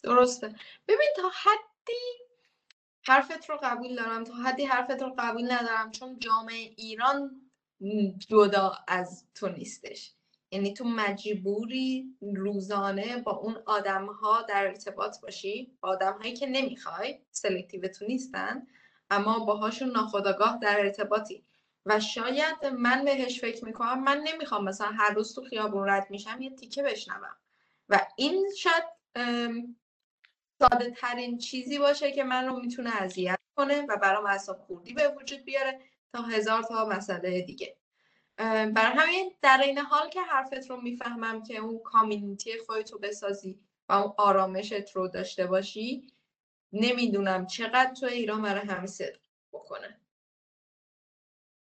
درسته. 0.02 0.54
ببین 0.88 1.08
تا 1.16 1.30
حدی 1.42 2.31
حرفت 3.04 3.50
رو 3.50 3.58
قبول 3.62 3.96
دارم. 3.96 4.24
تا 4.24 4.34
حدی 4.34 4.64
حرفت 4.64 5.02
رو 5.02 5.14
قبول 5.18 5.52
ندارم 5.52 5.90
چون 5.90 6.18
جامعه 6.18 6.74
ایران 6.76 7.40
جدا 8.28 8.72
از 8.88 9.26
تو 9.34 9.48
نیستش. 9.48 10.14
یعنی 10.50 10.74
تو 10.74 10.84
مجبوری 10.84 12.16
روزانه 12.36 13.16
با 13.16 13.32
اون 13.32 13.56
آدم 13.66 14.06
ها 14.06 14.42
در 14.42 14.66
ارتباط 14.66 15.20
باشی. 15.20 15.76
با 15.80 15.88
آدم 15.88 16.18
هایی 16.22 16.36
که 16.36 16.46
نمی‌خوای 16.46 17.18
سلکتیو 17.30 17.88
تو 17.88 18.04
نیستن 18.04 18.66
اما 19.10 19.38
باهاشون 19.38 19.90
ناخداگاه 19.90 20.58
در 20.62 20.80
ارتباطی. 20.80 21.44
و 21.86 22.00
شاید 22.00 22.66
من 22.66 23.04
بهش 23.04 23.40
فکر 23.40 23.64
می‌کنم 23.64 24.04
من 24.04 24.20
نمی‌خوام 24.26 24.64
مثلا 24.64 24.86
هر 24.86 25.10
روز 25.10 25.34
تو 25.34 25.42
خیابون 25.42 25.88
رد 25.88 26.06
میشم 26.10 26.42
یه 26.42 26.50
تیکه 26.50 26.82
بشنوم. 26.82 27.36
و 27.88 28.00
این 28.16 28.46
شاید 28.58 28.84
ساده 30.62 30.90
ترین 30.90 31.38
چیزی 31.38 31.78
باشه 31.78 32.12
که 32.12 32.24
من 32.24 32.46
رو 32.46 32.60
می‌تونه 32.60 33.02
اذیت 33.02 33.38
کنه 33.56 33.82
و 33.88 33.96
برام 33.96 34.26
اعصاب 34.26 34.58
خوردی 34.58 34.92
به 34.92 35.08
وجود 35.08 35.44
بیاره 35.44 35.80
تا 36.12 36.22
هزار 36.22 36.62
تا 36.62 36.88
مسئله 36.88 37.42
دیگه. 37.42 37.76
برای 38.36 38.92
همین 38.96 39.34
در 39.42 39.60
این 39.64 39.78
حال 39.78 40.08
که 40.08 40.20
حرفت 40.20 40.70
رو 40.70 40.80
می‌فهمم 40.80 41.42
که 41.42 41.56
اون 41.56 41.78
کامیونیتی 41.78 42.58
خودتو 42.58 42.98
بسازی 42.98 43.60
و 43.88 43.92
اون 43.92 44.14
آرامشت 44.18 44.90
رو 44.90 45.08
داشته 45.08 45.46
باشی 45.46 46.12
نمی‌دونم 46.72 47.46
چقدر 47.46 47.94
تو 47.94 48.06
ایران 48.06 48.42
برای 48.42 48.66
همه 48.66 48.86
صدق 48.86 49.20
بکنه. 49.52 50.00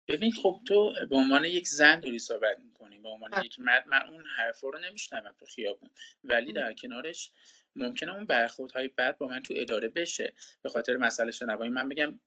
ببین 0.08 0.32
خب 0.32 0.60
تو 0.68 0.92
به 1.10 1.16
عنوان 1.16 1.44
یک 1.44 1.68
زن 1.68 2.00
داری 2.00 2.18
صحبت 2.18 2.58
می‌کنی 2.58 2.98
به 2.98 3.08
عنوان 3.08 3.44
یک 3.44 3.60
مرد 3.60 3.88
من 3.88 4.08
اون 4.08 4.24
حرف 4.36 4.60
رو 4.60 4.78
نمیشنوم 4.78 5.34
تو 5.38 5.46
خیابون. 5.46 5.90
ولی 6.24 6.52
در 6.52 6.72
کنارش 6.72 7.30
ممکنه 7.76 8.14
اون 8.14 8.24
برخوردهای 8.24 8.88
بعد 8.88 9.18
با 9.18 9.26
من 9.26 9.42
تو 9.42 9.54
اداره 9.56 9.88
بشه. 9.88 10.32
به 10.62 10.68
خاطر 10.68 10.96
مسئله 10.96 11.30
شنوایی 11.30 11.70
من 11.70 11.88
بگم 11.88 12.20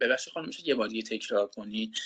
ببخشید 0.00 0.32
خانم 0.32 0.46
میشه 0.46 0.68
یه 0.68 0.74
بار 0.74 0.88
دیگه 0.88 1.02
تکرار 1.02 1.46
کنید؟ 1.46 1.98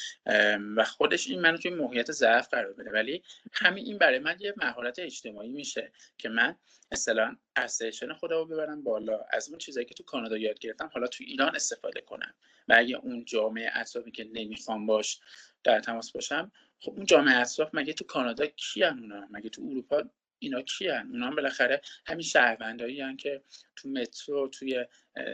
و 0.76 0.84
خودش 0.84 1.26
این 1.26 1.40
منو 1.40 1.56
توی 1.56 1.70
موقعیت 1.70 2.12
ضعف 2.12 2.48
قرار 2.48 2.72
بده. 2.72 2.90
ولی 2.90 3.22
همین 3.52 3.84
این 3.84 3.98
برای 3.98 4.18
من 4.18 4.36
یه 4.40 4.54
مهارت 4.56 4.98
اجتماعی 4.98 5.48
میشه 5.48 5.92
که 6.18 6.28
من 6.28 6.56
مثلا 6.92 7.36
استیشن 7.56 8.12
خدا 8.12 8.38
رو 8.38 8.46
ببرم 8.46 8.82
بالا 8.82 9.20
از 9.32 9.48
اون 9.48 9.58
چیزایی 9.58 9.86
که 9.86 9.94
تو 9.94 10.02
کانادا 10.02 10.38
یاد 10.38 10.58
گرفتم 10.58 10.90
حالا 10.94 11.06
تو 11.06 11.24
ایران 11.24 11.56
استفاده 11.56 12.00
کنم. 12.00 12.34
و 12.68 12.74
اگه 12.78 12.96
اون 12.96 13.24
جامعه 13.24 13.70
اطرافی 13.74 14.10
که 14.10 14.24
نمی‌خوام 14.32 14.86
باش 14.86 15.20
در 15.64 15.80
تماس 15.80 16.12
باشم 16.12 16.52
خب 16.80 16.92
اون 16.96 17.06
جامعه 17.06 17.36
اطراف 17.36 17.70
مگه 17.72 17.92
تو 17.92 18.04
کانادا 18.04 18.46
کی 18.46 18.84
اونا؟ 18.84 19.28
مگه 19.30 19.48
تو 19.48 19.62
اروپا 19.70 20.04
اینا 20.40 20.62
کیان؟ 20.62 21.06
اونا 21.10 21.26
هم 21.26 21.36
بالاخره 21.36 21.80
همین 22.06 22.22
شهروندایی 22.22 23.16
که 23.16 23.42
تو 23.76 23.88
مترو 23.88 24.48
توی 24.48 24.86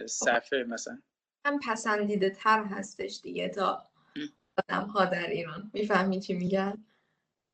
صفحه 0.06 0.64
مثلا. 0.64 0.98
هم 1.46 1.60
پسندیده 1.60 2.30
تر 2.30 2.64
هستش 2.64 3.20
دیگه 3.22 3.48
تا 3.48 3.88
آدم 4.68 4.86
ها 4.86 5.04
در 5.04 5.26
ایران. 5.26 5.70
می‌فهمی 5.74 6.20
چی 6.20 6.34
میگن؟ 6.34 6.84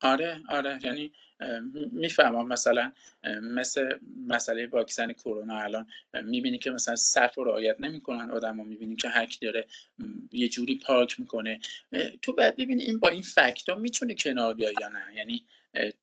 آره 0.02 0.40
آره. 0.48 0.78
یعنی 0.82 1.12
می‌فهمم 1.92 2.48
مثلا 2.48 2.92
مثل 3.42 3.98
مسئله 4.26 4.66
واکسن 4.66 5.12
کرونا 5.12 5.60
الان. 5.60 5.86
می‌بینی 6.22 6.58
که 6.58 6.70
مثلا 6.70 6.96
صف 6.96 7.34
رو 7.34 7.44
رعایت 7.44 7.80
نمی‌کنن 7.80 8.30
آدم 8.30 8.56
ها 8.56 8.64
می‌بینی 8.64 8.96
که 8.96 9.08
هر 9.08 9.28
داره 9.42 9.66
یه 10.32 10.48
جوری 10.48 10.78
پارک 10.78 11.20
می‌کنه. 11.20 11.60
تو 12.22 12.32
باید 12.32 12.56
ببینی 12.56 12.82
این 12.82 12.98
با 12.98 13.08
این 13.08 13.22
فکتا 13.22 13.74
می‌تونه 13.74 14.14
کنار 14.14 14.54
بیاد 14.54 14.74
یا 14.80 14.88
نه؟ 14.88 15.16
یعنی 15.16 15.46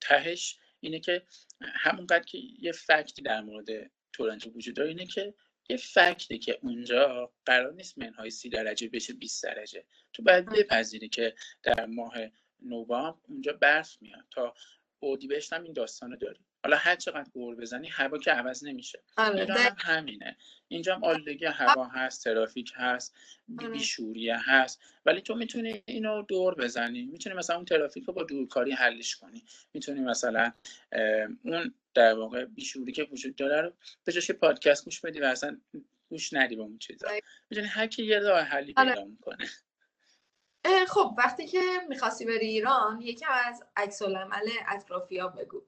تهش 0.00 0.58
اینه 0.80 1.00
که 1.00 1.22
همونقدر 1.60 2.24
که 2.24 2.38
یه 2.58 2.72
فکتی 2.72 3.22
در 3.22 3.40
مورد 3.40 3.90
تورنتو 4.12 4.50
وجود 4.50 4.76
داره 4.76 4.88
اینه 4.88 5.06
که 5.06 5.34
یه 5.70 5.76
فکته 5.76 6.38
که 6.38 6.58
اونجا 6.62 7.32
قرار 7.44 7.72
نیست 7.72 7.98
منهای 7.98 8.30
سی 8.30 8.48
درجه 8.48 8.88
بشه 8.88 9.12
20 9.12 9.44
درجه. 9.44 9.84
تو 10.12 10.22
باید 10.22 10.44
بپذیری 10.44 11.08
که 11.08 11.34
در 11.62 11.86
ماه 11.86 12.14
نوامبر 12.62 13.14
اونجا 13.28 13.52
برف 13.52 14.02
میاد. 14.02 14.24
تا 14.30 14.54
اردیبهشت 15.02 15.52
هم 15.52 15.62
این 15.62 15.72
داستانو 15.72 16.16
داریم 16.16 16.46
حالا 16.64 16.76
هر 16.76 16.96
چقدر 16.96 17.30
گور 17.30 17.54
بزنی 17.54 17.88
هوا 17.88 18.18
که 18.18 18.30
عوض 18.30 18.64
نمیشه. 18.64 19.02
آره 19.16 19.46
هم 19.54 19.76
همینه. 19.78 20.36
اینجا 20.68 20.94
هم 20.94 21.04
آلودگی 21.04 21.44
هوا 21.44 21.84
هست 21.84 22.24
ترافیک 22.24 22.72
هست 22.76 23.16
آره. 23.58 23.68
بیشوریه 23.68 24.36
هست. 24.38 24.80
ولی 25.06 25.20
تو 25.20 25.34
می‌تونی 25.34 25.82
اینو 25.86 26.22
دور 26.22 26.54
بزنی. 26.54 27.02
می‌تونی 27.02 27.36
مثلا 27.36 27.56
اون 27.56 27.64
ترافیک 27.64 28.04
رو 28.04 28.12
با 28.12 28.22
دورکاری 28.22 28.72
حلش 28.72 29.16
کنی. 29.16 29.44
می‌تونی 29.74 30.00
مثلا 30.00 30.52
اون 31.44 31.74
در 31.94 32.14
واقع 32.14 32.44
بیشوری 32.44 32.92
که 32.92 33.02
وجود 33.02 33.36
داره 33.36 33.60
رو 33.60 33.72
به 34.04 34.12
جاش 34.12 34.30
پادکست 34.30 34.84
گوش 34.84 35.00
بدی 35.00 35.20
و 35.20 35.24
اصلا 35.24 35.60
گوش 36.08 36.32
ندی 36.32 36.56
به 36.56 36.62
اون 36.62 36.78
چیزا. 36.78 37.08
آره. 37.08 37.20
می‌تونی 37.50 37.68
هر 37.68 37.86
کی 37.86 38.04
یه 38.04 38.18
راه 38.18 38.40
حلی 38.40 38.74
پیدا 38.74 39.04
می‌کنه. 39.04 39.46
خب 40.88 41.14
وقتی 41.18 41.46
که 41.46 41.60
می‌خواستی 41.88 42.24
بری 42.24 42.46
ایران 42.46 43.00
یکم 43.00 43.32
از 43.44 43.62
عکس 43.76 44.02
العمل 44.02 44.48
اطرافیا 44.68 45.28
بگو. 45.28 45.62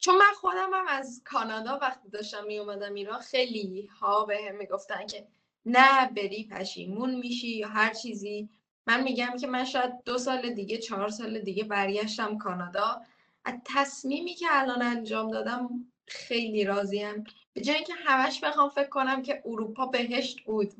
چون 0.00 0.16
من 0.16 0.32
خودم 0.34 0.74
هم 0.74 0.86
از 0.88 1.22
کانادا 1.24 1.78
وقتی 1.82 2.08
داشتم 2.08 2.44
میومدم 2.44 2.94
ایران 2.94 3.20
خیلی 3.20 3.86
ها 4.00 4.24
به 4.24 4.38
هم 4.48 4.56
می‌گفتن 4.56 5.06
که 5.06 5.26
نه 5.66 6.08
بری 6.08 6.48
پشیمون 6.52 7.14
میشی 7.14 7.48
یا 7.48 7.68
هر 7.68 7.94
چیزی. 7.94 8.48
من 8.86 9.02
میگم 9.02 9.36
که 9.40 9.46
من 9.46 9.64
شاید 9.64 9.92
دو 10.04 10.18
سال 10.18 10.50
دیگه 10.54 10.78
چهار 10.78 11.08
سال 11.08 11.38
دیگه 11.38 11.64
برگشتم 11.64 12.38
کانادا. 12.38 13.02
از 13.44 13.54
تصمیمی 13.64 14.34
که 14.34 14.46
الان 14.50 14.82
انجام 14.82 15.30
دادم 15.30 15.70
خیلی 16.06 16.64
راضیم. 16.64 17.24
به 17.52 17.60
جای 17.60 17.76
اینکه 17.76 17.94
همش 17.94 18.40
بخوام 18.40 18.68
فکر 18.68 18.88
کنم 18.88 19.22
که 19.22 19.42
اروپا 19.44 19.86
بهشت 19.86 20.40
بود. 20.40 20.72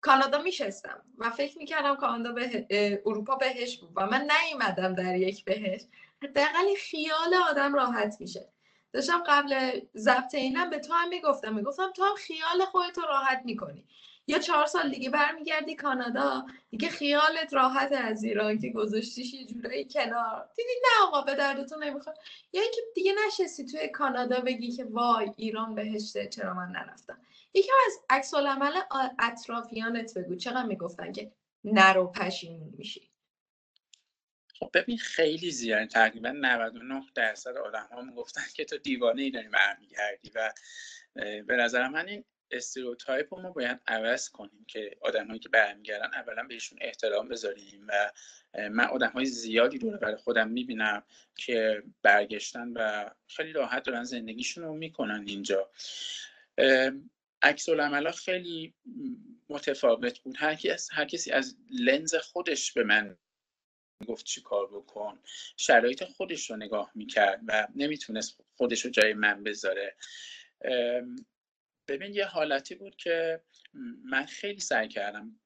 کانادا 0.00 0.42
میشستم 0.42 1.02
و 1.18 1.30
فکر 1.30 1.58
می‌کردم 1.58 1.96
کانادا 1.96 2.32
به 2.32 3.02
اروپا 3.06 3.36
بهشت 3.36 3.80
بود 3.80 3.90
و 3.96 4.06
من 4.06 4.28
نیومدم 4.46 4.94
در 4.94 5.16
یک 5.16 5.44
بهشت. 5.44 5.86
حداقل 6.22 6.74
خیال 6.78 7.34
آدم 7.50 7.74
راحت 7.74 8.16
میشه. 8.20 8.48
داشتم 8.92 9.22
قبل 9.26 9.80
ضبط 9.96 10.34
اینم 10.34 10.70
به 10.70 10.78
تو 10.78 10.92
هم 10.92 11.08
می‌گفتم. 11.08 11.54
می‌گفتم 11.54 11.92
تو 11.96 12.04
هم 12.04 12.14
خیال 12.14 12.64
خودت 12.64 12.98
رو 12.98 13.04
راحت 13.04 13.42
می‌کنی. 13.44 13.84
یا 14.26 14.38
چهار 14.38 14.66
سال 14.66 14.90
دیگه 14.90 15.10
برمیگردی 15.10 15.76
کانادا 15.76 16.46
دیگه 16.70 16.88
خیالت 16.88 17.54
راحت 17.54 17.92
از 17.92 18.24
ایران 18.24 18.58
که 18.58 18.70
گذاشتیش 18.70 19.34
یه 19.34 19.46
جورایی 19.46 19.84
کنار. 19.84 20.48
دیدی 20.56 20.70
نه 20.82 21.06
آقا 21.06 21.22
به 21.22 21.34
دردتون 21.34 21.84
نمی‌خواد 21.84 22.18
یا 22.52 22.62
اینکه 22.62 22.80
دیگه 22.94 23.12
نشستی 23.26 23.66
توی 23.66 23.88
کانادا 23.88 24.40
بگی 24.40 24.72
که 24.72 24.84
وای 24.84 25.30
ایران 25.36 25.74
بهشته 25.74 26.28
چرا 26.28 26.54
من 26.54 26.68
نرفتم. 26.68 27.20
یکم 27.54 27.72
از 27.86 27.92
عکس 28.10 28.34
العمل 28.34 28.80
اطرافیانت 29.18 30.18
بگو. 30.18 30.36
چقدر 30.36 30.66
می‌گفتن 30.66 31.12
که 31.12 31.32
نرو 31.64 32.06
پشیمون 32.06 32.74
میشی. 32.78 33.11
خب 34.62 34.70
ببین 34.74 34.98
خیلی 34.98 35.50
زیاد 35.50 35.88
تقریبا 35.88 36.30
99 36.30 37.02
درصد 37.14 37.56
آدم 37.56 37.88
ها 37.92 38.02
می‌گفتن 38.02 38.42
که 38.54 38.64
تو 38.64 38.78
دیوانه 38.78 39.22
ای 39.22 39.30
داری 39.30 39.48
برمیگردی 39.48 40.30
و 40.34 40.52
به 41.46 41.56
نظر 41.56 41.88
من 41.88 42.08
این 42.08 42.24
استریوتایپ 42.50 43.34
رو 43.34 43.42
ما 43.42 43.50
باید 43.50 43.80
عوض 43.86 44.28
کنیم 44.28 44.64
که 44.68 44.96
آدمهایی 45.00 45.38
که 45.38 45.48
برمیگردن 45.48 46.10
اولا 46.14 46.42
بهشون 46.42 46.78
احترام 46.82 47.28
بذاریم 47.28 47.86
و 47.88 48.12
من 48.70 48.84
آدم 48.84 49.10
های 49.10 49.24
زیادی 49.24 49.78
رو 49.78 49.90
برای 49.90 50.16
خودم 50.16 50.48
می‌بینم 50.48 51.02
که 51.36 51.82
برگشتن 52.02 52.68
و 52.68 53.10
خیلی 53.28 53.52
راحت 53.52 53.82
دارن 53.82 54.04
زندگیشون 54.04 54.64
رو 54.64 54.74
می‌کنن 54.74 55.24
اینجا. 55.26 55.70
عکس 57.42 57.68
خیلی 58.24 58.74
متفاوت 59.48 60.18
بود. 60.18 60.36
هر, 60.38 60.58
هر 60.92 61.04
کسی 61.04 61.32
از 61.32 61.56
لنز 61.70 62.14
خودش 62.14 62.72
به 62.72 62.84
من 62.84 63.16
گفت 64.04 64.24
چی 64.24 64.42
کار 64.42 64.66
بکن. 64.66 65.18
شرایط 65.56 66.04
خودش 66.04 66.50
رو 66.50 66.56
نگاه 66.56 66.90
می‌کرد 66.94 67.40
و 67.46 67.68
نمی‌تونست 67.74 68.40
خودش 68.56 68.84
رو 68.84 68.90
جای 68.90 69.12
من 69.14 69.42
بذاره. 69.42 69.96
ببین 71.88 72.14
یه 72.14 72.24
حالتی 72.24 72.74
بود 72.74 72.96
که 72.96 73.40
من 74.04 74.26
خیلی 74.26 74.60
سعی 74.60 74.88
کردم 74.88 75.40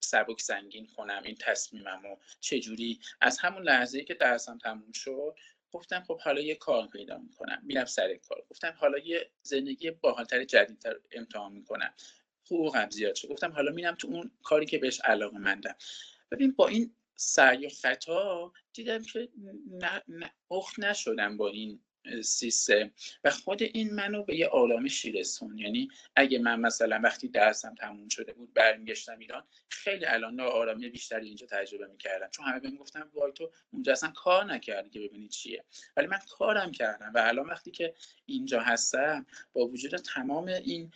سبک 0.00 0.40
زنگین 0.40 0.86
کنم 0.86 1.22
این 1.24 1.36
تصمیمم 1.40 2.04
و 2.04 2.16
چجوری. 2.40 3.00
از 3.20 3.38
همون 3.38 3.62
لحظه 3.62 4.04
که 4.04 4.14
درسم 4.14 4.58
تموم 4.58 4.92
شد 4.92 5.36
گفتم 5.72 6.00
خب 6.00 6.20
حالا 6.20 6.40
یه 6.40 6.54
کار 6.54 6.86
پیدا 6.88 7.18
می‌کنم. 7.18 7.62
میرم 7.62 7.84
سر 7.84 8.14
کار. 8.14 8.44
گفتم 8.50 8.74
حالا 8.78 8.98
یه 8.98 9.30
زندگی 9.42 9.90
باحالتر 9.90 10.44
جدیدتر 10.44 10.96
امتحان 11.12 11.52
می‌کنم. 11.52 11.94
حقوقم 12.46 12.90
زیاد 12.90 13.14
شد. 13.14 13.28
گفتم 13.28 13.52
حالا 13.52 13.72
میرم 13.72 13.94
تو 13.94 14.08
اون 14.08 14.30
کاری 14.42 14.66
که 14.66 14.78
بهش 14.78 15.00
علاقه 15.00 15.38
مندم 15.38 15.74
ببین 16.30 16.52
با 16.52 16.68
این 16.68 16.96
سعی 17.16 17.66
و 17.66 17.70
خطا 17.70 18.52
دیدم 18.72 19.02
که 19.02 19.28
نه, 19.70 20.02
نه 20.08 20.32
نشدم 20.78 21.36
با 21.36 21.48
این 21.48 21.83
سیستم 22.22 22.90
و 23.24 23.30
خود 23.30 23.62
این 23.62 23.94
منو 23.94 24.24
به 24.24 24.36
یه 24.36 24.48
آرامشی 24.48 25.12
رسون 25.12 25.58
یعنی 25.58 25.88
اگه 26.16 26.38
من 26.38 26.60
مثلا 26.60 27.00
وقتی 27.04 27.28
درسم 27.28 27.74
تموم 27.74 28.08
شده 28.08 28.32
بود 28.32 28.54
برمیگشتم 28.54 29.18
ایران 29.18 29.44
خیلی 29.68 30.06
الان 30.06 30.40
آرامی 30.40 30.88
بیشتری 30.88 31.26
اینجا 31.26 31.46
تجربه 31.46 31.86
می‌کردم. 31.86 32.28
چون 32.30 32.46
همه 32.46 32.60
بهم 32.60 32.76
گفتن 32.76 33.02
وای 33.14 33.32
تو 33.32 33.50
اونجا 33.72 33.92
اصلا 33.92 34.10
کار 34.10 34.44
نکردی 34.44 34.90
که 34.90 35.00
ببینی 35.00 35.28
چیه. 35.28 35.64
ولی 35.96 36.06
من 36.06 36.18
کارم 36.38 36.72
کردم 36.72 37.12
و 37.14 37.18
الان 37.18 37.46
وقتی 37.46 37.70
که 37.70 37.94
اینجا 38.26 38.60
هستم 38.60 39.26
با 39.52 39.66
وجود 39.66 39.96
تمام 39.96 40.46
این 40.46 40.92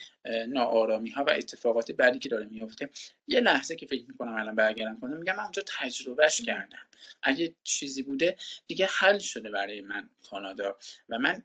ناآرامی 0.49 1.11
ها 1.11 1.25
و 1.25 1.31
اتفاقات 1.31 1.93
بعدی 1.93 2.19
که 2.19 2.29
داره 2.29 2.45
میفته 2.45 2.91
یه 3.27 3.41
لحظه 3.41 3.77
که 3.77 3.87
فکر 3.87 4.05
می‌کنم 4.09 4.35
الان 4.35 4.55
برگردم 4.55 5.01
کنم 5.01 5.17
میگم 5.17 5.37
من 5.37 5.43
اونجا 5.43 5.63
تجربهش 5.79 6.41
کردم. 6.41 6.88
اگه 7.23 7.55
چیزی 7.65 8.03
بوده 8.03 8.37
دیگه 8.67 8.89
حل 8.91 9.19
شده 9.19 9.51
برای 9.51 9.81
من 9.81 10.11
کانادا 10.31 10.77
و 11.09 11.19
من 11.19 11.43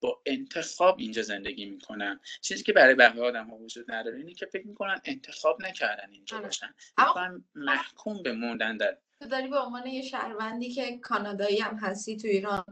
با 0.00 0.22
انتخاب 0.26 0.98
اینجا 0.98 1.22
زندگی 1.22 1.64
می‌کنم 1.64 2.20
چیزی 2.40 2.64
که 2.64 2.72
برای 2.72 2.94
بقیه 2.94 3.22
آدم 3.22 3.50
ها 3.50 3.56
وجود 3.56 3.90
نداره 3.90 4.16
اینه 4.16 4.34
که 4.34 4.46
فکر 4.46 4.66
می‌کنن 4.66 5.00
انتخاب 5.04 5.62
نکردن 5.62 6.12
اینجا 6.12 6.36
آره. 6.36 6.46
باشن 6.46 6.74
اما 6.96 7.40
محکوم 7.54 8.22
به 8.22 8.32
موندن 8.32 8.76
در 8.76 8.98
تو 9.20 9.28
داری 9.28 9.48
به 9.48 9.58
عنوان 9.58 9.86
یه 9.86 10.02
شهروندی 10.02 10.72
که 10.72 10.98
کانادایی 10.98 11.58
هم 11.58 11.76
هستی 11.76 12.16
تو 12.16 12.28
ایران 12.28 12.64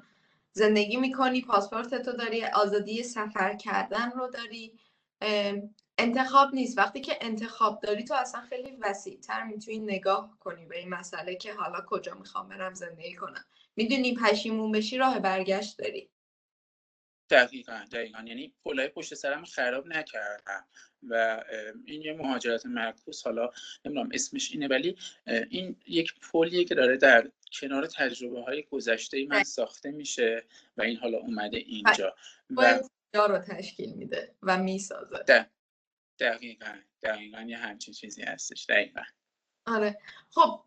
زندگی 0.53 0.97
می‌کنی 0.97 1.43
پاسپورت 1.43 2.03
تو 2.03 2.13
داری 2.13 2.45
آزادی 2.45 3.03
سفر 3.03 3.57
کردن 3.57 4.11
رو 4.11 4.29
داری 4.29 4.79
انتخاب 5.99 6.55
نیست. 6.55 6.79
وقتی 6.79 7.01
که 7.01 7.19
انتخاب 7.21 7.81
داری 7.81 8.05
تو 8.05 8.15
اصلا 8.15 8.41
خیلی 8.41 8.77
وسیع 8.81 9.21
تر 9.21 9.45
می‌تونی 9.45 9.79
نگاه 9.79 10.37
کنی 10.41 10.67
به 10.67 10.79
این 10.79 10.89
مسئله 10.89 11.35
که 11.35 11.55
حالا 11.55 11.81
کجا 11.87 12.15
می‌خوام 12.15 12.49
برم 12.49 12.75
زندگی 12.75 13.15
کنم. 13.15 13.45
می‌دونی 13.77 14.15
پشیمون 14.15 14.73
بشی 14.73 14.99
راه 14.99 15.19
برگشت 15.19 15.79
داری. 15.79 16.11
دقیقا 17.31 17.85
دقیقا. 17.93 18.23
یعنی 18.27 18.53
پولای 18.63 18.89
پشت 18.89 19.15
سرم 19.15 19.45
خراب 19.45 19.87
نکردم. 19.87 20.67
و 21.09 21.45
این 21.85 22.03
یه 22.03 22.13
مهاجرت 22.13 22.67
معکوس 22.67 23.25
حالا 23.25 23.51
نمی‌دونم 23.85 24.09
اسمش 24.13 24.53
اینه 24.53 24.69
ولی 24.69 24.97
این 25.27 25.77
یک 25.87 26.15
پلیه 26.33 26.65
که 26.65 26.75
داره 26.75 26.97
در 26.97 27.31
کنار 27.53 27.87
تجربه 27.87 28.43
های 28.43 28.63
گذشته 28.63 29.27
من 29.27 29.43
ساخته 29.43 29.91
میشه 29.91 30.45
و 30.77 30.83
این 30.83 30.97
حالا 30.97 31.19
اومده 31.19 31.57
اینجا. 31.57 32.15
و 32.51 32.81
رو 33.15 33.39
تشکیل 33.39 33.93
میده 33.93 34.35
و 34.43 34.59
می‌سازه. 34.59 35.25
دقیقا 36.19 36.79
دقیقا 37.03 37.41
یه 37.41 37.57
همچین 37.57 37.95
چیزی 37.95 38.23
هستش 38.23 38.67
دقیقا. 38.69 39.03
آره. 39.67 39.99
خب 40.31 40.65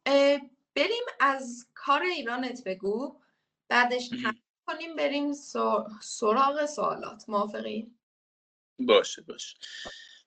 بریم 0.75 1.03
از 1.19 1.67
کار 1.73 2.01
ایرانت 2.01 2.63
بگو. 2.63 3.21
بعدش 3.69 4.09
کنیم 4.67 4.95
بریم 4.95 5.33
سراغ 6.01 6.65
سوالات. 6.65 7.29
موافقی؟ 7.29 7.91
باشه 8.79 9.21
باشه. 9.21 9.57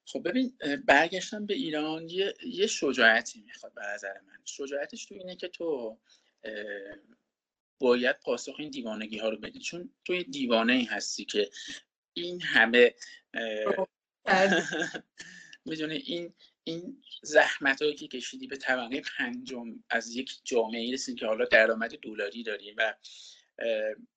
خب 0.06 0.28
ببین 0.28 0.58
برگشتن 0.86 1.46
به 1.46 1.54
ایران 1.54 2.08
یه, 2.08 2.34
یه 2.46 2.66
شجاعتی 2.66 3.40
می‌خواد 3.40 3.74
به 3.74 3.82
نظر 3.94 4.20
من. 4.20 4.38
شجاعتش 4.44 5.04
تو 5.06 5.14
اینه 5.14 5.36
که 5.36 5.48
تو 5.48 5.98
باید 7.80 8.20
پاسخ 8.20 8.54
این 8.58 8.70
دیوانگی 8.70 9.18
ها 9.18 9.28
رو 9.28 9.36
بدی. 9.36 9.60
چون 9.60 9.94
توی 10.04 10.24
دیوانه 10.24 10.72
ای 10.72 10.84
هستی 10.84 11.24
که 11.24 11.50
این 12.12 12.42
همه 12.42 12.94
می‌دونی 15.64 15.95
این 15.95 16.35
این 16.64 17.03
زحمت 17.22 17.83
هایی 17.83 17.95
که 17.95 18.09
کشیدی 18.09 18.47
به 18.47 18.57
طبقه 18.57 19.03
پنجم 19.18 19.85
از 19.91 20.16
یک 20.16 20.31
جامعه 20.45 20.93
رسید 20.93 21.18
که 21.18 21.26
حالا 21.26 21.45
درآمد 21.45 21.99
دلاری 21.99 22.43
داری 22.43 22.72
و 22.72 22.95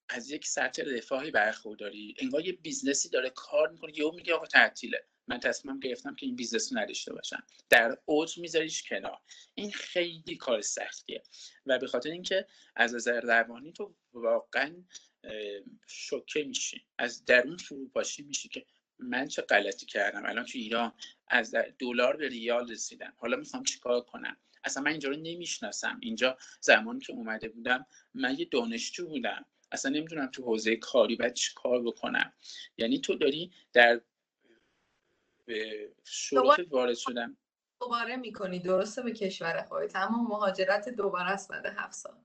از 0.09 0.31
یک 0.31 0.47
سطح 0.47 0.83
رفاهی 0.85 1.31
برخورداری 1.31 2.15
انگار 2.19 2.45
یه 2.45 2.53
business 2.53 3.03
ی 3.03 3.09
داره 3.09 3.29
کار 3.29 3.69
می‌کنه 3.69 3.97
یهو 3.97 4.11
میگه 4.11 4.33
آقا 4.33 4.45
تعطیله. 4.45 5.05
من 5.27 5.39
تصمیم 5.39 5.79
گرفتم 5.79 6.15
که 6.15 6.25
این 6.25 6.35
business 6.35 6.73
رو 6.73 6.79
نداشته 6.79 7.13
باشم. 7.13 7.43
در 7.69 7.97
اوج 8.05 8.37
میذاریش 8.37 8.83
کنار. 8.83 9.17
این 9.55 9.71
خیلی 9.71 10.35
کار 10.35 10.61
سختیه 10.61 11.23
و 11.65 11.79
به 11.79 11.87
خاطر 11.87 12.09
اینکه 12.09 12.47
از 12.75 12.95
نظر 12.95 13.21
روانی 13.21 13.73
تو 13.73 13.95
واقعا 14.13 14.83
شوکه 15.87 16.43
میشی. 16.43 16.85
از 16.97 17.25
درون 17.25 17.57
فروپاشی 17.57 18.23
میشی 18.23 18.49
که 18.49 18.65
من 19.09 19.27
چه 19.27 19.41
غلطی 19.41 19.85
کردم؟ 19.85 20.25
الان 20.25 20.45
تو 20.45 20.57
ایران 20.57 20.93
از 21.27 21.55
دلار 21.79 22.17
به 22.17 22.27
ریال 22.27 22.71
رسیدم. 22.71 23.13
حالا 23.17 23.37
می‌خوام 23.37 23.63
چیکار 23.63 24.01
کنم؟ 24.01 24.37
اصلا 24.63 24.83
من 24.83 24.91
اینجا 24.91 25.09
رو 25.09 25.15
نمی‌شناسم. 25.15 25.97
اینجا 26.01 26.37
زمانی 26.61 26.99
که 26.99 27.13
اومده 27.13 27.49
بودم 27.49 27.85
من 28.13 28.39
یه 28.39 28.45
دانشجو 28.45 29.07
بودم. 29.07 29.45
اصلا 29.71 29.91
نمی‌دونم 29.91 30.27
تو 30.27 30.43
حوزه 30.43 30.75
کاری 30.75 31.15
باید 31.15 31.33
چی 31.33 31.53
کار 31.55 31.83
بکنم. 31.83 32.33
یعنی 32.77 32.99
تو 32.99 33.15
داری 33.15 33.51
در 33.73 34.01
شروع 36.03 36.55
وارد 36.69 36.95
شدن 36.95 37.37
دوباره 37.81 38.15
می‌کنی. 38.15 38.59
درسته 38.59 39.01
به 39.01 39.11
کشور 39.11 39.63
خودت. 39.63 39.95
اما 39.95 40.23
مهاجرت 40.23 40.89
دوباره 40.89 41.29
است 41.31 41.49
بعد 41.49 41.65
هفت 41.65 41.93
سال. 41.93 42.15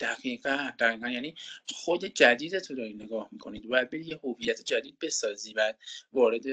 دقیقا 0.00 0.70
دقیقا. 0.78 1.08
یعنی 1.08 1.34
خود 1.74 2.04
جدید 2.04 2.54
رو 2.54 2.76
داری 2.76 2.94
نگاه 2.94 3.28
می‌کنید. 3.32 3.68
باید 3.68 3.90
بری 3.90 4.04
یه 4.04 4.20
هویت 4.24 4.62
جدید 4.64 4.98
بسازی 5.00 5.52
و 5.52 5.74
وارد 6.12 6.44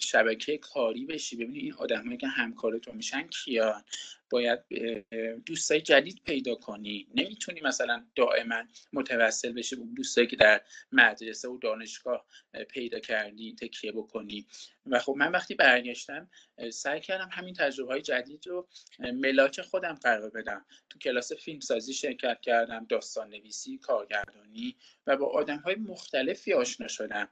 شبکه 0.00 0.58
کاری 0.58 1.06
بشی. 1.06 1.36
ببینی 1.36 1.58
این 1.58 1.72
آدمایی 1.72 2.18
که 2.18 2.26
همکارتون 2.26 2.96
میشن 2.96 3.22
کیان؟ 3.22 3.84
باید 4.30 4.60
دوستای 5.46 5.80
جدید 5.80 6.20
پیدا 6.24 6.54
کنی. 6.54 7.08
نمی‌تونی 7.14 7.60
مثلا 7.60 8.06
دائما 8.16 8.62
متوسل 8.92 9.52
بشی 9.52 9.76
به 9.76 9.82
دوستایی 9.96 10.26
که 10.26 10.36
در 10.36 10.60
مدرسه 10.92 11.48
و 11.48 11.58
دانشگاه 11.58 12.26
پیدا 12.68 12.98
کردی 12.98 13.56
تکیه 13.60 13.92
بکنی. 13.92 14.46
و 14.86 14.98
خب 14.98 15.14
من 15.18 15.32
وقتی 15.32 15.54
برگشتم 15.54 16.30
سعی 16.72 17.00
کردم 17.00 17.28
همین 17.32 17.54
تجربه 17.54 17.92
های 17.92 18.02
جدید 18.02 18.46
رو 18.46 18.68
ملاک 18.98 19.60
خودم 19.60 19.94
قرار 19.94 20.30
بدم. 20.30 20.64
تو 20.90 20.98
کلاس 20.98 21.32
فیلم 21.32 21.60
سازی 21.60 21.94
شرکت 21.94 22.40
کردم 22.40 22.86
داستان 22.88 23.30
نویسی 23.30 23.78
کارگردانی 23.78 24.76
و 25.06 25.16
با 25.16 25.26
آدم 25.26 25.58
های 25.58 25.74
مختلفی 25.74 26.52
آشنا 26.52 26.88
شدم. 26.88 27.28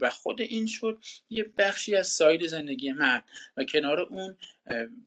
و 0.00 0.10
خود 0.10 0.40
این 0.40 0.66
شد 0.66 1.04
یه 1.30 1.44
بخشی 1.58 1.96
از 1.96 2.08
ساید 2.08 2.46
زندگی 2.46 2.92
من. 2.92 3.22
و 3.56 3.64
کنار 3.64 4.00
اون 4.00 4.36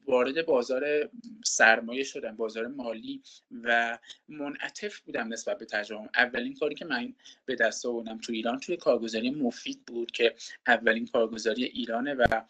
وارد 0.06 0.46
بازار 0.46 1.10
سرمایه 1.44 2.04
شدم 2.04 2.36
بازار 2.36 2.66
مالی 2.66 3.22
و 3.62 3.98
منعطف 4.28 5.00
بودم 5.00 5.32
نسبت 5.32 5.58
به 5.58 5.64
تجربه 5.64 6.08
اولین 6.14 6.54
کاری 6.54 6.74
که 6.74 6.84
من 6.84 7.14
به 7.46 7.54
دست 7.54 7.86
آوردم 7.86 8.18
تو 8.18 8.32
ایران 8.32 8.60
توی 8.60 8.76
کارگزاری 8.76 9.30
مفید 9.30 9.84
بود 9.86 10.10
که 10.10 10.34
اولین 10.66 11.06
کارگزاری 11.06 11.64
ایرانه 11.64 12.14
و 12.14 12.42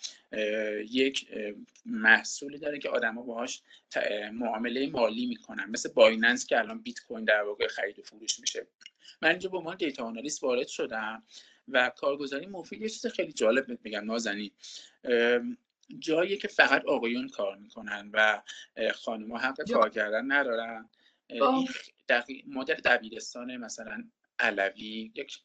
یک 0.91 1.29
محصولی 1.87 2.59
داره 2.59 2.79
که 2.79 2.89
آدما 2.89 3.23
باهاش 3.23 3.63
معامله 4.33 4.87
مالی 4.91 5.27
می‌کنن. 5.27 5.71
مثل 5.71 5.93
بایننس 5.93 6.47
که 6.47 6.59
الان 6.59 6.83
بیت 6.83 7.01
کوین 7.01 7.25
در 7.25 7.43
واقع 7.43 7.67
خرید 7.67 7.99
و 7.99 8.03
فروش 8.03 8.41
میشه. 8.41 8.67
من 9.23 9.29
اینجا 9.29 9.49
به 9.49 9.59
عنوان 9.59 9.77
دیتا 9.77 10.05
آنالیست 10.05 10.43
وارد 10.43 10.67
شدم 10.67 11.23
و 11.69 11.91
کارگزاری 11.97 12.47
مفید 12.47 12.83
یه 12.83 12.89
چیز 12.89 13.07
خیلی 13.07 13.33
جالب 13.33 13.79
میگم 13.85 14.05
نازنین. 14.05 14.51
جایی 15.99 16.37
که 16.37 16.49
فقط 16.49 16.85
آقایون 16.85 17.29
کار 17.29 17.57
می‌کنن 17.57 18.11
و 18.13 18.43
خانمها 18.95 19.39
حق 19.39 19.71
کار 19.73 19.91
کردن 19.91 20.33
ندارن. 20.33 20.89
این 21.29 21.69
مدل 22.47 22.75
دبیرستان 22.75 23.57
مثلا 23.57 24.05
علوی 24.39 25.13
یک 25.15 25.39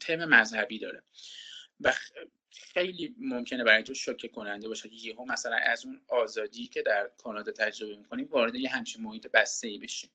تم 0.00 0.24
مذهبی 0.24 0.78
داره. 0.78 1.02
و 1.80 1.92
خیلی 2.50 3.14
ممکنه 3.18 3.64
برای 3.64 3.82
تو 3.82 3.94
شوکه 3.94 4.28
کننده 4.28 4.68
باشه 4.68 4.88
که 4.88 4.96
یهو 4.96 5.24
مثلا 5.24 5.56
از 5.56 5.86
اون 5.86 6.00
آزادی 6.08 6.66
که 6.66 6.82
در 6.82 7.10
کانادا 7.18 7.52
تجربه 7.52 7.96
می‌کنیم 7.96 8.28
وارد 8.30 8.54
یه 8.54 8.70
همچین 8.70 9.02
محیط 9.02 9.26
بسته 9.26 9.68
ای 9.68 9.78
بشیم 9.78 10.10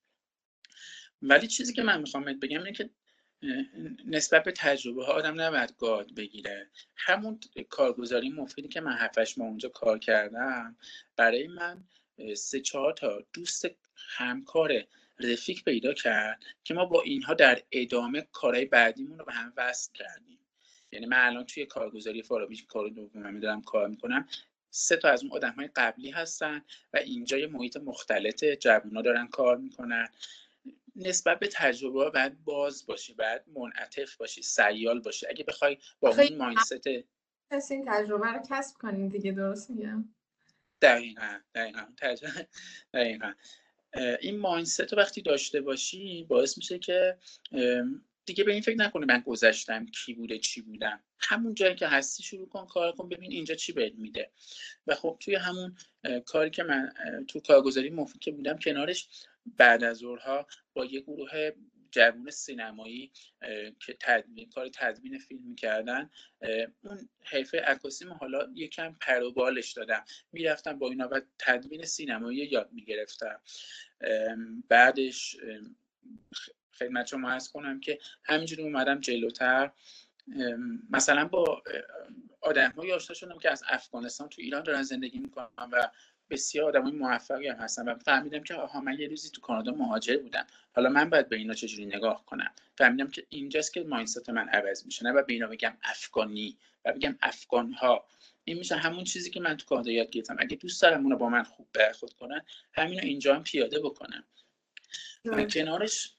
ولی 1.22 1.48
چیزی 1.48 1.74
که 1.74 1.84
من 1.84 2.02
می‌خوام 2.02 2.24
بگم 2.24 2.60
اینه 2.60 2.72
که 2.72 2.90
نسبت 4.06 4.44
به 4.44 4.52
تجربه 4.52 5.06
ها 5.06 5.14
آدم 5.14 5.42
نباید 5.42 5.74
گاد 5.78 6.16
بگیره. 6.16 6.70
همون 6.96 7.40
کارگزاری 7.70 8.30
مفیدی 8.30 8.68
که 8.68 8.82
من 8.82 8.98
هفتش 8.98 9.38
ما 9.38 9.46
اونجا 9.46 9.70
کار 9.70 10.00
کردم 10.00 10.76
برای 11.16 11.48
من 11.48 11.84
سه 12.36 12.62
چهار 12.62 12.94
تا 12.94 13.24
دوست 13.34 13.66
همکار 13.96 14.84
رفیق 15.20 15.64
پیدا 15.64 15.94
کرد 15.94 16.44
که 16.64 16.74
ما 16.74 16.86
با 16.86 17.02
اینها 17.02 17.34
در 17.34 17.62
ادامه 17.72 18.28
کارهای 18.32 18.66
بعدیمون 18.66 19.20
رو 19.20 19.26
به 19.26 19.34
هم 19.34 19.54
وصل 19.58 19.92
کردیم. 19.94 20.40
یعنی 20.92 21.06
من 21.06 21.26
الان 21.26 21.46
توی 21.46 21.66
کارگزاری 21.66 22.24
فارابی 22.24 22.58
کار 22.68 22.90
دوم 22.90 23.40
دارم 23.40 23.62
کار 23.62 23.88
می‌کنم 23.88 24.28
سه 24.70 24.98
تا 24.98 25.10
از 25.10 25.24
اون 25.24 25.32
آدم 25.32 25.52
های 25.52 25.70
قبلی 25.76 26.12
هستن 26.12 26.62
و 26.94 26.98
اینجا 26.98 27.38
یه 27.38 27.48
محیط 27.48 27.78
مختلط 27.78 28.46
جوونا 28.46 29.02
دارن 29.02 29.28
کار 29.28 29.58
می‌کنن. 29.58 30.10
نسبت 30.96 31.40
به 31.40 31.48
تجربه 31.48 32.10
باید 32.10 32.44
باز 32.44 32.86
باشی 32.86 33.14
باید 33.14 33.42
منعطف 33.56 34.16
باشی 34.16 34.42
سیال 34.42 35.00
باشی. 35.00 35.28
اگه 35.28 35.44
بخوای 35.44 35.78
با 36.00 36.10
اون 36.10 36.38
مایندست 36.38 36.88
این 37.72 37.86
تجربه 37.88 38.28
رو 38.28 38.42
کسب 38.50 38.78
کنیم 38.78 39.10
دیگه 39.10 39.32
درست 39.32 39.70
میگم؟ 39.70 40.10
دقیقا 40.82 41.40
دقیقا 41.56 41.86
دقیقا. 42.94 43.34
این 44.22 44.40
مایندست 44.40 44.94
رو 44.94 44.98
وقتی 44.98 45.22
داشته 45.22 45.62
باشی 45.62 46.24
باعث 46.24 46.58
میشه 46.58 46.80
که 46.80 47.18
دیگه 48.26 48.44
به 48.44 48.54
این 48.54 48.62
فکر 48.62 48.78
نکنی 48.78 49.06
من 49.06 49.20
گذشتم 49.20 49.86
کی 49.86 50.14
بوده 50.14 50.40
چی 50.40 50.62
بودم. 50.62 51.04
همون 51.20 51.54
جایی 51.54 51.76
که 51.76 51.88
هستی 51.88 52.24
شروع 52.24 52.50
کن 52.50 52.66
کار 52.66 52.92
کن 52.92 53.10
ببین 53.10 53.32
اینجا 53.32 53.56
چی 53.56 53.74
بهت 53.74 53.94
میده. 53.96 54.32
و 54.88 54.96
خب 54.96 55.18
توی 55.20 55.36
همون 55.36 55.78
کاری 56.26 56.50
که 56.50 56.64
من 56.64 56.94
تو 57.28 57.40
کارگزاری 57.40 57.90
مفید 57.90 58.22
که 58.22 58.32
بودم 58.32 58.58
کنارش 58.58 59.08
بعد 59.46 59.84
از 59.84 59.98
ظهرها 59.98 60.48
با 60.74 60.86
یه 60.86 61.00
گروه 61.00 61.52
جوون 61.92 62.30
سینمایی 62.30 63.12
که 63.80 63.98
تدوین 64.02 64.50
کار 64.50 64.70
تدوین 64.74 65.20
فیلم 65.20 65.42
می‌کردن 65.44 66.10
اون 66.82 67.10
حیفه 67.24 67.60
عکاسی 67.60 68.06
حالا 68.06 68.48
یکم 68.56 68.96
پروبالش 69.02 69.72
دادم. 69.72 70.06
می‌رفتم 70.32 70.80
با 70.80 70.90
اینا 70.90 71.08
و 71.12 71.22
تدوین 71.40 71.86
سینمایی 71.86 72.38
یاد 72.38 72.70
می‌گرفتم. 72.72 73.42
بعدش 74.68 75.38
خدمت 76.74 77.06
شما 77.06 77.30
هست 77.30 77.52
کنم 77.52 77.80
که 77.80 78.00
همینجوری 78.24 78.64
اومدم 78.64 79.00
جلوتر. 79.00 79.72
مثلا 80.90 81.26
با 81.26 81.64
آدم 82.42 82.72
های 82.72 82.92
آشنا 82.92 83.14
شدم 83.14 83.40
که 83.40 83.52
از 83.52 83.64
افغانستان 83.70 84.30
تو 84.30 84.42
ایران 84.42 84.64
دارن 84.64 84.84
زندگی 84.84 85.20
می‌کنن 85.20 85.48
و 85.72 85.92
بسیار 86.30 86.70
آدمای 86.70 86.92
موفقی 86.92 87.48
هم 87.48 87.56
هستن 87.56 87.90
و 87.90 87.96
فهمیدم 87.96 88.44
که 88.44 88.56
آها 88.56 88.82
من 88.82 89.00
یه 89.00 89.08
روزی 89.08 89.30
تو 89.30 89.42
کانادا 89.42 89.72
مهاجر 89.72 90.18
بودم. 90.18 90.46
حالا 90.76 90.90
من 90.90 91.10
باید 91.10 91.30
به 91.30 91.36
اینا 91.36 91.54
چجوری 91.54 91.86
نگاه 91.86 92.26
کنم؟ 92.26 92.52
فهمیدم 92.78 93.08
که 93.08 93.26
اینجاست 93.30 93.74
که 93.74 93.84
مایندست 93.84 94.30
من 94.30 94.50
عوض 94.50 94.86
میشه. 94.86 95.06
نه 95.06 95.12
و 95.12 95.24
به 95.24 95.34
اینا 95.34 95.48
بگم 95.48 95.78
افغانی 95.84 96.58
و 96.86 96.94
بگم 96.94 97.18
افغان 97.22 97.74
ها 97.74 98.06
این 98.44 98.58
میشه 98.58 98.76
همون 98.76 99.04
چیزی 99.04 99.30
که 99.30 99.40
من 99.40 99.58
تو 99.58 99.66
کانادا 99.66 99.92
یاد 99.92 100.10
گرفتم. 100.10 100.36
اگه 100.40 100.56
دوست 100.56 100.82
دارم 100.82 101.04
اونا 101.04 101.16
با 101.16 101.30
من 101.30 101.44
خوب 101.44 101.68
برخورد 101.74 102.14
کنن 102.14 102.42
همینو 102.74 103.02
اینجا 103.04 103.36
هم 103.36 103.44
پیاده 103.44 103.80
بکنم. 103.80 104.24
و 105.26 105.44
کنارش 105.44 106.12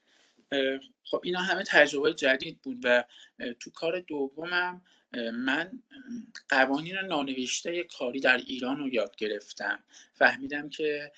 خب 1.04 1.20
اینا 1.24 1.40
همه 1.40 1.64
تجربه 1.66 2.14
جدید 2.14 2.62
بود 2.62 2.80
و 2.84 3.04
تو 3.60 3.70
کار 3.70 4.00
دومم 4.00 4.82
من 5.32 5.82
قوانین 6.48 6.96
نانوشته 6.98 7.84
کاری 7.84 8.20
در 8.20 8.36
ایران 8.36 8.78
رو 8.78 8.88
یاد 8.88 9.16
گرفتم. 9.16 9.84
فهمیدم 10.12 10.68
که 10.68 11.12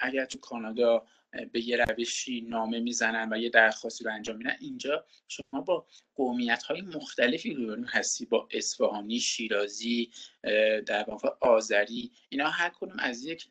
اگر 0.00 0.24
تو 0.24 0.38
کانادا 0.38 1.06
به 1.52 1.68
یه 1.68 1.76
روشی 1.76 2.40
نامه 2.40 2.80
می‌زنن 2.80 3.32
و 3.32 3.38
یه 3.38 3.48
درخواستی 3.48 4.04
رو 4.04 4.12
انجام 4.12 4.36
میدن. 4.36 4.56
اینجا 4.60 5.04
شما 5.28 5.60
با 5.60 5.86
قومیت 6.14 6.62
های 6.62 6.80
مختلفی 6.80 7.54
روبرو 7.54 7.84
هستی 7.86 8.26
با 8.26 8.48
اصفهانی 8.50 9.20
شیرازی 9.20 10.10
در 10.86 11.04
واقع 11.08 11.28
آذری 11.40 12.12
اینا 12.28 12.48
هر 12.48 12.68
کدوم 12.68 12.96
از 12.98 13.24
یک 13.24 13.48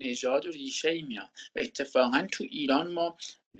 نژاد 0.00 0.46
و 0.46 0.50
ریشه 0.50 0.90
ای 0.90 1.02
میاد 1.02 1.28
و 1.56 1.60
اتفاقا 1.60 2.26
تو 2.32 2.44
ایران 2.50 2.92
ما 2.92 3.16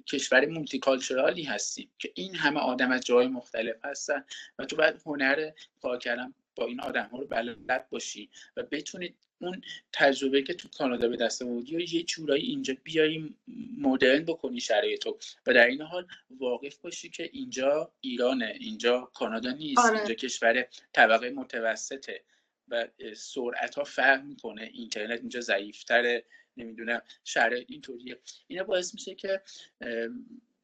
کشور 0.07 0.47
مولتیکالچرالی 0.47 1.43
هستیم 1.43 1.91
که 1.99 2.12
این 2.14 2.35
همه 2.35 2.61
آدم 2.61 2.91
از 2.91 3.05
جای 3.05 3.27
مختلف 3.27 3.77
هستن 3.85 4.25
و 4.59 4.64
تو 4.64 4.77
باید 4.77 5.03
هنر 5.07 5.51
کار 5.83 5.99
کردن. 5.99 6.35
با 6.59 6.66
این 6.66 6.80
آدم 6.80 7.09
ها 7.12 7.18
رو 7.18 7.26
بلد 7.26 7.88
باشی 7.88 8.30
و 8.56 8.62
بتونید 8.62 9.16
اون 9.40 9.62
تجربه 9.92 10.42
که 10.42 10.54
تو 10.54 10.68
کانادا 10.68 11.09
به 11.09 11.16
دست 11.16 11.42
آوردی 11.42 11.76
و 11.76 11.80
یه 11.80 12.02
جورایی 12.02 12.46
اینجا 12.46 12.74
بیایی 12.82 13.34
مدرن 13.78 14.24
بکنی 14.24 14.61
شرایطو 14.61 15.18
و 15.46 15.54
در 15.54 15.66
این 15.66 15.82
حال 15.82 16.06
واقف 16.30 16.78
باشی 16.78 17.09
که 17.09 17.30
اینجا 17.32 17.92
ایرانه 18.00 18.56
اینجا 18.61 19.11
کانادا 19.14 19.52
نیست 19.52 19.78
آره. 19.78 19.98
اینجا 19.98 20.14
کشور 20.14 20.66
طبقه 20.92 21.30
متوسطه 21.30 22.22
و 22.68 22.88
سرعت 23.16 23.74
ها 23.74 23.84
فرق 23.84 24.24
می‌کنه 24.24 24.70
اینترنت 24.72 25.20
اینجا 25.20 25.40
ضعیفتره 25.40 26.24
نمی‌دونم 26.56 27.02
شرایط 27.24 27.70
اینطوریه 27.70 28.18
اینا 28.46 28.64
باعث 28.64 28.94
میشه 28.94 29.14
که 29.14 29.42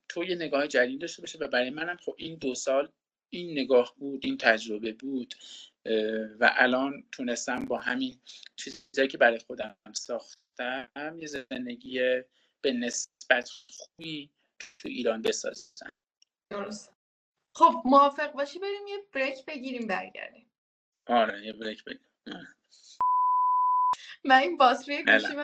تو 0.09 0.25
یه 0.25 0.37
نگاه 0.37 0.67
جدید 0.67 1.01
داشته 1.01 1.23
باشه 1.23 1.39
و 1.39 1.49
برای 1.49 1.71
منم 1.71 1.97
خب 1.97 2.15
این 2.19 2.35
دو 2.35 2.55
سال 2.55 2.89
این 3.31 3.59
نگاه 3.59 3.95
بود 3.99 4.21
این 4.25 4.37
تجربه 4.37 4.93
بود 4.93 5.35
و 6.41 6.53
الان 6.57 7.09
تونستم 7.13 7.65
با 7.65 7.79
همین 7.79 8.21
چیزایی 8.57 9.09
که 9.09 9.19
برای 9.19 9.39
خودم 9.39 9.77
ساختم 9.93 11.19
یه 11.19 11.27
زندگی 11.27 12.23
به 12.61 12.73
نسبت 12.73 13.51
خوبی 13.69 14.31
تو 14.79 14.89
ایران 14.89 15.23
بسازم. 15.23 15.89
درست. 16.51 16.95
خب 17.57 17.83
موافق 17.85 18.33
باشی 18.33 18.59
بریم 18.59 18.87
یه 18.89 18.99
بریک 19.13 19.45
بگیریم 19.45 19.87
برگردیم. 19.87 20.51
آره 21.07 21.47
یه 21.47 21.53
بریک 21.53 21.85
بگیریم. 21.85 22.07
من 24.25 24.39
این 24.39 24.57
باتری 24.57 25.05
گوشی 25.05 25.35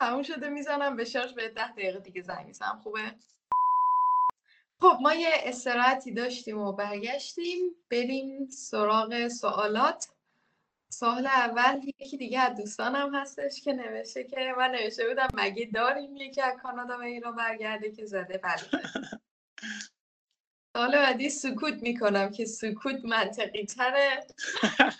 تموم 0.00 0.22
شده 0.22 0.48
می‌زنم 0.48 0.96
به 0.96 1.04
شارژ 1.04 1.32
به 1.32 1.48
ده 1.48 1.72
دقیقه 1.72 2.00
دیگه 2.00 2.22
زنگ 2.22 2.46
می‌زنم. 2.46 2.80
خوبه؟ 2.82 3.14
خب 4.80 4.98
ما 5.00 5.14
یه 5.14 5.30
استراحتی 5.34 6.12
داشتیم 6.12 6.58
و 6.58 6.72
برگشتیم. 6.72 7.58
بریم 7.90 8.48
سراغ 8.48 9.28
سوالات. 9.28 10.08
سوال 10.88 11.26
اول 11.26 11.80
یکی 11.98 12.16
دیگه 12.16 12.40
از 12.40 12.56
دوستانم 12.56 13.14
هستش 13.14 13.60
که 13.60 13.72
نوشته 13.72 14.24
که 14.24 14.54
من 14.58 14.70
نوشته 14.70 15.08
بودم 15.08 15.28
مگه 15.34 15.70
داریم 15.74 16.16
یکی 16.16 16.40
از 16.40 16.56
کانادا 16.62 16.96
به 16.96 17.04
ایران 17.04 17.36
برگرده 17.36 17.92
که 17.92 18.06
زده؟ 18.06 18.38
بله. 18.38 18.62
سوال 20.76 20.92
بعدی 20.92 21.30
سکوت 21.30 21.82
می‌کنم 21.82 22.30
که 22.30 22.44
سکوت 22.44 23.04
منطقی 23.04 23.66
تره. 23.66 24.26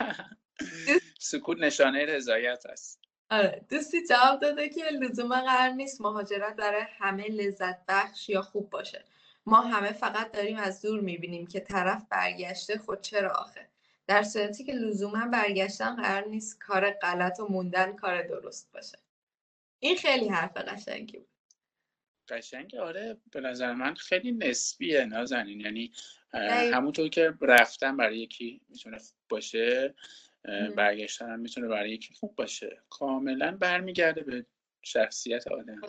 سکوت 1.31 1.59
نشانه 1.59 2.05
رضایت 2.05 2.67
است. 2.67 3.01
آره. 3.31 3.67
دوستی 3.71 4.07
جواب 4.07 4.41
داده 4.41 4.69
که 4.69 4.85
لزوما 4.85 5.41
قرار 5.41 5.69
نیست 5.69 6.01
مهاجرت 6.01 6.57
برای 6.57 6.83
همه 6.99 7.29
لذت 7.29 7.87
بخش 7.89 8.29
یا 8.29 8.43
خوب 8.43 8.71
باشه. 8.71 9.05
ما 9.47 9.61
همه 9.61 9.93
فقط 9.93 10.33
داریم 10.33 10.57
از 10.57 10.83
دور 10.83 11.01
می‌بینیم 11.01 11.47
که 11.47 11.61
طرف 11.61 12.07
برگشته 12.11 12.79
خود 12.79 13.01
چرا 13.01 13.31
آخه؟ 13.31 13.69
در 14.07 14.23
صورتی 14.23 14.65
که 14.65 14.73
لزوما 14.73 15.27
برگشتن 15.27 15.97
قرار 15.97 16.29
نیست 16.29 16.61
کار 16.61 16.91
غلط 16.91 17.41
و 17.41 17.47
موندن 17.49 17.97
کار 17.97 18.23
درست 18.23 18.73
باشه. 18.73 18.99
این 19.79 19.97
خیلی 19.97 20.29
حرف 20.29 20.57
قشنگی 20.57 21.19
بود. 21.19 21.29
قشنگ 22.29 22.75
آره. 22.75 23.17
به 23.33 23.41
نظر 23.41 23.73
من 23.73 23.95
خیلی 23.95 24.33
نسبیه 24.33 25.05
نازنین. 25.05 25.61
یعنی 25.61 25.93
همونطور 26.73 27.09
که 27.09 27.35
رفتن 27.41 27.97
برای 27.97 28.19
یکی 28.19 28.61
می‌تونه 28.69 28.99
خوب 28.99 29.17
باشه 29.29 29.95
برگشتن 30.77 31.31
هم 31.31 31.41
می‌تونه 31.41 31.69
برای 31.69 31.91
یکی 31.91 32.15
خوب 32.15 32.35
باشه. 32.35 32.83
کاملا 32.91 33.57
برمیگرده 33.61 34.23
به 34.23 34.47
شخصیت 34.83 35.49
آدم. 35.49 35.81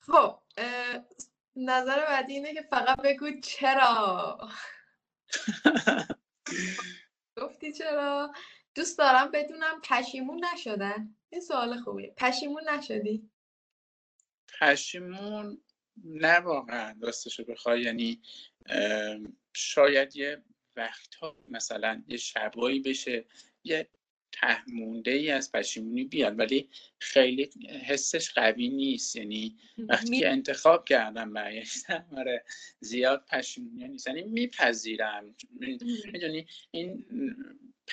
خب 0.00 0.38
نظر 1.56 2.06
بعدی 2.06 2.32
اینه 2.32 2.54
که 2.54 2.62
فقط 2.62 3.00
بگو 3.02 3.40
چرا. 3.40 4.48
گفتی 7.36 7.72
چرا؟ 7.72 8.32
دوست 8.74 8.98
دارم 8.98 9.30
بدونم 9.30 9.80
پشیمون 9.80 10.44
نشدن 10.44 11.16
این 11.30 11.40
سوال 11.40 11.80
خوبیه. 11.80 12.14
پشیمون 12.16 12.68
نشدی؟ 12.68 13.30
پشیمون 14.60 15.62
نه 16.04 16.38
واقعا 16.38 16.96
راستشو 17.00 17.44
بخوای. 17.44 17.82
یعنی 17.82 18.22
شاید 19.52 20.16
یه 20.16 20.42
وقتها 20.76 21.36
مثلا 21.48 22.02
یه 22.06 22.16
شبایی 22.16 22.80
بشه 22.80 23.24
یه 23.64 23.88
تهمونده 24.32 25.10
ای 25.10 25.30
از 25.30 25.52
پشیمونی 25.52 26.04
بیاد 26.04 26.38
ولی 26.38 26.68
خیلی 26.98 27.50
حسش 27.86 28.32
قوی 28.32 28.68
نیست. 28.68 29.16
یعنی 29.16 29.56
وقتی 29.78 30.20
که 30.20 30.30
انتخاب 30.30 30.84
کردم 30.84 31.32
برگشتم 31.32 32.06
آره 32.16 32.44
زیاد 32.80 33.24
پشیمونی 33.32 33.88
نیست. 33.88 34.06
یعنی 34.06 34.22
میپذیرم. 34.22 35.34
می‌دونی 36.12 36.46
این 36.70 37.04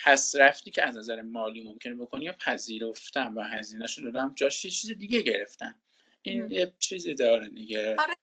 پس 0.03 0.35
رفتی 0.35 0.71
که 0.71 0.87
از 0.87 0.97
نظر 0.97 1.21
مالی 1.21 1.63
ممکنه 1.63 1.95
بکنی 1.95 2.25
یا 2.25 2.33
پذیرفتم 2.33 3.37
و 3.37 3.41
هزینه 3.41 3.87
شو 3.87 4.01
دادم 4.01 4.33
جاش 4.35 4.65
یه 4.65 4.71
چیز 4.71 4.91
دیگه 4.91 5.21
گرفتم. 5.21 5.75
این 6.21 6.51
یه 6.51 6.73
چیزی 6.79 7.13
داره 7.13 7.49
دیگه. 7.49 7.95
آره. 7.99 8.13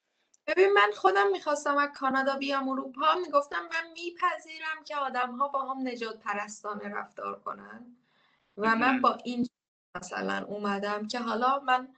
ببین 0.47 0.73
من 0.73 0.91
خودم 0.95 1.33
می‌خواستم 1.33 1.77
از 1.77 1.89
کانادا 1.95 2.37
بیام 2.37 2.69
اروپا 2.69 3.15
می‌گفتم 3.27 3.63
من 3.73 3.93
میپذیرم 3.93 4.85
که 4.85 4.97
آدم 4.97 5.37
ها 5.37 5.49
با 5.49 5.75
هم 5.75 5.89
نجات 5.89 6.21
پرستانه 6.21 6.89
رفتار 6.89 7.41
کنن. 7.41 7.97
و 8.57 8.77
من 8.77 9.01
با 9.01 9.19
این 9.25 9.49
مثلا 9.97 10.45
اومدم 10.49 11.09
که 11.09 11.19
حالا 11.19 11.59
من 11.59 11.89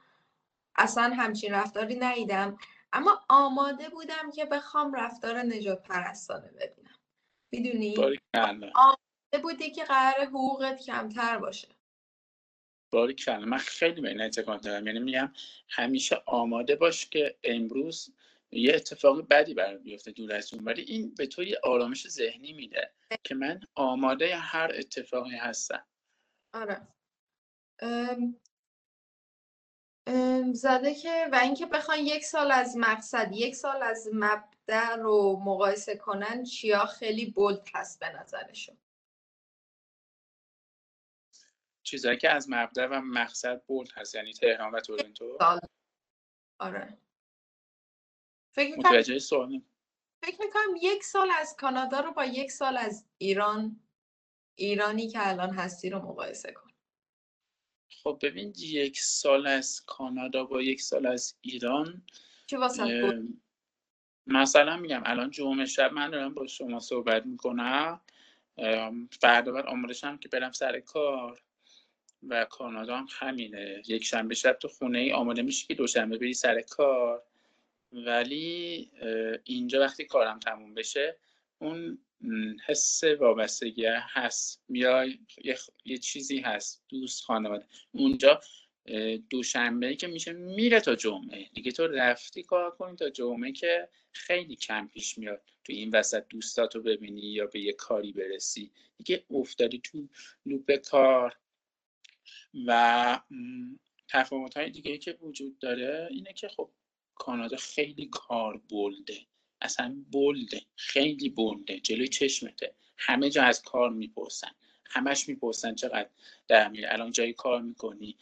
اصلا 0.77 1.15
همچین 1.15 1.53
رفتاری 1.53 1.97
ندیدم. 1.97 2.59
اما 2.93 3.25
آماده 3.29 3.89
بودم 3.89 4.31
که 4.31 4.45
بخوام 4.45 4.95
رفتار 4.95 5.39
نجات 5.39 5.83
پرستانه 5.83 6.49
ببینم. 6.49 6.99
می‌دونی؟ 7.53 7.95
آماده 8.75 9.43
بودی 9.43 9.71
که 9.71 9.85
قرار 9.85 10.27
حقوقت 10.27 10.83
کمتر 10.83 11.39
باشه. 11.39 11.69
باری 12.91 13.15
کلا. 13.15 13.47
من 13.47 13.59
خیلی 13.59 14.01
به 14.01 14.09
این 14.09 14.21
اعتقاد 14.21 14.63
دارم. 14.63 14.87
یعنی 14.87 14.99
میگم 14.99 15.33
همیشه 15.69 16.23
آماده 16.27 16.77
باش 16.77 17.07
که 17.07 17.39
امروز 17.45 18.15
یه 18.51 18.75
اتفاق 18.75 19.29
بدی 19.29 19.55
برای 19.55 19.79
بیفته 19.79 20.11
دور 20.11 20.33
از 20.33 20.55
اون. 20.55 20.65
ولی 20.65 20.83
این 20.83 21.15
به 21.15 21.27
تو 21.27 21.43
یه 21.43 21.61
آرامش 21.65 22.09
ذهنی 22.09 22.53
میده 22.53 22.93
که 23.25 23.35
من 23.35 23.61
آماده 23.75 24.37
هر 24.37 24.73
اتفاقی 24.75 25.37
هستم. 25.37 25.87
آره. 26.53 26.87
ام، 27.79 28.41
ام، 30.07 30.53
زده 30.53 30.95
که 30.95 31.29
و 31.33 31.37
اینکه 31.37 31.67
بخوان 31.67 31.99
یک 31.99 32.25
سال 32.25 32.53
از 32.53 32.77
مقصد 32.77 33.29
یک 33.33 33.57
سال 33.57 33.83
از 33.83 34.09
مبدع 34.13 34.97
رو 34.97 35.43
مقایسه 35.45 35.97
کنن 35.97 36.45
چیا 36.45 36.87
خیلی 36.87 37.31
بولد 37.31 37.69
هست 37.75 38.01
به 38.01 38.09
نظرشون؟ 38.09 38.79
چیزایی 41.83 42.19
که 42.19 42.31
از 42.31 42.51
مبدع 42.51 42.87
و 42.87 43.01
مقصد 43.01 43.63
بولد 43.63 43.91
هست 43.97 44.15
یعنی 44.15 44.33
تهران 44.33 44.73
و 44.73 44.81
تورنتو؟ 44.81 45.39
آره. 46.61 46.99
فکر 48.55 48.77
می‌کنم 48.77 49.03
فکر 50.23 50.41
می‌کنم 50.41 50.77
یک 50.81 51.05
سال 51.05 51.31
از 51.31 51.57
کانادا 51.57 52.01
رو 52.01 52.13
با 52.13 52.25
یک 52.25 52.51
سال 52.51 52.77
از 52.77 53.07
ایران 53.19 53.81
ایرانی 54.59 55.09
که 55.09 55.29
الان 55.29 55.51
هستی 55.51 55.91
رو 55.91 55.99
مقایسه 55.99 56.53
کن. 56.53 56.71
خب 58.03 58.19
ببین 58.23 58.53
یک 58.59 59.01
سال 59.01 59.47
از 59.47 59.85
کانادا 59.87 60.45
با 60.45 60.63
یک 60.63 60.83
سال 60.83 61.07
از 61.07 61.37
ایران. 61.41 62.03
چه 62.47 62.59
واسه 62.59 63.23
مثلا 64.27 64.77
میگم 64.77 65.03
الان 65.07 65.31
جمعه 65.31 65.67
شب 65.67 65.93
من 65.93 66.11
دارم 66.11 66.35
با 66.35 66.47
شما 66.47 66.81
صحبت 66.81 67.27
می‌کنم. 67.27 68.01
فردا 69.21 69.53
بعد 69.53 69.67
آمادشم 69.67 70.17
که 70.17 70.29
برم 70.29 70.53
سر 70.53 70.81
کار. 70.81 71.43
و 72.29 72.45
کانادا 72.45 72.97
هم 72.97 73.07
همینه. 73.11 73.83
یک 73.87 74.05
شنبه 74.05 74.35
شب 74.35 74.53
تو 74.53 74.69
خونه 74.69 74.99
ای 74.99 75.13
آماده 75.13 75.43
میشی 75.43 75.67
که 75.67 75.75
دوشنبه 75.75 76.19
بری 76.19 76.35
سر 76.35 76.61
کار. 76.61 77.23
ولی 77.93 78.91
اینجا 79.45 79.81
وقتی 79.81 80.05
کارم 80.05 80.39
تموم 80.39 80.75
بشه 80.75 81.17
اون 81.59 81.99
حس 82.67 83.05
وابستگی 83.05 83.87
هست. 83.87 84.63
میای 84.69 85.19
یه, 85.45 85.59
یه 85.85 85.99
چیزی 85.99 86.41
هست. 86.41 86.85
دوست 86.89 87.25
خانواده. 87.25 87.67
اونجا 87.93 88.41
دوشنبه 89.31 89.97
که 89.97 90.07
میشه 90.07 90.33
میره 90.33 90.81
تا 90.81 90.95
جمعه. 90.95 91.49
دیگه 91.55 91.73
تو 91.73 91.87
رفتی 91.87 92.43
کار 92.43 92.71
کنی 92.71 92.97
تا 92.97 93.11
جمعه 93.11 93.53
که 93.53 93.89
خیلی 94.13 94.57
کم 94.57 94.89
پیش 94.89 95.19
میاد. 95.19 95.43
تو 95.65 95.73
این 95.73 95.91
وسط 95.91 96.25
دوستاتو 96.29 96.83
ببینی 96.83 97.21
یا 97.21 97.47
به 97.47 97.61
یه 97.61 97.73
کاری 97.73 98.13
برسی. 98.13 98.73
دیگه 98.97 99.25
افتادی 99.31 99.79
تو 99.79 100.09
لوپ 100.47 100.77
کار. 100.77 101.37
و 102.67 103.21
تفاوت 104.09 104.57
های 104.57 104.71
دیگه 104.71 104.99
که 104.99 105.19
وجود 105.21 105.59
داره 105.59 106.09
اینه 106.11 106.33
که 106.33 106.49
خب 106.49 106.71
کانادا 107.15 107.57
خیلی 107.57 108.09
کار 108.13 108.61
بلده 108.71 109.27
اصلا 109.61 110.05
بلده 110.13 110.63
خیلی 110.77 111.29
بلده 111.29 111.81
جلوی 111.81 112.09
چشمته. 112.09 112.75
همه 112.97 113.31
جا 113.31 113.43
از 113.43 113.63
کار 113.63 113.91
می‌پرسن. 113.91 114.51
همش 114.91 115.29
می‌پرسن 115.29 115.75
چقدر 115.75 116.09
در 116.49 116.71
الان 116.89 117.13
جایی 117.13 117.33
کار 117.33 117.63
می‌کنی؟ 117.63 118.17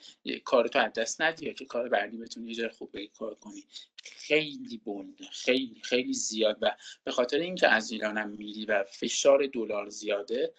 کار 0.45 0.69
تو 0.69 0.79
از 0.79 0.93
دست 0.93 1.21
ندی 1.21 1.55
که 1.55 1.65
کار 1.65 1.89
بعدی 1.89 2.17
بتونی 2.17 2.49
یه 2.49 2.55
جای 2.55 2.69
خوب 2.69 3.05
کار 3.19 3.35
کنی؟ 3.35 3.65
خیلی 4.05 4.81
بلده 4.87 5.25
خیلی 5.33 5.81
خیلی 5.83 6.13
زیاد. 6.13 6.59
و 6.61 6.77
به 7.05 7.13
خاطر 7.13 7.39
اینکه 7.39 7.69
از 7.69 7.91
ایرانم 7.91 8.29
میری 8.29 8.65
و 8.65 8.85
فشار 8.85 9.47
دلار 9.47 9.89
زیاده 9.89 10.53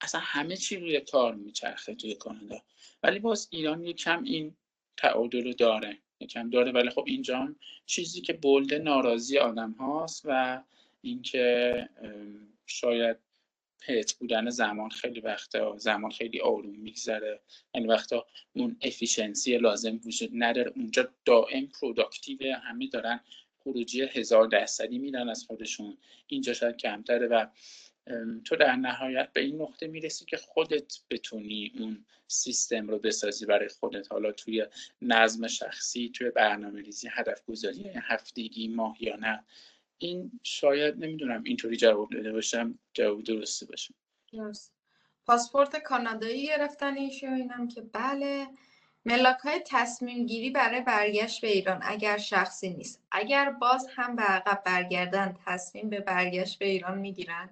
اصلا 0.00 0.20
همه 0.24 0.56
چی 0.56 0.76
روی 0.76 1.00
کار 1.00 1.34
میچرخه 1.34 1.94
توی 1.94 2.14
کانادا. 2.14 2.62
ولی 3.02 3.18
باز 3.18 3.48
ایران 3.50 3.84
یه 3.84 3.92
کم 3.92 4.24
این 4.24 4.56
تعادل 4.96 5.44
رو 5.44 5.52
داره. 5.52 5.98
یکم 6.22 6.50
داره 6.50 6.72
ولی 6.72 6.90
خب 6.90 7.04
اینجا 7.06 7.54
چیزی 7.86 8.20
که 8.20 8.32
بلده 8.32 8.78
ناراضی 8.78 9.38
آدم 9.38 9.70
هاست 9.70 10.22
و 10.24 10.62
اینکه 11.02 11.88
شاید 12.66 13.16
پرت 13.80 14.12
بودن 14.12 14.50
زمان 14.50 14.90
خیلی 14.90 15.20
وقتا 15.20 15.78
زمان 15.78 16.10
خیلی 16.10 16.40
آروم 16.40 16.76
میگذره. 16.76 17.40
این 17.74 17.86
وقتا 17.86 18.26
اون 18.52 18.76
efficiency 18.82 19.58
لازم 19.58 20.00
وجود 20.06 20.30
نداره. 20.34 20.72
اونجا 20.76 21.08
دائم 21.24 21.66
productive 21.66 22.56
همه 22.56 22.86
دارن 22.86 23.20
خروجی 23.64 24.02
هزار 24.02 24.46
درصدی 24.46 24.98
میدن 24.98 25.28
از 25.28 25.44
خودشون. 25.44 25.96
اینجا 26.26 26.52
شاید 26.52 26.76
کمتره 26.76 27.26
و 27.26 27.46
تو 28.44 28.56
در 28.56 28.76
نهایت 28.76 29.32
به 29.32 29.40
این 29.40 29.62
نقطه 29.62 29.86
می‌رسی 29.86 30.24
که 30.24 30.36
خودت 30.36 30.98
بتونی 31.10 31.72
اون 31.78 32.04
سیستم 32.26 32.88
رو 32.88 32.98
بسازی 32.98 33.46
برای 33.46 33.68
خودت. 33.68 34.12
حالا 34.12 34.32
توی 34.32 34.66
نظم 35.02 35.46
شخصی 35.46 36.12
توی 36.14 36.30
برنامه 36.30 36.82
ریزی 36.82 37.08
هدف 37.12 37.44
گذاری 37.44 37.88
هفتگی 37.88 38.68
ماهیانه 38.68 39.44
این 39.98 40.40
شاید 40.42 41.04
نمی‌دونم 41.04 41.42
اینطوری 41.44 41.76
جواب 41.76 42.10
داده 42.10 42.32
باشم 42.32 42.78
جواب 42.94 43.22
درستی 43.22 43.66
باشه. 43.66 43.94
پاسپورت 45.26 45.76
کانادایی 45.76 46.46
گرفتن 46.46 46.96
ایشون 46.96 47.34
اینم 47.34 47.68
که 47.68 47.80
بله. 47.80 48.46
ملاک 49.04 49.38
های 49.38 49.60
تصمیم 49.66 50.26
گیری 50.26 50.50
برای 50.50 50.80
برگشت 50.80 51.40
به 51.40 51.48
ایران 51.48 51.80
اگر 51.82 52.18
شخصی 52.18 52.70
نیست. 52.70 53.02
اگر 53.10 53.50
باز 53.50 53.86
هم 53.90 54.16
به 54.16 54.22
عقب 54.22 54.62
برگردن 54.66 55.36
تصمیم 55.46 55.90
به 55.90 56.00
برگشت 56.00 56.58
به 56.58 56.66
ایران 56.66 56.98
می‌گیرن 56.98 57.50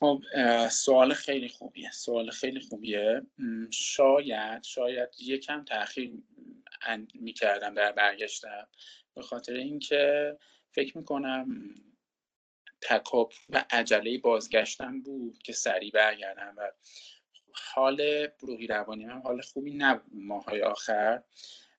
خب 0.00 0.22
سوال 0.70 1.14
خیلی 1.14 1.48
خوبیه 1.48 1.90
سوال 1.90 2.30
خیلی 2.30 2.60
خوبیه. 2.60 3.22
شاید 3.70 4.62
شاید 4.64 5.08
یکم 5.20 5.64
تاخیر 5.64 6.12
می‌کردم 7.14 7.74
در 7.74 7.92
برگشتم. 7.92 8.68
به 9.14 9.22
خاطر 9.22 9.52
اینکه 9.52 10.36
فکر 10.70 10.98
می‌کنم 10.98 11.74
تکاپ 12.80 13.34
و 13.50 13.64
عجله 13.70 14.18
بازگشتم 14.18 15.02
بود 15.02 15.38
که 15.38 15.52
سریع 15.52 15.90
برگردم 15.90 16.54
و 16.56 16.70
حال 17.52 18.28
روحی 18.40 18.66
روانی 18.66 19.04
من 19.06 19.20
حال 19.22 19.40
خوبی 19.40 19.74
نبود 19.74 20.12
ماهای 20.14 20.62
آخر. 20.62 21.22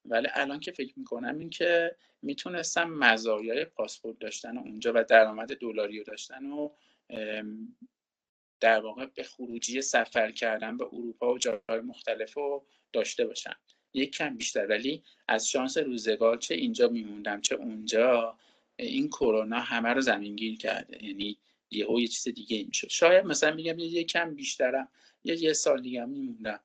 ولی 0.06 0.28
الان 0.34 0.60
که 0.60 0.72
فکر 0.72 0.93
می‌کنم 0.99 1.39
این 1.39 1.49
که 1.49 1.95
می‌تونستم 2.22 2.89
مزایای 2.89 3.66
پاسپورت 3.66 4.20
داشتن 4.20 4.58
اونجا 4.58 4.91
و 4.95 5.04
درآمد 5.04 5.58
دلاری 5.58 5.97
رو 5.97 6.04
داشتن 6.04 6.45
و 6.45 6.70
در 8.59 8.80
واقع 8.80 9.05
به 9.05 9.24
خروجی 9.24 9.82
سفر 9.82 10.32
کردن 10.32 10.78
به 10.78 10.86
اروپا 10.86 11.34
و 11.34 11.38
جاهای 11.38 11.80
مختلف 11.84 12.34
رو 12.34 12.68
داشته 12.93 13.26
باشم. 13.26 13.55
یک 13.93 14.11
کم 14.11 14.38
بیشتر. 14.38 14.68
ولی 14.68 15.03
از 15.28 15.49
شانس 15.49 15.78
روزگار 15.78 16.38
چه 16.38 16.55
اینجا 16.55 16.88
میموندم 16.88 17.41
چه 17.41 17.55
اونجا 17.55 18.38
این 18.76 19.07
کرونا 19.07 19.59
همه 19.59 19.89
رو 19.89 20.01
زمینگیر 20.01 20.57
کرده. 20.57 21.05
یعنی 21.05 21.39
یه 21.72 21.88
یه 21.91 22.07
چیز 22.07 22.34
دیگه 22.34 22.57
این 22.57 22.72
شد 22.72 22.89
شاید 22.89 23.26
مثلا 23.26 23.55
میگم 23.55 23.80
یه 23.80 24.03
کم 24.03 24.36
بیشترم 24.36 24.88
یه 25.24 25.43
یه 25.43 25.53
سال 25.53 25.82
دیگه 25.82 26.05
میموندم. 26.05 26.59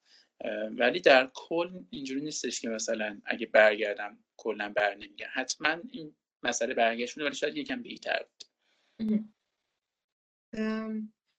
ولی 0.70 1.00
در 1.00 1.30
کل 1.34 1.70
اینجوری 1.90 2.20
نیستش 2.20 2.60
که 2.60 2.68
مثلا 2.68 3.20
اگه 3.24 3.46
برگردم 3.46 4.18
کلا 4.36 4.68
بر 4.68 4.94
نمیگم. 4.94 5.28
حتما 5.32 5.76
این 5.92 6.14
مسئله 6.42 6.74
برگشت 6.74 7.18
ولی 7.18 7.34
شاید 7.34 7.56
یکم 7.56 7.82
بیتر 7.82 8.22
بود. 8.22 8.44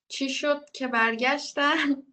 چی 0.07 0.29
شد 0.29 0.69
که 0.73 0.87
برگشتن؟ 0.87 2.03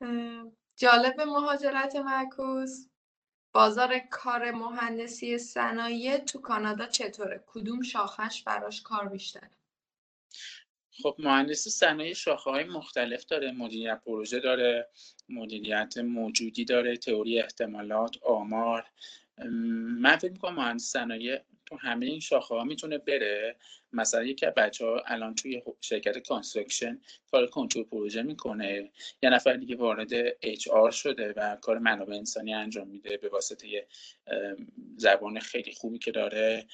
جالب 0.76 1.20
مهاجرت 1.20 1.96
معکوس 1.96 2.86
بازار 3.52 3.98
کار 3.98 4.50
مهندسی 4.50 5.38
صنایع 5.38 6.18
تو 6.18 6.40
کانادا 6.40 6.86
چطوره؟ 6.86 7.44
کدوم 7.46 7.82
شاخش 7.82 8.42
براش 8.42 8.82
کار 8.82 9.08
بیشتره؟ 9.08 9.50
خب 11.02 11.16
مهندسی 11.18 11.70
صنایع 11.70 12.12
شاخه 12.12 12.50
های 12.50 12.64
مختلف 12.64 13.24
داره. 13.24 13.52
مدیریت 13.52 14.00
پروژه 14.04 14.40
داره 14.40 14.88
مدیریت 15.28 15.98
موجودی 15.98 16.64
داره 16.64 16.96
تئوری 16.96 17.40
احتمالات 17.40 18.16
آمار. 18.22 18.86
من 19.98 20.16
فکر 20.16 20.32
می‌کنم 20.32 20.54
مهندسی 20.54 20.86
صنایع 20.86 21.40
تو 21.66 21.76
همه 21.76 22.06
این 22.06 22.20
شاخه 22.20 22.54
ها 22.54 22.64
می‌تونه 22.64 22.98
بره. 22.98 23.56
مثلا 23.92 24.24
یکی 24.24 24.46
از 24.46 24.54
بچه 24.54 24.86
ها 24.86 25.02
الان 25.06 25.34
توی 25.34 25.62
شرکت 25.80 26.18
construction 26.18 27.00
کار 27.30 27.46
کنترل 27.46 27.84
پروژه 27.84 28.22
می‌کنه. 28.22 28.90
یه 29.22 29.30
نفر 29.30 29.52
دیگه 29.52 29.76
وارد 29.76 30.10
HR 30.42 30.90
شده 30.90 31.32
و 31.36 31.56
کار 31.56 31.78
منابع 31.78 32.14
انسانی 32.14 32.54
انجام 32.54 32.88
میده 32.88 33.16
به 33.16 33.28
واسطه 33.28 33.86
زبان 34.96 35.40
خیلی 35.40 35.72
خوبی 35.72 35.98
که 35.98 36.10
داره. 36.10 36.66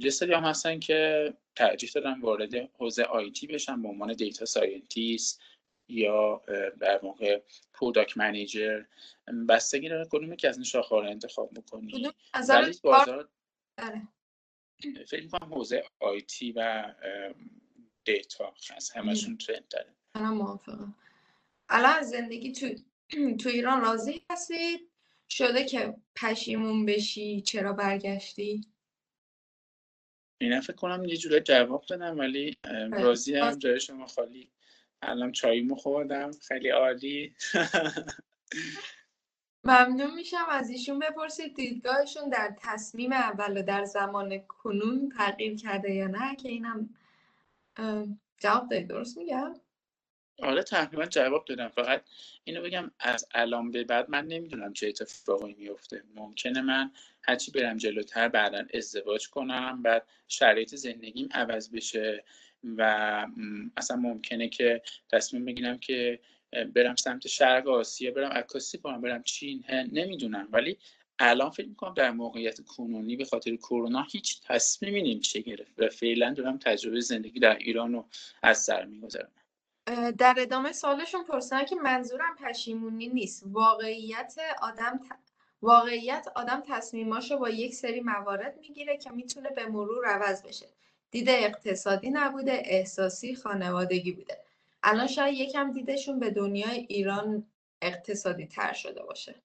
یه 0.00 0.10
سری 0.10 0.32
هم 0.32 0.44
هستن 0.44 0.78
که 0.78 1.32
ترجیح 1.56 1.90
دادن 1.94 2.20
وارد 2.20 2.54
حوزه 2.54 3.02
IT 3.02 3.46
بشن 3.46 3.82
به 3.82 3.88
عنوان 3.88 4.12
data 4.12 4.44
scientist 4.44 5.42
یا 5.88 6.42
در 6.80 6.98
واقع 7.02 7.40
product 7.74 8.16
manager 8.16 8.82
بستگی 9.48 9.88
داره 9.88 10.08
کدومی 10.10 10.36
که 10.36 10.48
از 10.48 10.56
این 10.56 10.64
شاخه 10.64 10.96
رو 10.96 11.02
انتخاب 11.02 11.50
می‌کنی 11.52 12.12
ولی 12.48 12.78
بازار 12.82 13.28
آره. 13.78 14.08
فکر 15.08 15.26
کنم 15.28 15.54
حوزه 15.54 15.84
آیتی 16.00 16.52
و 16.52 16.94
دیتا 18.04 18.54
هست. 18.70 18.96
همشون 18.96 19.38
ترند 19.38 19.68
داره 19.68 19.94
من 20.16 20.30
موافقم. 20.30 20.94
الان 21.68 22.02
زندگی 22.02 22.52
تو 22.52 22.68
تو 23.40 23.48
ایران 23.48 23.80
راضی 23.80 24.22
هستید 24.30 24.90
شده 25.28 25.64
که 25.64 25.96
پشیمون 26.16 26.86
بشی؟ 26.86 27.40
چرا 27.40 27.72
برگشتی؟ 27.72 28.66
اینا 30.40 30.60
فکر 30.60 30.72
کنم 30.76 31.04
یه 31.04 31.16
جوره 31.16 31.40
جواب 31.40 31.84
دادم 31.86 32.18
ولی. 32.18 32.56
راضی 32.92 33.36
هم 33.36 33.58
جای 33.58 33.80
شما 33.80 34.06
خالی. 34.06 34.50
الان 35.02 35.32
چاییمو 35.32 35.74
خوردم. 35.74 36.30
خیلی 36.32 36.68
عالی. 36.68 37.34
ممنون 39.64 40.14
میشم. 40.14 40.46
از 40.50 40.70
ایشون 40.70 40.98
بپرسید 40.98 41.54
دیدگاهشون 41.54 42.28
در 42.28 42.56
تصمیم 42.60 43.12
اول 43.12 43.58
و 43.58 43.62
در 43.62 43.84
زمان 43.84 44.38
کنون 44.38 45.08
تغییر 45.18 45.56
کرده 45.56 45.94
یا 45.94 46.06
نه 46.06 46.36
که 46.36 46.48
اینم 46.48 46.88
جواب 48.38 48.68
دارید 48.68 48.88
درست 48.88 49.18
میگم؟ 49.18 49.54
آره 50.42 50.62
تقریبا 50.62 51.06
جواب 51.06 51.44
دادم. 51.44 51.68
فقط 51.68 52.02
اینو 52.44 52.62
بگم 52.62 52.90
از 53.00 53.26
الان 53.34 53.70
به 53.70 53.84
بعد 53.84 54.10
من 54.10 54.26
نمی‌دونم 54.26 54.72
چه 54.72 54.88
اتفاقی 54.88 55.54
میفته 55.58 56.02
ممکنه 56.14 56.60
من 56.60 56.90
هرچی 57.22 57.50
برم 57.50 57.76
جلوتر 57.76 58.28
بعدا 58.28 58.64
ازدواج 58.74 59.30
کنم 59.30 59.82
بعد 59.82 60.06
شرایط 60.28 60.74
زندگیم 60.74 61.28
عوض 61.32 61.70
بشه 61.70 62.24
و 62.64 62.82
اصلا 63.76 63.96
ممکنه 63.96 64.48
که 64.48 64.82
تصمیم 65.12 65.44
بگیرم 65.44 65.78
که 65.78 66.20
برم 66.74 66.96
سمت 66.96 67.26
شرق 67.26 67.68
آسیا 67.68 68.10
برم 68.10 68.30
عکاسی 68.30 68.78
کنم 68.78 69.00
برم 69.00 69.22
چین 69.22 69.64
نمی‌دونم. 69.92 70.48
ولی 70.52 70.78
الان 71.18 71.50
فکر 71.50 71.68
می‌کنم 71.68 71.94
در 71.94 72.10
موقعیت 72.10 72.60
کنونی 72.60 73.16
به 73.16 73.24
خاطر 73.24 73.56
کرونا 73.56 74.06
هیچ 74.12 74.40
تصمیمی 74.48 75.14
نمیشه 75.14 75.40
گرفت 75.40 75.72
و 75.78 75.88
فعلا 75.88 76.34
دارم 76.34 76.58
تجربه 76.58 77.00
زندگی 77.00 77.40
در 77.40 77.56
ایران 77.56 77.92
رو 77.92 78.04
از 78.42 78.58
سر 78.58 78.84
میگذرم 78.84 79.30
در 80.18 80.34
ادامه 80.38 80.72
سالشون 80.72 81.24
پرسن 81.24 81.64
که 81.64 81.76
منظورم 81.76 82.36
پشیمونی 82.36 83.08
نیست. 83.08 83.42
واقعیت 83.46 84.34
آدم 84.62 85.00
واقعیت 85.62 86.28
آدم 86.34 86.62
تصمیماشو 86.66 87.38
با 87.38 87.48
یک 87.50 87.74
سری 87.74 88.00
موارد 88.00 88.58
می‌گیره 88.60 88.96
که 88.96 89.10
می‌تونه 89.10 89.50
به 89.50 89.66
مرور 89.66 90.06
عوض 90.06 90.42
بشه. 90.42 90.66
دیده 91.10 91.32
اقتصادی 91.32 92.10
نبوده 92.10 92.62
احساسی 92.64 93.34
خانوادگی 93.34 94.12
بوده. 94.12 94.38
الان 94.82 95.06
شاید 95.06 95.34
یکم 95.34 95.72
دیدشون 95.72 96.20
به 96.20 96.30
دنیای 96.30 96.86
ایران 96.88 97.52
اقتصادی 97.82 98.46
تر 98.46 98.72
شده 98.72 99.02
باشه. 99.02 99.42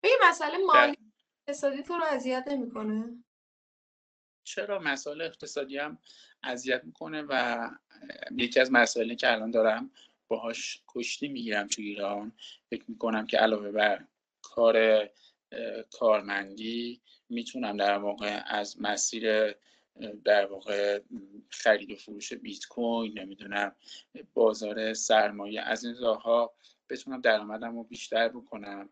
به 0.00 0.08
این 0.08 0.18
مسئله 0.22 0.56
مالی 0.56 0.96
اقتصادی 1.48 1.82
تو 1.82 1.94
رو 1.94 2.04
اذیت 2.04 2.44
نمی‌کنه؟ 2.46 3.24
چرا 4.44 4.78
مسائل 4.78 5.20
اقتصادی 5.20 5.78
هم 5.78 5.98
اذیت 6.42 6.84
می‌کنه 6.84 7.22
و 7.28 7.70
یکی 8.36 8.60
از 8.60 8.72
مسائلی 8.72 9.16
که 9.16 9.32
الان 9.32 9.50
دارم 9.50 9.90
باهاش 10.28 10.82
کشتی 10.88 11.28
می‌گیرم 11.28 11.66
تو 11.66 11.82
ایران. 11.82 12.32
فکر 12.70 12.84
می‌کنم 12.88 13.26
که 13.26 13.38
علاوه 13.38 13.70
بر 13.70 14.04
کار 14.42 15.08
کارمندی 15.92 17.00
می‌تونم 17.28 17.76
در 17.76 17.98
واقع 17.98 18.42
از 18.46 18.82
مسیر 18.82 19.54
در 20.24 20.46
واقع 20.46 21.00
خرید 21.50 21.90
و 21.90 21.96
فروش 21.96 22.32
بیت 22.32 22.66
کوین 22.66 23.18
نمی‌دونم 23.18 23.76
بازار 24.34 24.94
سرمایه 24.94 25.60
از 25.60 25.84
این 25.84 25.96
راهها 25.98 26.54
بتونم 26.88 27.20
درآمدم 27.20 27.76
رو 27.76 27.84
بیشتر 27.84 28.28
بکنم 28.28 28.90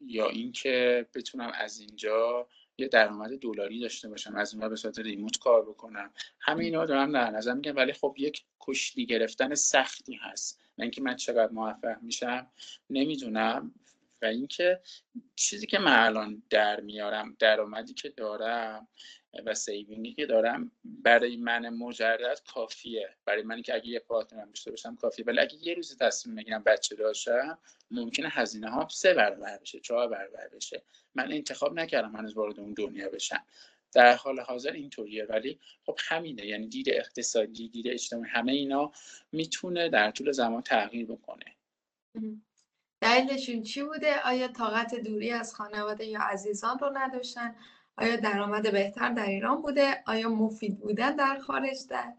یا 0.00 0.28
اینکه 0.28 1.06
بتونم 1.14 1.52
از 1.54 1.80
اینجا 1.80 2.48
یه 2.78 2.88
درآمد 2.88 3.38
دلاری 3.38 3.80
داشته 3.80 4.08
باشم 4.08 4.36
از 4.36 4.54
اونها 4.54 4.68
به 4.68 4.76
صورت 4.76 4.98
ریموت 4.98 5.38
کار 5.38 5.62
بکنم. 5.62 6.12
همه 6.40 6.64
اینا 6.64 6.86
دارم 6.86 7.12
در 7.12 7.30
نظر 7.30 7.52
میگم 7.52 7.76
ولی 7.76 7.92
خب 7.92 8.14
یک 8.18 8.44
کشتی 8.60 9.06
گرفتن 9.06 9.54
سختی 9.54 10.14
هست. 10.14 10.60
من 10.78 10.82
اینکه 10.82 11.02
من 11.02 11.16
چقدر 11.16 11.52
موفق 11.52 12.02
میشم 12.02 12.50
نمی‌دونم. 12.90 13.74
و 14.22 14.26
اینکه 14.26 14.80
چیزی 15.36 15.66
که 15.66 15.78
من 15.78 16.06
الان 16.06 16.42
در 16.50 16.80
میارم 16.80 17.36
درآمدی 17.38 17.94
که 17.94 18.08
دارم 18.08 18.88
و 19.46 19.54
saving 19.54 20.05
ی 20.05 20.14
که 20.14 20.26
دارم 20.26 20.70
برای 20.84 21.36
من 21.36 21.68
مجرد 21.68 22.42
کافیه. 22.54 23.16
برای 23.24 23.42
من 23.42 23.62
که 23.62 23.74
اگه 23.74 23.88
یه 23.88 23.98
partner 23.98 24.42
م 24.42 24.48
داشته 24.48 24.70
باشم 24.70 24.96
کافیه. 24.96 25.24
ولی 25.24 25.40
اگه 25.40 25.54
یه 25.66 25.74
روزی 25.74 25.96
تصمیم 26.00 26.36
بگیرم 26.36 26.62
بچه 26.62 26.96
داشتم 26.96 27.58
ممکنه 27.90 28.28
هزینه 28.28 28.70
ها 28.70 28.88
سه 28.90 29.14
برابر 29.14 29.58
بشه 29.58 29.80
چهار 29.80 30.08
برابر 30.08 30.48
بشه. 30.48 30.82
من 31.14 31.32
انتخاب 31.32 31.74
نکردم 31.74 32.16
هنوز 32.16 32.34
وارد 32.36 32.60
اون 32.60 32.74
دنیا 32.74 33.08
بشم. 33.08 33.44
در 33.92 34.16
حال 34.16 34.40
حاضر 34.40 34.72
اینطوریه. 34.72 35.24
ولی 35.24 35.60
خب 35.86 35.98
همینه. 36.08 36.46
یعنی 36.46 36.66
دید 36.68 36.86
اقتصادی 36.90 37.68
دید 37.68 37.88
اجتماعی 37.88 38.30
همه 38.30 38.52
اینا 38.52 38.92
می‌تونه 39.32 39.88
در 39.88 40.10
طول 40.10 40.32
زمان 40.32 40.62
تغییر 40.62 41.06
بکنه. 41.06 41.44
دلیلشون 43.00 43.62
چی 43.62 43.82
بوده؟ 43.82 44.20
آیا 44.24 44.48
طاقت 44.48 44.94
دوری 44.94 45.30
از 45.30 45.54
خانواده 45.54 46.04
یا 46.04 46.20
عزیزان 46.20 46.78
رو 46.78 46.90
نداشتن؟ 46.94 47.56
آیا 47.96 48.16
درآمد 48.16 48.72
بهتر 48.72 49.12
در 49.12 49.26
ایران 49.26 49.62
بوده؟ 49.62 50.02
آیا 50.06 50.28
مفید 50.28 50.78
بودن 50.80 51.16
در 51.16 51.38
خارج 51.38 51.76
در 51.90 52.12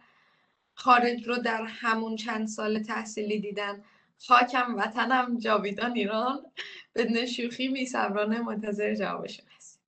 خارج 0.74 1.28
رو 1.28 1.38
در 1.38 1.64
همون 1.64 2.16
چند 2.16 2.48
سال 2.48 2.84
تحصیلی 2.84 3.40
دیدن؟ 3.40 3.84
خاکم 4.28 4.76
وطنم 4.76 5.38
جاویدان 5.38 5.96
ایران. 5.96 6.52
بدون 6.96 7.26
شوخی 7.26 7.70
بیصبرانه 7.70 8.42
منتظر 8.42 8.96
جوابشون 8.96 9.46
هست 9.56 9.82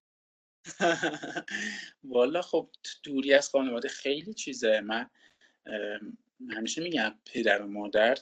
والا 2.04 2.42
خب 2.42 2.70
دوری 3.04 3.34
از 3.34 3.50
خانواده 3.50 3.88
خیلی 3.88 4.34
چیزه. 4.34 4.82
من 4.82 5.10
همیشه 6.50 6.82
میگم 6.82 7.14
پدر 7.26 7.62
و 7.62 7.68
مادر 7.68 8.18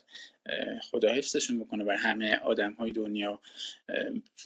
خدا 0.81 1.13
حفظشون 1.13 1.59
بکنه 1.59 1.83
بر 1.83 1.95
همه 1.95 2.35
آدم 2.35 2.73
های 2.73 2.91
دنیا 2.91 3.41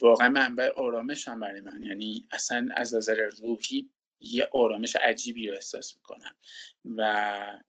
واقعا 0.00 0.28
منبع 0.28 0.68
آرامش 0.76 1.28
هم 1.28 1.40
برای 1.40 1.60
من. 1.60 1.82
یعنی 1.82 2.26
اصلا 2.30 2.68
از 2.76 2.94
نظر 2.94 3.30
روحی 3.42 3.90
یه 4.20 4.48
آرامش 4.52 4.96
عجیبی 4.96 5.48
رو 5.48 5.54
احساس 5.54 5.96
می‌کنم. 5.96 6.34
و 6.96 7.60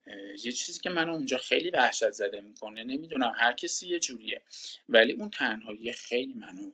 یه 0.43 0.51
چیزی 0.51 0.79
که 0.79 0.89
منو 0.89 1.13
اونجا 1.13 1.37
خیلی 1.37 1.69
وحشت 1.69 2.11
زده 2.11 2.41
می‌کنه 2.41 2.83
نمی‌دونم 2.83 3.33
هر 3.35 3.53
کسی 3.53 3.87
یه 3.87 3.99
جوریه 3.99 4.41
ولی 4.89 5.13
اون 5.13 5.29
تنهایی 5.29 5.91
خیلی 5.93 6.33
منو 6.33 6.71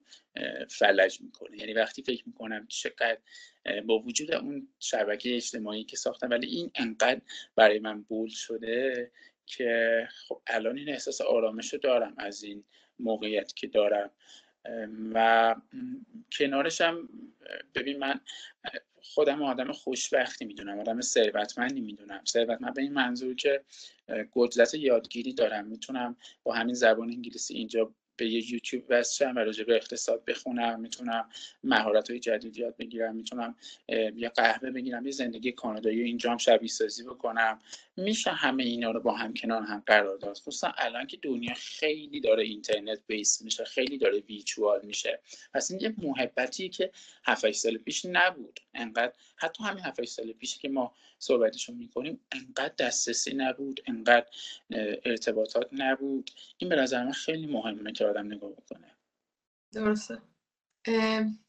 فلج 0.70 1.22
می‌کنه. 1.22 1.58
یعنی 1.58 1.74
وقتی 1.74 2.04
فکر 2.04 2.24
می‌کنم 2.26 2.68
چقدر 2.68 3.18
با 3.86 4.00
وجود 4.00 4.32
اون 4.32 4.68
شبکه 4.80 5.36
اجتماعی 5.36 5.84
که 5.84 5.98
ساختم 5.98 6.30
ولی 6.30 6.48
این 6.48 6.72
انقدر 6.76 7.22
برای 7.56 7.80
من 7.80 8.02
بول 8.02 8.30
شده 8.30 9.12
که 9.46 10.08
خب 10.28 10.42
الان 10.48 10.78
این 10.78 10.90
احساس 10.90 11.22
آرامش 11.22 11.74
رو 11.74 11.80
دارم 11.80 12.16
از 12.18 12.44
این 12.44 12.64
موقعیت 13.00 13.54
که 13.56 13.68
دارم. 13.68 14.12
و 15.14 15.56
کنارش 16.32 16.82
هم 16.82 17.10
ببین 17.76 17.98
من 17.98 18.20
خودم 19.14 19.42
آدم 19.42 19.72
خوشبختی 19.72 20.46
می‌دونم 20.46 20.80
آدم 20.80 21.02
ثروتمندی 21.02 21.82
می‌دونم. 21.82 22.22
ثروتمند 22.28 22.74
به 22.74 22.82
این 22.82 22.94
منظور 22.94 23.36
که 23.36 23.64
قدرت 24.34 24.74
یادگیری 24.74 25.34
دارم. 25.34 25.68
می‌تونم 25.68 26.16
با 26.44 26.54
همین 26.54 26.76
زبان 26.76 27.10
انگلیسی 27.10 27.54
اینجا 27.54 27.94
به 28.18 28.28
یه 28.28 28.54
یوتیوب 28.54 28.84
وصل 28.90 29.32
و 29.36 29.40
راجع 29.40 29.64
به 29.64 29.76
اقتصاد 29.76 30.26
بخونم 30.26 30.80
می‌تونم 30.80 31.30
مهارت 31.64 32.10
های 32.10 32.20
جدید 32.20 32.58
یاد 32.58 32.78
بگیرم 32.78 33.16
می‌تونم 33.16 33.56
یه 34.16 34.30
قهوه 34.30 34.72
بگیرم 34.72 35.06
یه 35.06 35.12
زندگی 35.12 35.52
کانادایی 35.52 36.02
اینجا 36.02 36.32
هم 36.32 36.38
شبیه 36.38 36.70
سازی 36.70 37.04
بکنم. 37.04 37.60
میشه 37.98 38.32
همه 38.32 38.64
اینا 38.64 38.92
رو 38.92 39.00
با 39.00 39.16
هم 39.16 39.34
کنار 39.34 39.62
هم 39.62 39.84
قرار 39.86 40.18
داد. 40.18 40.38
خصوصا 40.38 40.74
الان 40.78 41.08
که 41.08 41.18
دنیا 41.22 41.54
خیلی 41.54 42.20
داره 42.20 42.44
اینترنت 42.44 43.00
بیس 43.08 43.42
میشه 43.42 43.64
خیلی 43.64 43.98
داره 43.98 44.20
ویچوال 44.20 44.82
میشه. 44.84 45.20
پس 45.54 45.72
این 45.72 45.80
یه 45.82 45.94
محبتی 45.98 46.70
که 46.70 46.92
7 47.26 47.52
سال 47.52 47.78
پیش 47.78 48.06
نبود. 48.06 48.60
انقدر 48.74 49.14
حتی 49.36 49.64
همین 49.64 49.84
7 49.84 50.06
سال 50.06 50.32
پیش 50.32 50.58
که 50.58 50.70
ما 50.70 50.94
صحبتشون 51.20 51.76
می‌کنیم 51.76 52.20
انقدر 52.32 52.74
دسترسی 52.78 53.34
نبود 53.34 53.82
انقدر 53.86 54.28
ارتباطات 55.06 55.70
نبود. 55.72 56.32
این 56.58 56.70
به 56.70 56.76
نظر 56.76 57.04
من 57.04 57.12
خیلی 57.12 57.48
مهمه 57.48 57.92
که 57.92 58.06
آدم 58.08 58.26
نگاه 58.26 58.52
بکنه. 58.52 58.96
درسته. 59.74 60.22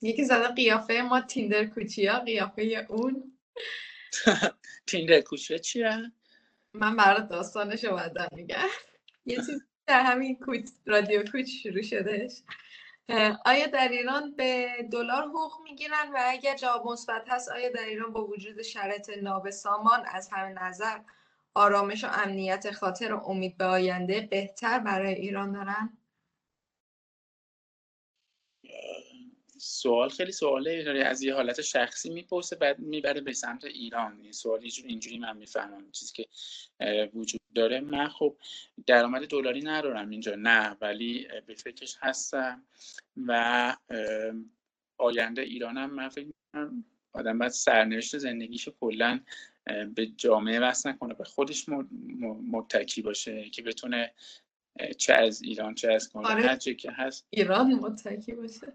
یکی 0.00 0.24
زده 0.24 0.48
قیافه 0.48 1.02
ما 1.10 1.20
تیندر 1.20 1.64
کوچیا 1.64 2.18
قیافه 2.18 2.86
اون. 2.88 3.38
تیندر 4.86 5.20
کوچیا 5.20 5.58
چیه؟ 5.58 6.12
من 6.74 6.96
برات 6.96 7.28
داستانش 7.28 7.84
رو 7.84 7.96
بعدا 7.96 8.28
میگم. 8.32 8.68
یه 9.26 9.36
چیز 9.36 9.62
در 9.86 10.02
همین 10.02 10.36
کوچ 10.36 10.68
رادیو 10.86 11.22
کوچ 11.30 11.50
شروع 11.62 11.82
شدهش. 11.82 12.42
آیا 13.44 13.66
در 13.66 13.88
ایران 13.88 14.36
به 14.36 14.68
دلار 14.92 15.22
حقوق 15.22 15.52
می‌گیرن؟ 15.64 16.12
و 16.14 16.18
اگر 16.26 16.56
جواب 16.56 16.86
مثبت 16.86 17.24
هست 17.28 17.48
آیا 17.48 17.70
در 17.70 17.84
ایران 17.84 18.12
با 18.12 18.26
وجود 18.26 18.62
شرط 18.62 19.10
نابسامان 19.22 20.04
از 20.06 20.28
همه 20.32 20.62
نظر 20.62 20.98
آرامش 21.54 22.04
و 22.04 22.08
امنیت 22.12 22.70
خاطر 22.70 23.12
و 23.12 23.18
امید 23.18 23.56
به 23.56 23.64
آینده 23.64 24.20
بهتر 24.20 24.78
برای 24.78 25.14
ایران 25.14 25.52
دارن؟ 25.52 25.97
سوال 29.68 30.08
خیلی 30.08 30.32
سواله. 30.32 31.02
از 31.06 31.22
یه 31.22 31.34
حالت 31.34 31.60
شخصی 31.60 32.10
می‌پرسه 32.10 32.56
بعد 32.56 32.78
می‌بره 32.78 33.20
به 33.20 33.32
سمت 33.32 33.64
ایران. 33.64 34.20
این 34.20 34.32
سوال 34.32 34.60
اینجوری 34.84 35.18
من 35.18 35.36
می‌فهمم 35.36 35.90
چیزی 35.90 36.12
که 36.14 36.26
وجود 37.14 37.40
داره. 37.54 37.80
من 37.80 38.08
خب 38.08 38.36
درآمد 38.86 39.26
دلاری 39.26 39.60
ندارم 39.60 40.10
اینجا. 40.10 40.34
نه 40.34 40.76
ولی 40.80 41.28
به 41.46 41.54
فکرش 41.54 41.96
هستم 42.00 42.66
و 43.26 43.76
آینده 44.98 45.42
ایرانم 45.42 45.90
من 45.90 46.08
فکر 46.08 46.26
می‌کنم 46.26 46.84
آدم 47.12 47.38
باید 47.38 47.52
سرنوشت 47.52 48.18
زندگیشو 48.18 48.74
کلا 48.80 49.20
به 49.94 50.06
جامعه 50.06 50.60
وصل 50.60 50.88
نکنه 50.88 51.14
به 51.14 51.24
خودش 51.24 51.68
متکی 52.52 53.02
باشه 53.02 53.50
که 53.50 53.62
بتونه 53.62 54.14
چه 54.98 55.14
از 55.14 55.42
ایران 55.42 55.74
چه 55.74 55.92
از 55.92 56.08
کانادا 56.08 56.34
آره. 56.34 56.74
که 56.74 56.90
هست. 56.90 57.26
ایران 57.30 57.74
متکی 57.74 58.32
باشه. 58.32 58.72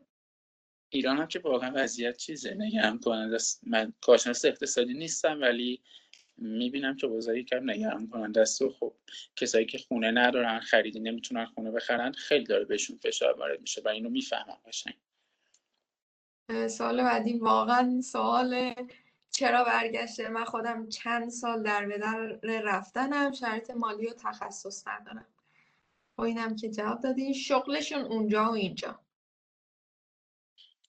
ایران 0.94 1.18
هم 1.18 1.28
که 1.28 1.40
واقعا 1.40 1.72
وضعیت 1.76 2.18
چیزه. 2.18 2.54
نگران 2.54 3.00
کننده 3.00 3.36
است. 3.36 3.62
من 3.64 3.94
کارشناس 4.02 4.46
اقتصادی 4.46 4.94
نیستم 4.94 5.42
ولی 5.42 5.82
می‌بینم 6.38 6.96
که 6.96 7.08
بازار 7.08 7.38
یکم 7.38 7.70
نگران 7.70 8.08
کننده 8.08 8.42
است. 8.42 8.62
و 8.62 8.70
خب 8.70 8.94
کسایی 9.36 9.66
که 9.66 9.78
خونه 9.78 10.12
ندارن 10.12 10.60
خریدی 10.60 11.00
نمی‌تونن 11.00 11.46
خونه 11.46 11.72
بخرن 11.72 12.12
خیلی 12.12 12.46
داره 12.46 12.66
بهشون 12.66 12.98
فشار 12.98 13.40
وارد 13.40 13.62
میشه 13.62 13.82
و 13.86 13.88
اینو 13.88 14.10
می‌فهمم 14.10 14.58
قشنگ. 14.68 14.98
سوال 16.68 17.04
بعدی 17.04 17.34
واقعا 17.34 18.02
سوال 18.02 18.74
چرا 19.32 19.64
برگشته؟ 19.64 20.30
من 20.30 20.46
خودم 20.46 20.90
چند 20.90 21.30
سال 21.30 21.64
در 21.64 21.86
بدر 21.86 22.40
رفتنم 22.44 23.32
شرط 23.32 23.72
مالی 23.72 24.08
و 24.08 24.14
تخصص 24.14 24.88
ندارم. 24.88 25.28
با 26.16 26.26
اینم 26.26 26.56
که 26.56 26.70
جواب 26.70 27.02
دادی. 27.02 27.34
شغلشون 27.34 28.02
اونجا 28.02 28.46
و 28.46 28.52
اینجا. 28.52 29.03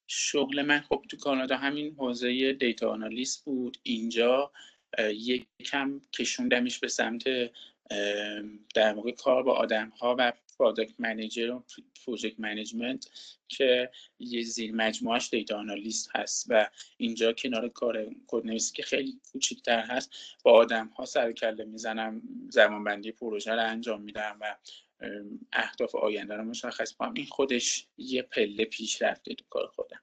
شغل 0.06 0.62
من 0.62 0.80
خب 0.80 1.04
تو 1.08 1.16
کانادا 1.16 1.56
همین 1.56 1.94
حوزه 1.94 2.52
data 2.52 2.90
analyst 2.90 3.44
بود. 3.44 3.78
اینجا 3.82 4.52
یکم 4.98 6.00
کشوندمش 6.12 6.78
به 6.78 6.88
سمت 6.88 7.24
در 8.74 8.94
واقع 8.94 9.10
کار 9.10 9.42
با 9.42 9.52
آدم 9.54 9.88
ها 9.88 10.16
و 10.18 10.32
product 10.58 10.94
manager 10.98 11.50
و 11.50 11.64
project 12.06 12.40
management 12.40 13.10
که 13.48 13.90
یه 14.18 14.42
زیر 14.42 14.72
مجموعش 14.72 15.30
data 15.30 15.58
analyst 15.58 16.16
هست 16.16 16.46
و 16.48 16.70
اینجا 16.96 17.32
کنار 17.32 17.68
کار 17.68 18.14
کدنویسی 18.26 18.72
که 18.72 18.82
خیلی 18.82 19.20
کوچیکتر 19.32 19.80
هست 19.80 20.10
با 20.42 20.52
آدم 20.52 20.86
ها 20.86 21.04
سر 21.04 21.32
کله 21.32 21.64
می‌زنم 21.64 22.22
زمانبندی 22.48 23.12
پروژه 23.12 23.52
رو 23.52 23.66
انجام 23.66 24.02
میدم 24.02 24.36
و 24.40 24.56
اهداف 25.52 25.94
آینده 25.94 26.34
رو 26.34 26.44
مشخص 26.44 26.92
کنم. 26.92 27.14
این 27.14 27.26
خودش 27.26 27.86
یه 27.96 28.22
پله 28.22 28.64
پیش 28.64 29.02
رفته 29.02 29.34
تو 29.34 29.44
کار 29.50 29.66
خودم. 29.66 30.00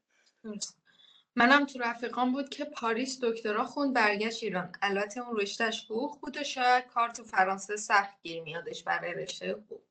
منم 1.35 1.65
تو 1.65 1.79
رفیقان 1.79 2.31
بود 2.31 2.49
که 2.49 2.65
پاریس 2.65 3.19
دکترا 3.23 3.65
خوند 3.65 3.93
برگشت 3.93 4.43
ایران. 4.43 4.71
البته 4.81 5.21
اون 5.21 5.39
رشتهش 5.39 5.85
حقوق 5.85 6.19
بود 6.19 6.37
و 6.37 6.43
شاید 6.43 6.87
کار 6.87 7.09
تو 7.09 7.23
فرانسه 7.23 7.75
سخت 7.75 8.21
گیر 8.23 8.43
میادش 8.43 8.83
برای 8.83 9.13
رشته 9.13 9.51
حقوق. 9.51 9.81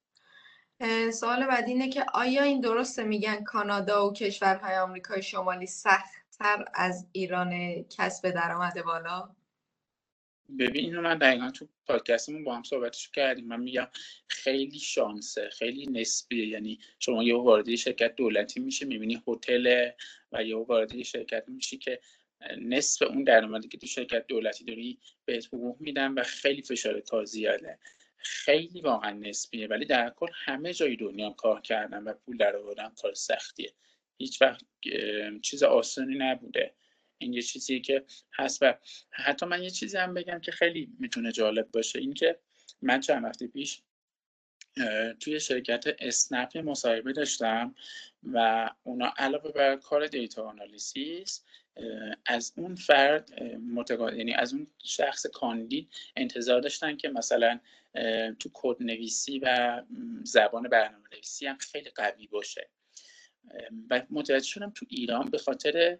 سوال 1.12 1.46
بعد 1.46 1.68
اینه 1.68 1.88
که 1.88 2.06
آیا 2.14 2.42
این 2.42 2.60
درسته 2.60 3.04
میگن 3.04 3.44
کانادا 3.44 4.08
و 4.08 4.12
کشورهای 4.12 4.78
آمریکای 4.78 5.22
شمالی 5.22 5.66
سختتر 5.66 6.64
از 6.74 7.06
ایران 7.12 7.82
کسب 7.82 8.30
درآمد 8.30 8.82
بالا؟ 8.84 9.30
ببین 10.58 10.84
اینو 10.84 11.00
من 11.00 11.18
دقیقا 11.18 11.50
تو 11.50 11.68
پادکستمون 11.86 12.44
با 12.44 12.56
هم 12.56 12.62
صحبتش 12.62 13.08
کردیم. 13.08 13.46
من 13.46 13.60
میگم 13.60 13.88
خیلی 14.28 14.78
شانسه 14.78 15.50
خیلی 15.50 15.86
نسبیه. 15.86 16.46
یعنی 16.46 16.78
شما 16.98 17.22
یه 17.22 17.36
وارد 17.36 17.74
شرکت 17.74 18.16
دولتی 18.16 18.60
میشه 18.60 18.86
می‌بینی 18.86 19.22
هتل 19.28 19.90
و 20.32 20.44
یه 20.44 20.56
وارد 20.56 21.02
شرکت 21.02 21.44
میشی 21.48 21.78
که 21.78 22.00
نصف 22.58 23.02
اون 23.02 23.24
درآمدی 23.24 23.68
که 23.68 23.78
تو 23.78 23.86
شرکت 23.86 24.26
دولتی 24.26 24.64
داری 24.64 24.98
بهت 25.24 25.46
حقوق 25.46 25.80
میدن 25.80 26.12
و 26.12 26.22
خیلی 26.22 26.62
فشار 26.62 27.00
کار 27.00 27.24
زیاده 27.24 27.78
خیلی 28.16 28.80
واقعا 28.80 29.10
نسبیه. 29.10 29.66
ولی 29.66 29.84
در 29.84 30.10
کل 30.10 30.30
همه 30.34 30.72
جای 30.72 30.96
دنیا 30.96 31.30
کار 31.30 31.60
کردن 31.60 32.02
و 32.02 32.12
پول 32.12 32.36
در 32.36 32.56
آوردن 32.56 32.88
کار 33.02 33.14
سختیه. 33.14 33.72
هیچ 34.18 34.42
وقت 34.42 34.64
چیز 35.42 35.62
آسانی 35.62 36.14
نبوده. 36.18 36.74
این 37.20 37.32
یه 37.32 37.42
چیزی 37.42 37.80
که 37.80 38.04
هست 38.34 38.62
و 38.62 38.74
حتی 39.10 39.46
من 39.46 39.62
یه 39.62 39.70
چیزی 39.70 39.96
هم 39.96 40.14
بگم 40.14 40.38
که 40.40 40.52
خیلی 40.52 40.92
می‌تونه 40.98 41.32
جالب 41.32 41.70
باشه. 41.70 41.98
این 41.98 42.14
که 42.14 42.38
من 42.82 43.00
چند 43.00 43.24
وقتی 43.24 43.48
پیش 43.48 43.82
توی 45.20 45.40
شرکت 45.40 45.84
اسنپ 45.98 46.58
مصاحبه 46.58 47.12
داشتم 47.12 47.74
و 48.32 48.70
اونا 48.82 49.12
علاوه 49.16 49.52
بر 49.52 49.76
کار 49.76 50.06
دیتا 50.06 50.44
آنالیسیس 50.48 51.44
از 52.26 52.52
اون 52.56 52.74
فرد 52.74 53.42
متقاعد 53.42 54.16
یعنی 54.16 54.34
از 54.34 54.54
اون 54.54 54.66
شخص 54.84 55.26
کاندید 55.26 55.88
انتظار 56.16 56.60
داشتن 56.60 56.96
که 56.96 57.08
مثلا 57.08 57.60
تو 58.38 58.50
کد 58.52 58.76
نویسی 58.80 59.38
و 59.38 59.82
زبان 60.22 60.62
برنامه 60.62 61.04
نویسی 61.12 61.46
هم 61.46 61.58
خیلی 61.58 61.90
قوی 61.90 62.26
باشه. 62.26 62.68
و 63.90 64.02
متوجه 64.10 64.46
شدم 64.46 64.70
تو 64.70 64.86
ایران 64.88 65.30
به 65.30 65.38
خاطر 65.38 65.98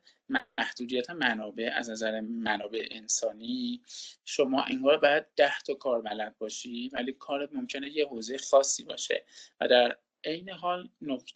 محدودیت 0.58 1.10
منابع 1.10 1.70
از 1.74 1.90
نظر 1.90 2.20
منابع 2.20 2.88
انسانی 2.90 3.82
شما 4.24 4.62
انگار 4.62 4.98
باید 4.98 5.26
ده 5.36 5.58
تا 5.66 5.74
کار 5.74 6.02
بلد 6.02 6.38
باشی 6.38 6.90
ولی 6.92 7.12
کارت 7.12 7.52
ممکنه 7.52 7.90
یه 7.90 8.06
حوزه 8.06 8.38
خاصی 8.38 8.84
باشه. 8.84 9.24
و 9.60 9.68
در 9.68 9.96
عین 10.24 10.50
حال 10.50 10.88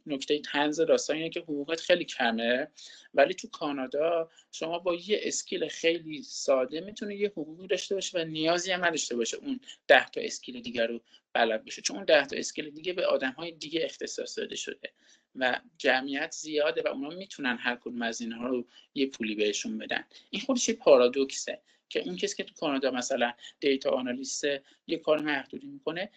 نکته 0.07 0.39
طنز 0.39 0.81
داستان 0.81 1.17
اینه 1.17 1.31
که 1.31 1.41
حقوقت 1.41 1.81
خیلی 1.81 2.05
کمه 2.05 2.69
ولی 3.15 3.35
تو 3.35 3.49
کانادا 3.49 4.31
شما 4.53 4.79
با 4.79 4.95
یه 4.95 5.21
skill 5.23 5.69
خیلی 5.69 6.23
ساده 6.23 6.81
می‌تونه 6.81 7.17
یه 7.17 7.29
حقوقی 7.29 7.67
داشته 7.67 7.95
باشه 7.95 8.19
و 8.19 8.25
نیازی 8.25 8.73
هم 8.73 8.85
نداشته 8.85 9.17
باشه 9.17 9.37
اون 9.37 9.61
ده 9.89 10.09
تا 10.09 10.21
skill 10.21 10.63
دیگر 10.63 10.87
رو 10.87 11.01
بلد 11.33 11.65
باشه 11.65 11.83
چون 11.83 11.97
اون 11.97 12.05
ده 12.05 12.27
تا 12.27 12.37
skill 12.37 12.71
دیگه 12.71 12.93
به 12.93 13.07
آدم 13.07 13.31
های 13.31 13.53
دیگه 13.53 13.81
اختصاص 13.85 14.39
داده 14.39 14.57
شده. 14.57 14.93
و 15.35 15.61
جمعیت 15.79 16.33
زیاده 16.33 16.83
و 16.83 16.89
اونا 16.89 17.09
می‌تونن 17.09 17.57
هر 17.57 17.77
کدوم 17.77 18.03
از 18.03 18.21
اینها 18.21 18.47
رو 18.47 18.67
یه 18.95 19.07
پولی 19.07 19.35
بهشون 19.35 19.79
بدن. 19.79 20.05
این 20.31 20.43
خودش 20.43 20.69
یه 20.69 20.75
پارادوکسه 20.75 21.63
که 21.89 22.01
اون 22.01 22.17
کسی 22.17 22.37
که 22.37 22.45
تو 22.45 22.55
کانادا 22.55 22.91
مثلا 22.91 23.33
دیتا 23.61 23.91
آنالیست 23.91 24.45
یه 24.87 24.99
کار 24.99 25.21
محدودی 25.21 25.67
می‌کنه 25.67 26.11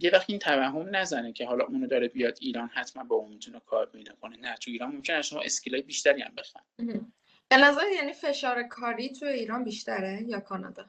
یه 0.00 0.10
وقت 0.12 0.30
این 0.30 0.38
توهم 0.38 0.96
نزنه 0.96 1.32
که 1.32 1.46
حالا 1.46 1.64
اونو 1.64 1.86
داره 1.86 2.08
بیاد 2.08 2.38
ایران 2.40 2.68
حتما 2.68 3.04
با 3.04 3.16
اون 3.16 3.32
می‌تونه 3.32 3.60
کار 3.60 3.86
پیدا 3.86 4.14
کنه. 4.14 4.36
نه 4.36 4.56
تو 4.56 4.70
ایران 4.70 4.92
ممکنه 4.92 5.22
شما 5.22 5.40
اسکیلای 5.40 5.82
بیشتری 5.82 6.22
هم 6.22 6.34
بخوان 6.34 6.64
به 7.48 7.56
نظر 7.56 7.82
یعنی 7.94 8.12
فشار 8.12 8.62
کاری 8.62 9.12
تو 9.12 9.26
ایران 9.26 9.64
بیشتره 9.64 10.22
یا 10.26 10.40
کانادا؟ 10.40 10.86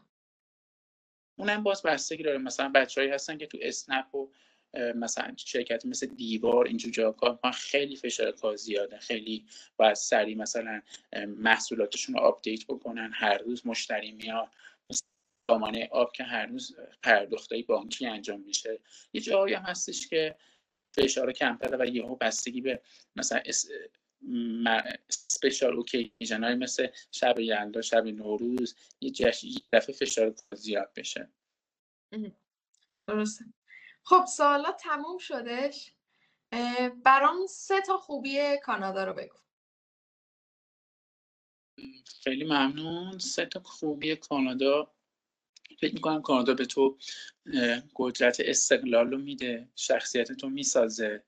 اونم 1.36 1.64
باز 1.64 1.84
بستگی 1.84 2.24
داره. 2.24 2.38
مثلا 2.38 2.70
بچههایی 2.70 3.14
هستن 3.14 3.38
که 3.38 3.46
تو 3.46 3.58
اسنپ 3.62 4.16
و 4.16 4.32
مثلا 4.96 5.36
شرکت 5.38 5.86
مثل 5.86 6.08
دیوار 6.08 6.68
اینجور 6.68 6.92
جا 6.92 7.12
کار 7.12 7.40
خیلی 7.52 7.96
فشار 7.96 8.32
کار 8.32 8.56
زیاده. 8.56 8.98
خیلی 9.00 9.46
باید 9.78 9.94
سریع 9.94 10.38
مثلا 10.38 10.82
محصولاتشون 11.28 12.16
رو 12.16 12.22
update 12.22 12.66
بکنن. 12.68 13.12
هر 13.14 13.38
روز 13.38 13.68
مشتری 13.68 14.12
میاد 14.12 14.50
سامانه 15.52 15.90
آب 15.92 16.12
که 16.12 16.24
هر 16.24 16.46
روز 16.46 16.76
پرداختای 17.04 17.64
بانکی 17.64 18.08
انجام 18.08 18.42
میشه. 18.42 18.80
یه 19.14 19.22
جایی 19.22 19.54
هم 19.54 19.64
هستش 19.64 20.08
که 20.08 20.36
فشار 20.96 21.32
کمتره 21.32 21.78
و 21.78 21.86
یهو 21.86 22.16
بستگی 22.16 22.62
به 22.62 22.82
مثلا 23.16 23.42
special 25.10 25.74
occasion 25.74 26.44
های 26.44 26.56
مثل 26.56 26.88
شب 27.12 27.40
یلدا 27.40 27.82
شب 27.82 28.06
نوروز 28.06 28.76
یه 29.02 29.12
جشن 29.12 29.48
دفعه 29.74 29.96
فشار 29.96 30.36
زیاد 30.54 30.92
بشه. 30.96 31.30
درسته. 33.08 33.46
خب 34.08 34.26
سوالا 34.26 34.72
تموم 34.72 35.18
شدش 35.18 35.94
برام 37.04 37.48
سه 37.50 37.82
تا 37.82 37.98
خوبی 37.98 38.58
کانادا 38.64 39.04
رو 39.04 39.14
بگو. 39.14 39.38
خیلی 42.24 42.44
ممنون. 42.44 43.20
سه 43.20 43.46
تا 43.46 43.60
خوبی 43.60 44.16
کانادا. 44.16 44.92
فکر 45.80 45.94
می‌کنم 45.94 46.22
کانادا 46.22 46.54
به 46.54 46.66
تو 46.66 46.98
قدرت 47.96 48.38
استقلال 48.40 49.12
رو 49.12 49.18
میده 49.18 49.70
شخصیت 49.76 50.32
تو 50.32 50.50
می‌سازه. 50.50 51.24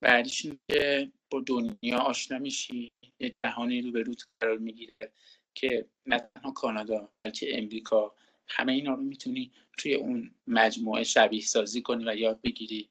بعدیش 0.00 0.46
که 0.68 1.12
با 1.30 1.40
دنیا 1.46 1.98
آشنا 1.98 2.38
میشی 2.38 2.92
یه 3.20 3.34
جهانی 3.44 3.82
روت 3.82 4.22
قرار 4.40 4.58
می‌گیره 4.58 5.12
که 5.54 5.88
نه 6.06 6.18
تنها 6.18 6.52
کانادا 6.52 7.12
بلکه 7.24 7.58
امریکا 7.58 8.14
همه 8.52 8.72
اینا 8.72 8.94
رو 8.94 9.02
می‌تونی 9.02 9.52
توی 9.78 9.94
اون 9.94 10.30
مجموعه 10.46 11.04
شبیه 11.04 11.40
سازی 11.40 11.82
کنی 11.82 12.04
و 12.04 12.16
یاد 12.16 12.40
بگیری. 12.42 12.88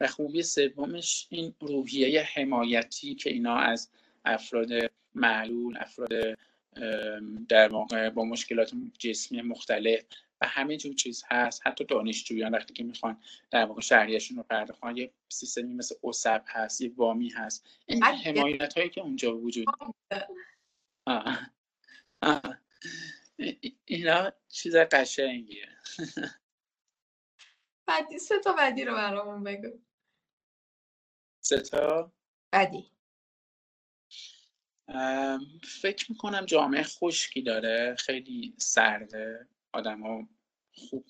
و 0.00 0.06
خوبی 0.06 0.42
سومش 0.42 1.26
این 1.30 1.54
روحیه 1.60 2.22
حمایتی 2.22 3.14
که 3.14 3.30
اینا 3.30 3.56
از 3.56 3.90
افراد 4.24 4.68
معلول 5.14 5.76
افراد 5.80 6.38
در 7.48 7.68
واقع 7.68 8.10
با 8.10 8.24
مشکلات 8.24 8.72
جسمی 8.98 9.42
مختلف 9.42 10.04
و 10.40 10.46
همه 10.46 10.76
جور 10.76 10.94
چیز 10.94 11.24
هست. 11.28 11.62
حتی 11.66 11.84
دانشجویان 11.84 12.54
وقتی 12.54 12.74
که 12.74 12.84
می‌خوان 12.84 13.20
در 13.50 13.64
واقع 13.64 13.80
شهریشون 13.80 14.36
رو 14.36 14.42
پرداخت 14.42 14.80
یه 14.96 15.10
سیستمی 15.28 15.74
مثل 15.74 15.94
اوسب 16.00 16.42
هست 16.46 16.80
یه 16.80 16.92
وامی 16.96 17.28
هست. 17.28 17.66
این 17.86 18.04
حمایت 18.04 18.78
هایی 18.78 18.90
که 18.90 19.00
اونجا 19.00 19.36
وجود 19.36 19.66
آه. 21.06 21.50
آه. 22.22 22.58
اینا 23.84 24.32
چیز 24.48 24.76
قشنگیه. 24.76 25.68
بعدی 27.86 28.18
سه 28.18 28.38
تا 28.38 28.52
بعدی 28.52 28.84
رو 28.84 28.94
برامون 28.94 29.44
بگو. 29.44 29.78
سه 31.40 31.60
تا؟ 31.60 32.12
بعدی. 32.52 32.92
فکر 35.64 36.12
می‌کنم 36.12 36.46
جامعه 36.46 36.82
خشکی 36.82 37.42
داره 37.42 37.96
خیلی 37.98 38.54
سرده. 38.58 39.48
آدم 39.72 40.02
ها 40.02 40.28
خوب 40.72 41.06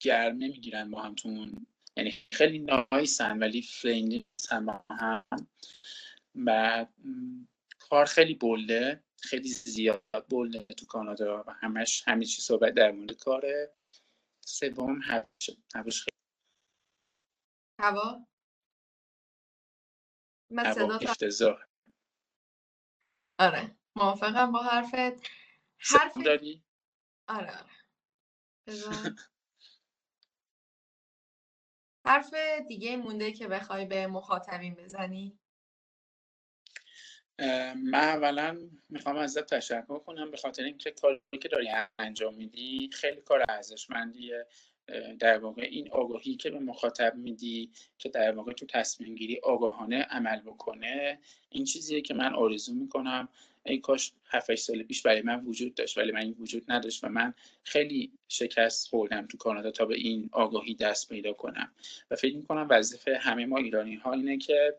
گرمه 0.00 0.48
می‌گیرن 0.48 0.90
با 0.90 1.02
همتون 1.02 1.66
یعنی 1.96 2.14
خیلی 2.32 2.58
نایسن 2.58 3.38
ولی 3.38 3.62
فرینلی 3.62 4.24
با 4.66 4.84
هم. 4.90 5.24
و 6.34 6.86
کار 7.78 8.04
خیلی 8.04 8.34
بلده. 8.34 9.04
خیلی 9.22 9.48
زیاد 9.48 10.26
بلده 10.30 10.74
تو 10.74 10.86
کانادا 10.86 11.44
و 11.46 11.50
همش 11.50 12.02
همه 12.06 12.24
چی 12.24 12.42
صحبت 12.42 12.74
در 12.74 12.90
مورد 12.90 13.12
کاره. 13.12 13.74
سوم 14.40 15.00
هواش 15.74 16.04
خیلی. 16.04 16.16
هوا؟ 17.80 18.26
هوا 20.58 20.94
افتضاح. 20.94 21.64
آره 23.38 23.76
موافقم 23.96 24.52
با 24.52 24.62
حرفت. 24.62 25.30
حرف 25.78 26.18
داری؟ 26.24 26.64
آره 27.28 27.58
آره. 27.58 27.72
حرف 32.06 32.34
دیگه 32.68 32.96
مونده 32.96 33.32
که 33.32 33.48
بخوای 33.48 33.86
به 33.86 34.06
مخاطبین 34.06 34.74
بزنی. 34.74 35.41
من 37.74 37.94
اولا 37.94 38.58
می‌خوام 38.88 39.16
ازت 39.16 39.54
تشکر 39.54 39.98
کنم 39.98 40.30
به 40.30 40.36
خاطر 40.36 40.64
اینکه 40.64 40.90
کاری 40.90 41.20
که 41.42 41.48
داری 41.48 41.68
انجام 41.98 42.34
میدی 42.34 42.90
خیلی 42.92 43.20
کار 43.20 43.44
ارزشمندیه. 43.48 44.46
در 45.18 45.38
واقع 45.38 45.62
این 45.62 45.90
آگاهی 45.90 46.36
که 46.36 46.50
به 46.50 46.58
مخاطب 46.58 47.14
میدی 47.14 47.70
که 47.98 48.08
در 48.08 48.32
واقع 48.32 48.52
تو 48.52 48.66
تصمیم 48.66 49.14
گیری 49.14 49.40
آگاهانه 49.42 50.02
عمل 50.02 50.40
بکنه 50.40 51.18
این 51.48 51.64
چیزیه 51.64 52.00
که 52.00 52.14
من 52.14 52.34
آرزو 52.34 52.74
می‌کنم. 52.74 53.28
ای 53.66 53.78
کاش 53.78 54.12
7 54.26 54.54
سال 54.54 54.82
پیش 54.82 55.02
برای 55.02 55.22
من 55.22 55.44
وجود 55.44 55.74
داشت 55.74 55.98
ولی 55.98 56.12
من 56.12 56.20
این 56.20 56.36
وجود 56.38 56.64
نداشت 56.68 57.04
و 57.04 57.08
من 57.08 57.34
خیلی 57.64 58.12
شکست 58.28 58.88
خوردم 58.88 59.26
تو 59.26 59.36
کانادا 59.36 59.70
تا 59.70 59.84
به 59.84 59.94
این 59.94 60.28
آگاهی 60.32 60.74
دست 60.74 61.08
پیدا 61.08 61.32
کنم. 61.32 61.72
و 62.10 62.16
فکر 62.16 62.36
می‌کنم 62.36 62.66
وظیفه 62.70 63.18
همه 63.18 63.46
ما 63.46 63.56
ایرانی 63.56 63.94
ها 63.94 64.12
اینه 64.12 64.38
که 64.38 64.78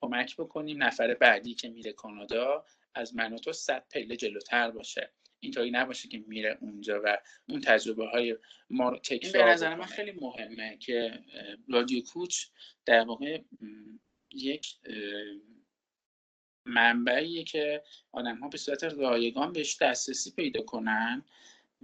کمک 0.00 0.36
بکنیم 0.36 0.82
نفر 0.82 1.14
بعدی 1.14 1.54
که 1.54 1.68
میره 1.68 1.92
کانادا 1.92 2.64
از 2.94 3.16
من 3.16 3.32
و 3.32 3.38
تو 3.38 3.52
صد 3.52 3.84
پله 3.90 4.16
جلوتر 4.16 4.70
باشه. 4.70 5.12
اینطوری 5.40 5.70
نباشه 5.70 6.08
که 6.08 6.18
میره 6.26 6.58
اونجا 6.60 7.00
و 7.04 7.18
اون 7.48 7.60
تجربه 7.60 8.06
های 8.08 8.36
ما 8.70 8.88
رو 8.88 8.98
تکرار 8.98 9.46
به 9.46 9.52
نظر 9.52 9.74
من 9.74 9.84
خیلی 9.84 10.12
مهمه 10.12 10.76
که 10.76 11.24
رادیو 11.68 12.02
کوچ 12.02 12.46
در 12.86 13.04
واقع 13.04 13.40
یک 14.34 14.76
منبعیه 16.64 17.44
که 17.44 17.82
آدم 18.12 18.36
ها 18.36 18.48
به 18.48 18.58
صورت 18.58 18.84
رایگان 18.84 19.52
بهش 19.52 19.82
دسترسی 19.82 20.30
پیدا 20.30 20.62
کنن 20.62 21.24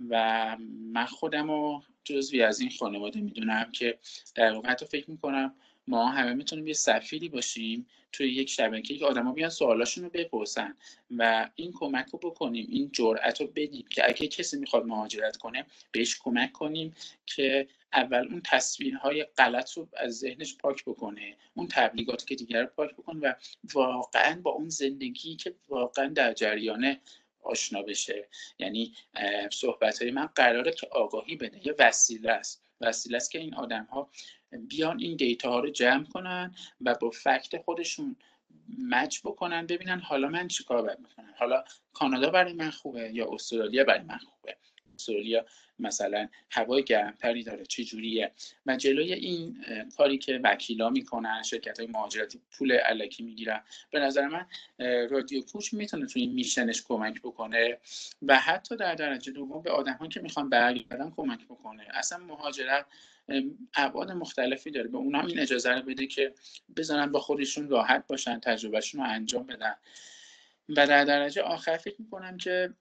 و 0.08 0.56
من 0.92 1.06
خودم 1.06 1.50
رو 1.50 1.82
جزوی 2.04 2.42
از 2.42 2.60
این 2.60 2.70
خانواده 2.70 3.20
می‌دونم 3.20 3.72
که 3.72 3.98
در 4.34 4.52
واقع 4.52 4.68
حتی 4.68 4.86
فکر 4.86 5.10
می‌کنم 5.10 5.56
ما 5.86 6.08
همه 6.08 6.34
می‌تونیم 6.34 6.66
یه 6.66 6.74
سفیری 6.74 7.28
باشیم 7.28 7.86
توی 8.12 8.32
یک 8.32 8.50
شبکه 8.50 8.98
که 8.98 9.06
آدما 9.06 9.32
بیان 9.32 9.50
سوالاشون 9.50 10.04
رو 10.04 10.10
بپرسن 10.10 10.76
و 11.10 11.50
این 11.54 11.72
کمک 11.72 12.06
رو 12.06 12.18
بکنیم 12.18 12.66
این 12.70 12.90
جرأت 12.92 13.40
رو 13.40 13.46
بدیم 13.46 13.86
که 13.90 14.08
اگه 14.08 14.28
کسی 14.28 14.56
می‌خواد 14.58 14.86
مهاجرت 14.86 15.36
کنه 15.36 15.66
بهش 15.92 16.18
کمک 16.22 16.52
کنیم 16.52 16.94
که 17.26 17.68
اول 17.92 18.28
اون 18.30 18.42
تصویرهای 18.44 19.24
غلط 19.24 19.72
رو 19.72 19.88
از 19.96 20.18
ذهنش 20.18 20.56
پاک 20.56 20.84
بکنه 20.84 21.36
اون 21.54 21.68
تبلیغات 21.70 22.26
که 22.26 22.34
دیگر 22.34 22.60
رو 22.62 22.66
پاک 22.66 22.92
بکنه 22.92 23.20
و 23.20 23.34
واقعا 23.74 24.40
با 24.40 24.50
اون 24.50 24.68
زندگی 24.68 25.36
که 25.36 25.54
واقعا 25.68 26.06
در 26.06 26.32
جریانه 26.32 27.00
آشنا 27.42 27.82
بشه. 27.82 28.28
یعنی 28.58 28.94
صحبت 29.52 30.02
های 30.02 30.10
من 30.10 30.26
قراره 30.26 30.72
که 30.72 30.86
آگاهی 30.86 31.36
بده 31.36 31.66
یه 31.66 31.74
وسیله 31.78 32.30
است. 32.30 32.63
وسیله 32.84 33.16
است 33.16 33.30
که 33.30 33.38
این 33.38 33.54
آدم 33.54 33.84
ها 33.84 34.10
بیان 34.68 35.00
این 35.00 35.16
دیتا 35.16 35.50
ها 35.50 35.60
رو 35.60 35.70
جمع 35.70 36.04
کنن 36.04 36.54
و 36.80 36.94
با 36.94 37.10
فکت 37.10 37.62
خودشون 37.62 38.16
مچ 38.78 39.20
بکنن 39.24 39.66
ببینن 39.66 40.00
حالا 40.00 40.28
من 40.28 40.48
چیکار 40.48 40.82
باید 40.82 40.98
می‌کنم 40.98 41.34
حالا 41.38 41.64
کانادا 41.92 42.30
برای 42.30 42.52
من 42.52 42.70
خوبه 42.70 43.10
یا 43.14 43.28
استرالیا 43.32 43.84
برای 43.84 44.02
من 44.02 44.18
خوبه؟ 44.18 44.56
استرالیا 44.94 45.46
مثلا 45.78 46.28
هوای 46.50 46.84
گرمتری 46.84 47.42
داره 47.42 47.66
چه 47.66 47.84
جوریه؟ 47.84 48.32
و 48.66 48.76
جلوی 48.76 49.12
این 49.12 49.64
کاری 49.96 50.18
که 50.18 50.40
وکیلا 50.44 50.90
می‌کنن 50.90 51.42
شرکت 51.42 51.78
های 51.80 51.88
مهاجرتی 51.88 52.40
پول 52.52 52.72
علکی 52.72 53.22
می‌گیرن 53.22 53.60
به 53.90 54.00
نظر 54.00 54.28
من 54.28 54.46
رادیو 55.06 55.42
کوچ 55.42 55.74
می‌تونه 55.74 56.06
توی 56.06 56.26
میشنش 56.26 56.82
کمک 56.82 57.20
بکنه 57.20 57.78
و 58.22 58.38
حتی 58.38 58.76
در 58.76 58.94
درجه 58.94 59.32
دوم 59.32 59.62
به 59.62 59.70
آدم 59.70 60.08
که 60.08 60.20
می‌خوان 60.20 60.48
برگردن 60.48 61.10
کمک 61.16 61.44
بکنه. 61.44 61.86
اصلا 61.94 62.18
مهاجرت 62.18 62.86
ابعاد 63.74 64.12
مختلفی 64.12 64.70
داره. 64.70 64.88
به 64.88 64.98
اونها 64.98 65.26
این 65.26 65.38
اجازه 65.38 65.70
رو 65.70 65.82
بده 65.82 66.06
که 66.06 66.34
بزنن 66.76 67.12
با 67.12 67.20
خودشون 67.20 67.68
راحت 67.68 68.06
باشن 68.06 68.40
تجربهشون 68.40 69.00
رو 69.00 69.10
انجام 69.10 69.46
بدن. 69.46 69.74
و 70.68 70.86
در 70.86 71.04
درجه 71.04 71.42
آخر 71.42 71.76
فکر 71.76 71.96
می‌کنم 71.98 72.36
که 72.36 72.74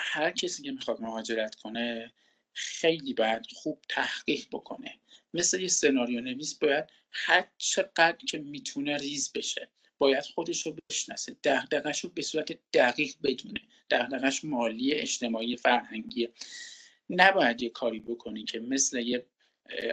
هر 0.00 0.30
کسی 0.30 0.62
که 0.62 0.72
می‌خواد 0.72 1.00
مهاجرت 1.00 1.54
کنه 1.54 2.12
خیلی 2.52 3.14
باید 3.14 3.46
خوب 3.54 3.82
تحقیق 3.88 4.46
بکنه. 4.52 4.94
مثل 5.34 5.60
یه 5.60 5.68
سناریو 5.68 6.20
نویس 6.20 6.54
باید 6.54 6.84
هر 7.10 7.48
چقدر 7.58 8.16
که 8.28 8.38
می‌تونه 8.38 8.96
ریز 8.96 9.32
بشه 9.32 9.68
باید 9.98 10.24
خودش 10.24 10.66
رو 10.66 10.76
بشناسه. 10.90 11.36
دقدقش 11.44 12.00
رو 12.00 12.10
به 12.10 12.22
صورت 12.22 12.58
دقیق 12.72 13.14
بدونه. 13.22 13.60
دقدقش 13.90 14.44
مالی 14.44 14.92
اجتماعی 14.92 15.56
فرهنگی. 15.56 16.28
نباید 17.10 17.62
یه 17.62 17.70
کاری 17.70 18.00
بکنی 18.00 18.44
که 18.44 18.60
مثل 18.60 18.98
یه 18.98 19.26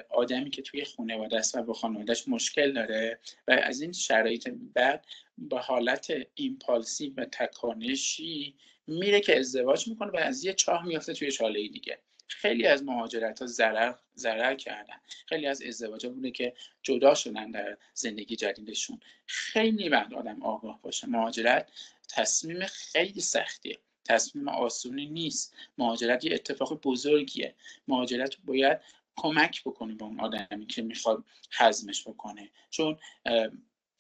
آدمی 0.10 0.50
که 0.50 0.62
توی 0.62 0.86
خانواده 0.86 1.38
است 1.38 1.56
و 1.56 1.64
با 1.64 1.74
خانوادهش 1.74 2.28
مشکل 2.28 2.74
داره 2.74 3.20
و 3.48 3.52
از 3.52 3.82
این 3.82 3.92
شرایط 3.92 4.50
بعد 4.50 5.06
با 5.38 5.60
حالت 5.60 6.14
ایمپالسی 6.36 7.10
و 7.10 7.26
تکانشی 7.26 8.56
میره 8.88 9.20
که 9.20 9.40
ازدواج 9.40 9.88
می‌کنه 9.88 10.12
و 10.12 10.18
از 10.18 10.46
یه 10.46 10.54
چاه 10.54 10.86
میافته 10.86 11.14
توی 11.14 11.32
چاله 11.32 11.68
دیگه. 11.68 12.00
خیلی 12.28 12.68
از 12.68 12.84
مهاجرت 12.84 13.40
ها 13.40 13.48
ضرر 13.48 13.94
ضرر 14.16 14.56
کردن. 14.56 14.96
خیلی 15.26 15.48
از 15.48 15.62
ازدواج 15.62 16.06
ها 16.06 16.12
بوده 16.12 16.32
که 16.32 16.54
جدا 16.84 17.16
شدن 17.16 17.52
در 17.52 17.78
زندگی 17.94 18.36
جدیدشون. 18.36 19.00
خیلی 19.26 19.90
بعد 19.90 20.14
آدم 20.14 20.44
آگاه 20.44 20.82
باشه. 20.82 21.08
مهاجرت 21.08 21.72
تصمیم 22.10 22.66
خیلی 22.66 23.22
سختیه. 23.22 23.80
تصمیم 24.06 24.48
آسونی 24.48 25.06
نیست. 25.06 25.56
مهاجرت 25.78 26.26
یه 26.26 26.34
اتفاق 26.34 26.82
بزرگیه. 26.82 27.56
مهاجرت 27.88 28.38
باید 28.46 28.80
کمک 29.16 29.64
بکنی 29.64 29.94
به 29.94 30.06
اون 30.06 30.20
آدمی 30.20 30.66
که 30.68 30.82
می‌خواد 30.82 31.24
حزمش 31.58 32.08
بکنه. 32.08 32.50
چون 32.70 32.98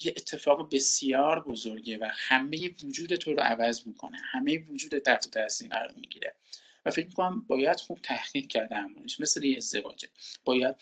یه 0.03 0.13
اتفاق 0.17 0.75
بسیار 0.75 1.43
بزرگه 1.43 1.97
و 1.97 2.09
همه 2.11 2.69
وجود 2.83 3.15
تو 3.15 3.33
رو 3.33 3.39
عوض 3.39 3.87
می‌کنه. 3.87 4.17
همه 4.17 4.59
وجود 4.69 4.99
تحت 4.99 5.31
تاثیر 5.31 5.69
قرار 5.69 5.93
می‌گیره. 5.95 6.35
و 6.85 6.91
فکر 6.91 7.07
می‌کنم 7.07 7.41
باید 7.41 7.79
خوب 7.79 7.99
تحقیق 8.03 8.47
کرده 8.47 8.75
همونش. 8.75 9.19
مثل 9.19 9.43
یه 9.43 9.57
ازدواجه. 9.57 10.07
باید 10.45 10.75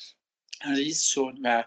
ریز 0.65 1.01
شد 1.01 1.37
و 1.43 1.65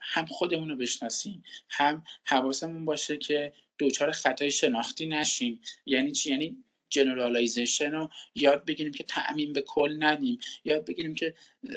هم 0.00 0.26
خودمون 0.26 0.68
رو 0.68 0.76
بشناسیم 0.76 1.44
هم 1.68 2.04
حواسمون 2.24 2.84
باشه 2.84 3.16
که 3.16 3.52
دچار 3.78 4.12
خطای 4.12 4.50
شناختی 4.50 5.06
نشیم. 5.06 5.60
یعنی 5.86 6.12
چی؟ 6.12 6.30
یعنی 6.30 6.64
generalization 6.96 7.92
رو 7.92 8.08
یاد 8.34 8.64
بگیریم 8.64 8.92
که 8.92 9.04
تعمیم 9.04 9.52
به 9.52 9.62
کل 9.62 9.96
ندیم. 9.98 10.38
یاد 10.64 10.84
بگیریم 10.84 11.14
که 11.14 11.34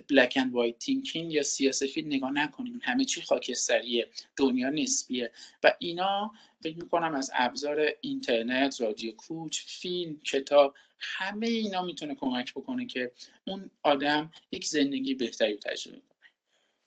black 0.10 0.34
and 0.42 0.54
white 0.54 0.78
thinking 0.78 1.34
یا 1.34 1.44
سیاه 1.44 1.71
سفید 1.71 2.08
نگاه 2.08 2.32
نکنیم. 2.32 2.80
همه 2.84 3.06
چی 3.06 3.22
خاکستریه 3.22 4.10
دنیا 4.38 4.70
نسبیه. 4.70 5.32
و 5.64 5.74
اینا 5.80 6.32
فکر 6.64 6.78
می‌کنم 6.78 7.16
از 7.16 7.32
ابزار 7.34 7.88
اینترنت 8.02 8.82
رادیو 8.82 9.12
coach 9.12 9.60
فیلم 9.60 10.20
کتاب 10.20 10.76
همه 11.00 11.48
اینا 11.48 11.82
می‌تونه 11.82 12.16
کمک 12.16 12.54
بکنه 12.54 12.86
که 12.86 13.12
اون 13.48 13.72
آدم 13.84 14.32
یک 14.52 14.66
زندگی 14.66 15.14
بهتری 15.14 15.58
تجربه 15.58 15.98
کنه. 15.98 16.30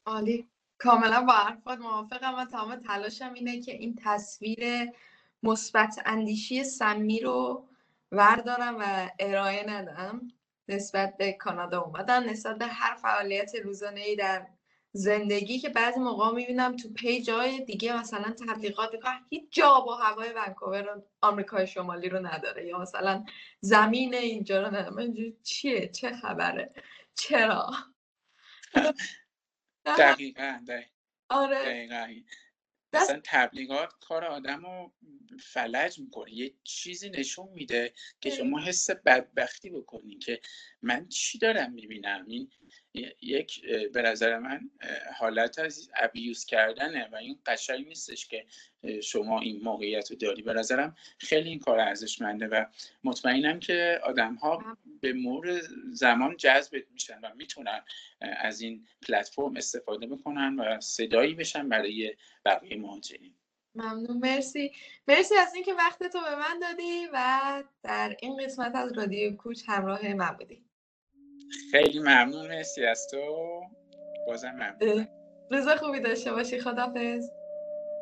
عالی. 0.06 0.48
کاملا 0.78 1.20
با 1.22 1.32
حرفات 1.32 1.78
موافقم 1.78 2.34
و 2.34 2.44
تمام 2.44 2.76
تلاشم 2.76 3.32
اینه 3.34 3.60
که 3.60 3.72
این 3.72 3.98
تصویر 4.04 4.90
مثبت 5.42 6.02
اندیشی 6.06 6.64
سمی 6.64 7.20
رو 7.20 7.68
وردارم 8.12 8.76
و 8.80 9.10
ارائه 9.18 9.70
ندم 9.70 10.28
نسبت 10.68 11.16
به 11.16 11.32
کانادا 11.32 11.80
اومدم 11.80 12.30
نسبت 12.30 12.58
به 12.58 12.66
هر 12.66 12.94
فعالیت 12.94 13.54
روزانه 13.54 14.00
ای 14.00 14.16
در 14.16 14.46
زندگی 14.92 15.58
که 15.58 15.68
بعضی 15.68 16.00
موقع 16.00 16.30
می‌بینم 16.34 16.76
تو 16.76 16.92
پیجای 16.92 17.64
دیگه 17.64 18.00
مثلا 18.00 18.34
تبلیغات 18.48 18.92
می‌کنن 18.92 19.26
هیچ 19.30 19.44
جا 19.50 19.80
با 19.80 19.96
هوای 19.96 20.32
ونکوور 20.32 20.88
و 20.88 21.02
آمریکای 21.20 21.66
شمالی 21.66 22.08
رو 22.08 22.26
نداره 22.26 22.66
یا 22.66 22.78
مثلا 22.78 23.24
زمین 23.60 24.14
اینجا 24.14 24.62
رو 24.62 24.66
نداره. 24.66 24.90
من 24.90 25.14
چیه؟ 25.42 25.88
چه 25.88 26.12
خبره؟ 26.16 26.72
چرا؟ 27.14 27.70
دقیقا. 29.84 30.58
آره. 31.28 31.64
دقیقا. 31.64 32.06
مثلا 32.94 33.20
تبلیغات 33.24 33.92
کار 34.00 34.24
آدم 34.24 34.62
رو 34.66 34.92
فلج 35.40 35.98
می‌کنه. 36.00 36.34
یه 36.34 36.54
چیزی 36.64 37.10
نشون 37.10 37.48
میده 37.48 37.92
که 38.20 38.30
شما 38.30 38.60
حس 38.60 38.90
بدبختی 38.90 39.70
بکنی 39.70 40.18
که 40.18 40.40
من 40.82 41.08
چی 41.08 41.38
دارم 41.38 41.72
می‌بینم؟ 41.72 42.24
این 42.28 42.50
یک 43.20 43.66
به 43.92 44.02
نظر 44.02 44.38
من 44.38 44.70
حالت 45.18 45.58
از 45.58 45.90
ابیوز 45.96 46.44
کردنه 46.44 47.08
و 47.12 47.16
این 47.16 47.38
قشنگ 47.46 47.86
نیستش 47.86 48.28
که 48.28 48.46
شما 49.02 49.40
این 49.40 49.60
موقعیت 49.62 50.10
رو 50.10 50.16
داری. 50.16 50.42
به 50.42 50.52
نظرم 50.52 50.96
خیلی 51.18 51.48
این 51.48 51.58
کار 51.58 51.80
ارزشمنده 51.80 52.46
و 52.46 52.64
مطمئنم 53.04 53.60
که 53.60 54.00
آدم 54.02 54.34
ها 54.34 54.76
به 55.00 55.12
مور 55.12 55.60
زمان 55.92 56.36
جذب 56.36 56.84
میشن 56.92 57.20
و 57.20 57.34
می‌تونن 57.36 57.82
از 58.20 58.60
این 58.60 58.86
پلتفرم 59.08 59.56
استفاده 59.56 60.06
بکنن 60.06 60.56
و 60.56 60.80
صدایی 60.80 61.34
بشن 61.34 61.68
برای 61.68 62.16
بقیه 62.44 62.76
مهاجرین. 62.76 63.34
ممنون. 63.74 64.18
مرسی. 64.18 64.72
مرسی 65.08 65.34
از 65.34 65.54
اینکه 65.54 65.74
وقت 65.74 66.02
تو 66.02 66.20
به 66.20 66.36
من 66.36 66.58
دادی 66.58 67.06
و 67.12 67.64
در 67.82 68.16
این 68.20 68.44
قسمت 68.44 68.74
از 68.74 68.92
رادیو 68.92 69.36
کوچ 69.36 69.62
همراه 69.66 70.14
من 70.14 70.30
بودی. 70.30 70.64
خیلی 71.70 71.98
ممنون 71.98 72.46
مرسی 72.48 72.86
از 72.86 73.08
تو. 73.10 73.62
بازم 74.26 74.50
ممنون. 74.52 75.08
روز 75.50 75.68
خوبی 75.68 76.00
داشته 76.00 76.32
باشی. 76.32 76.60
خدافز 76.60 77.30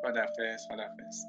خدافز 0.02 0.66
خدافز 0.68 1.26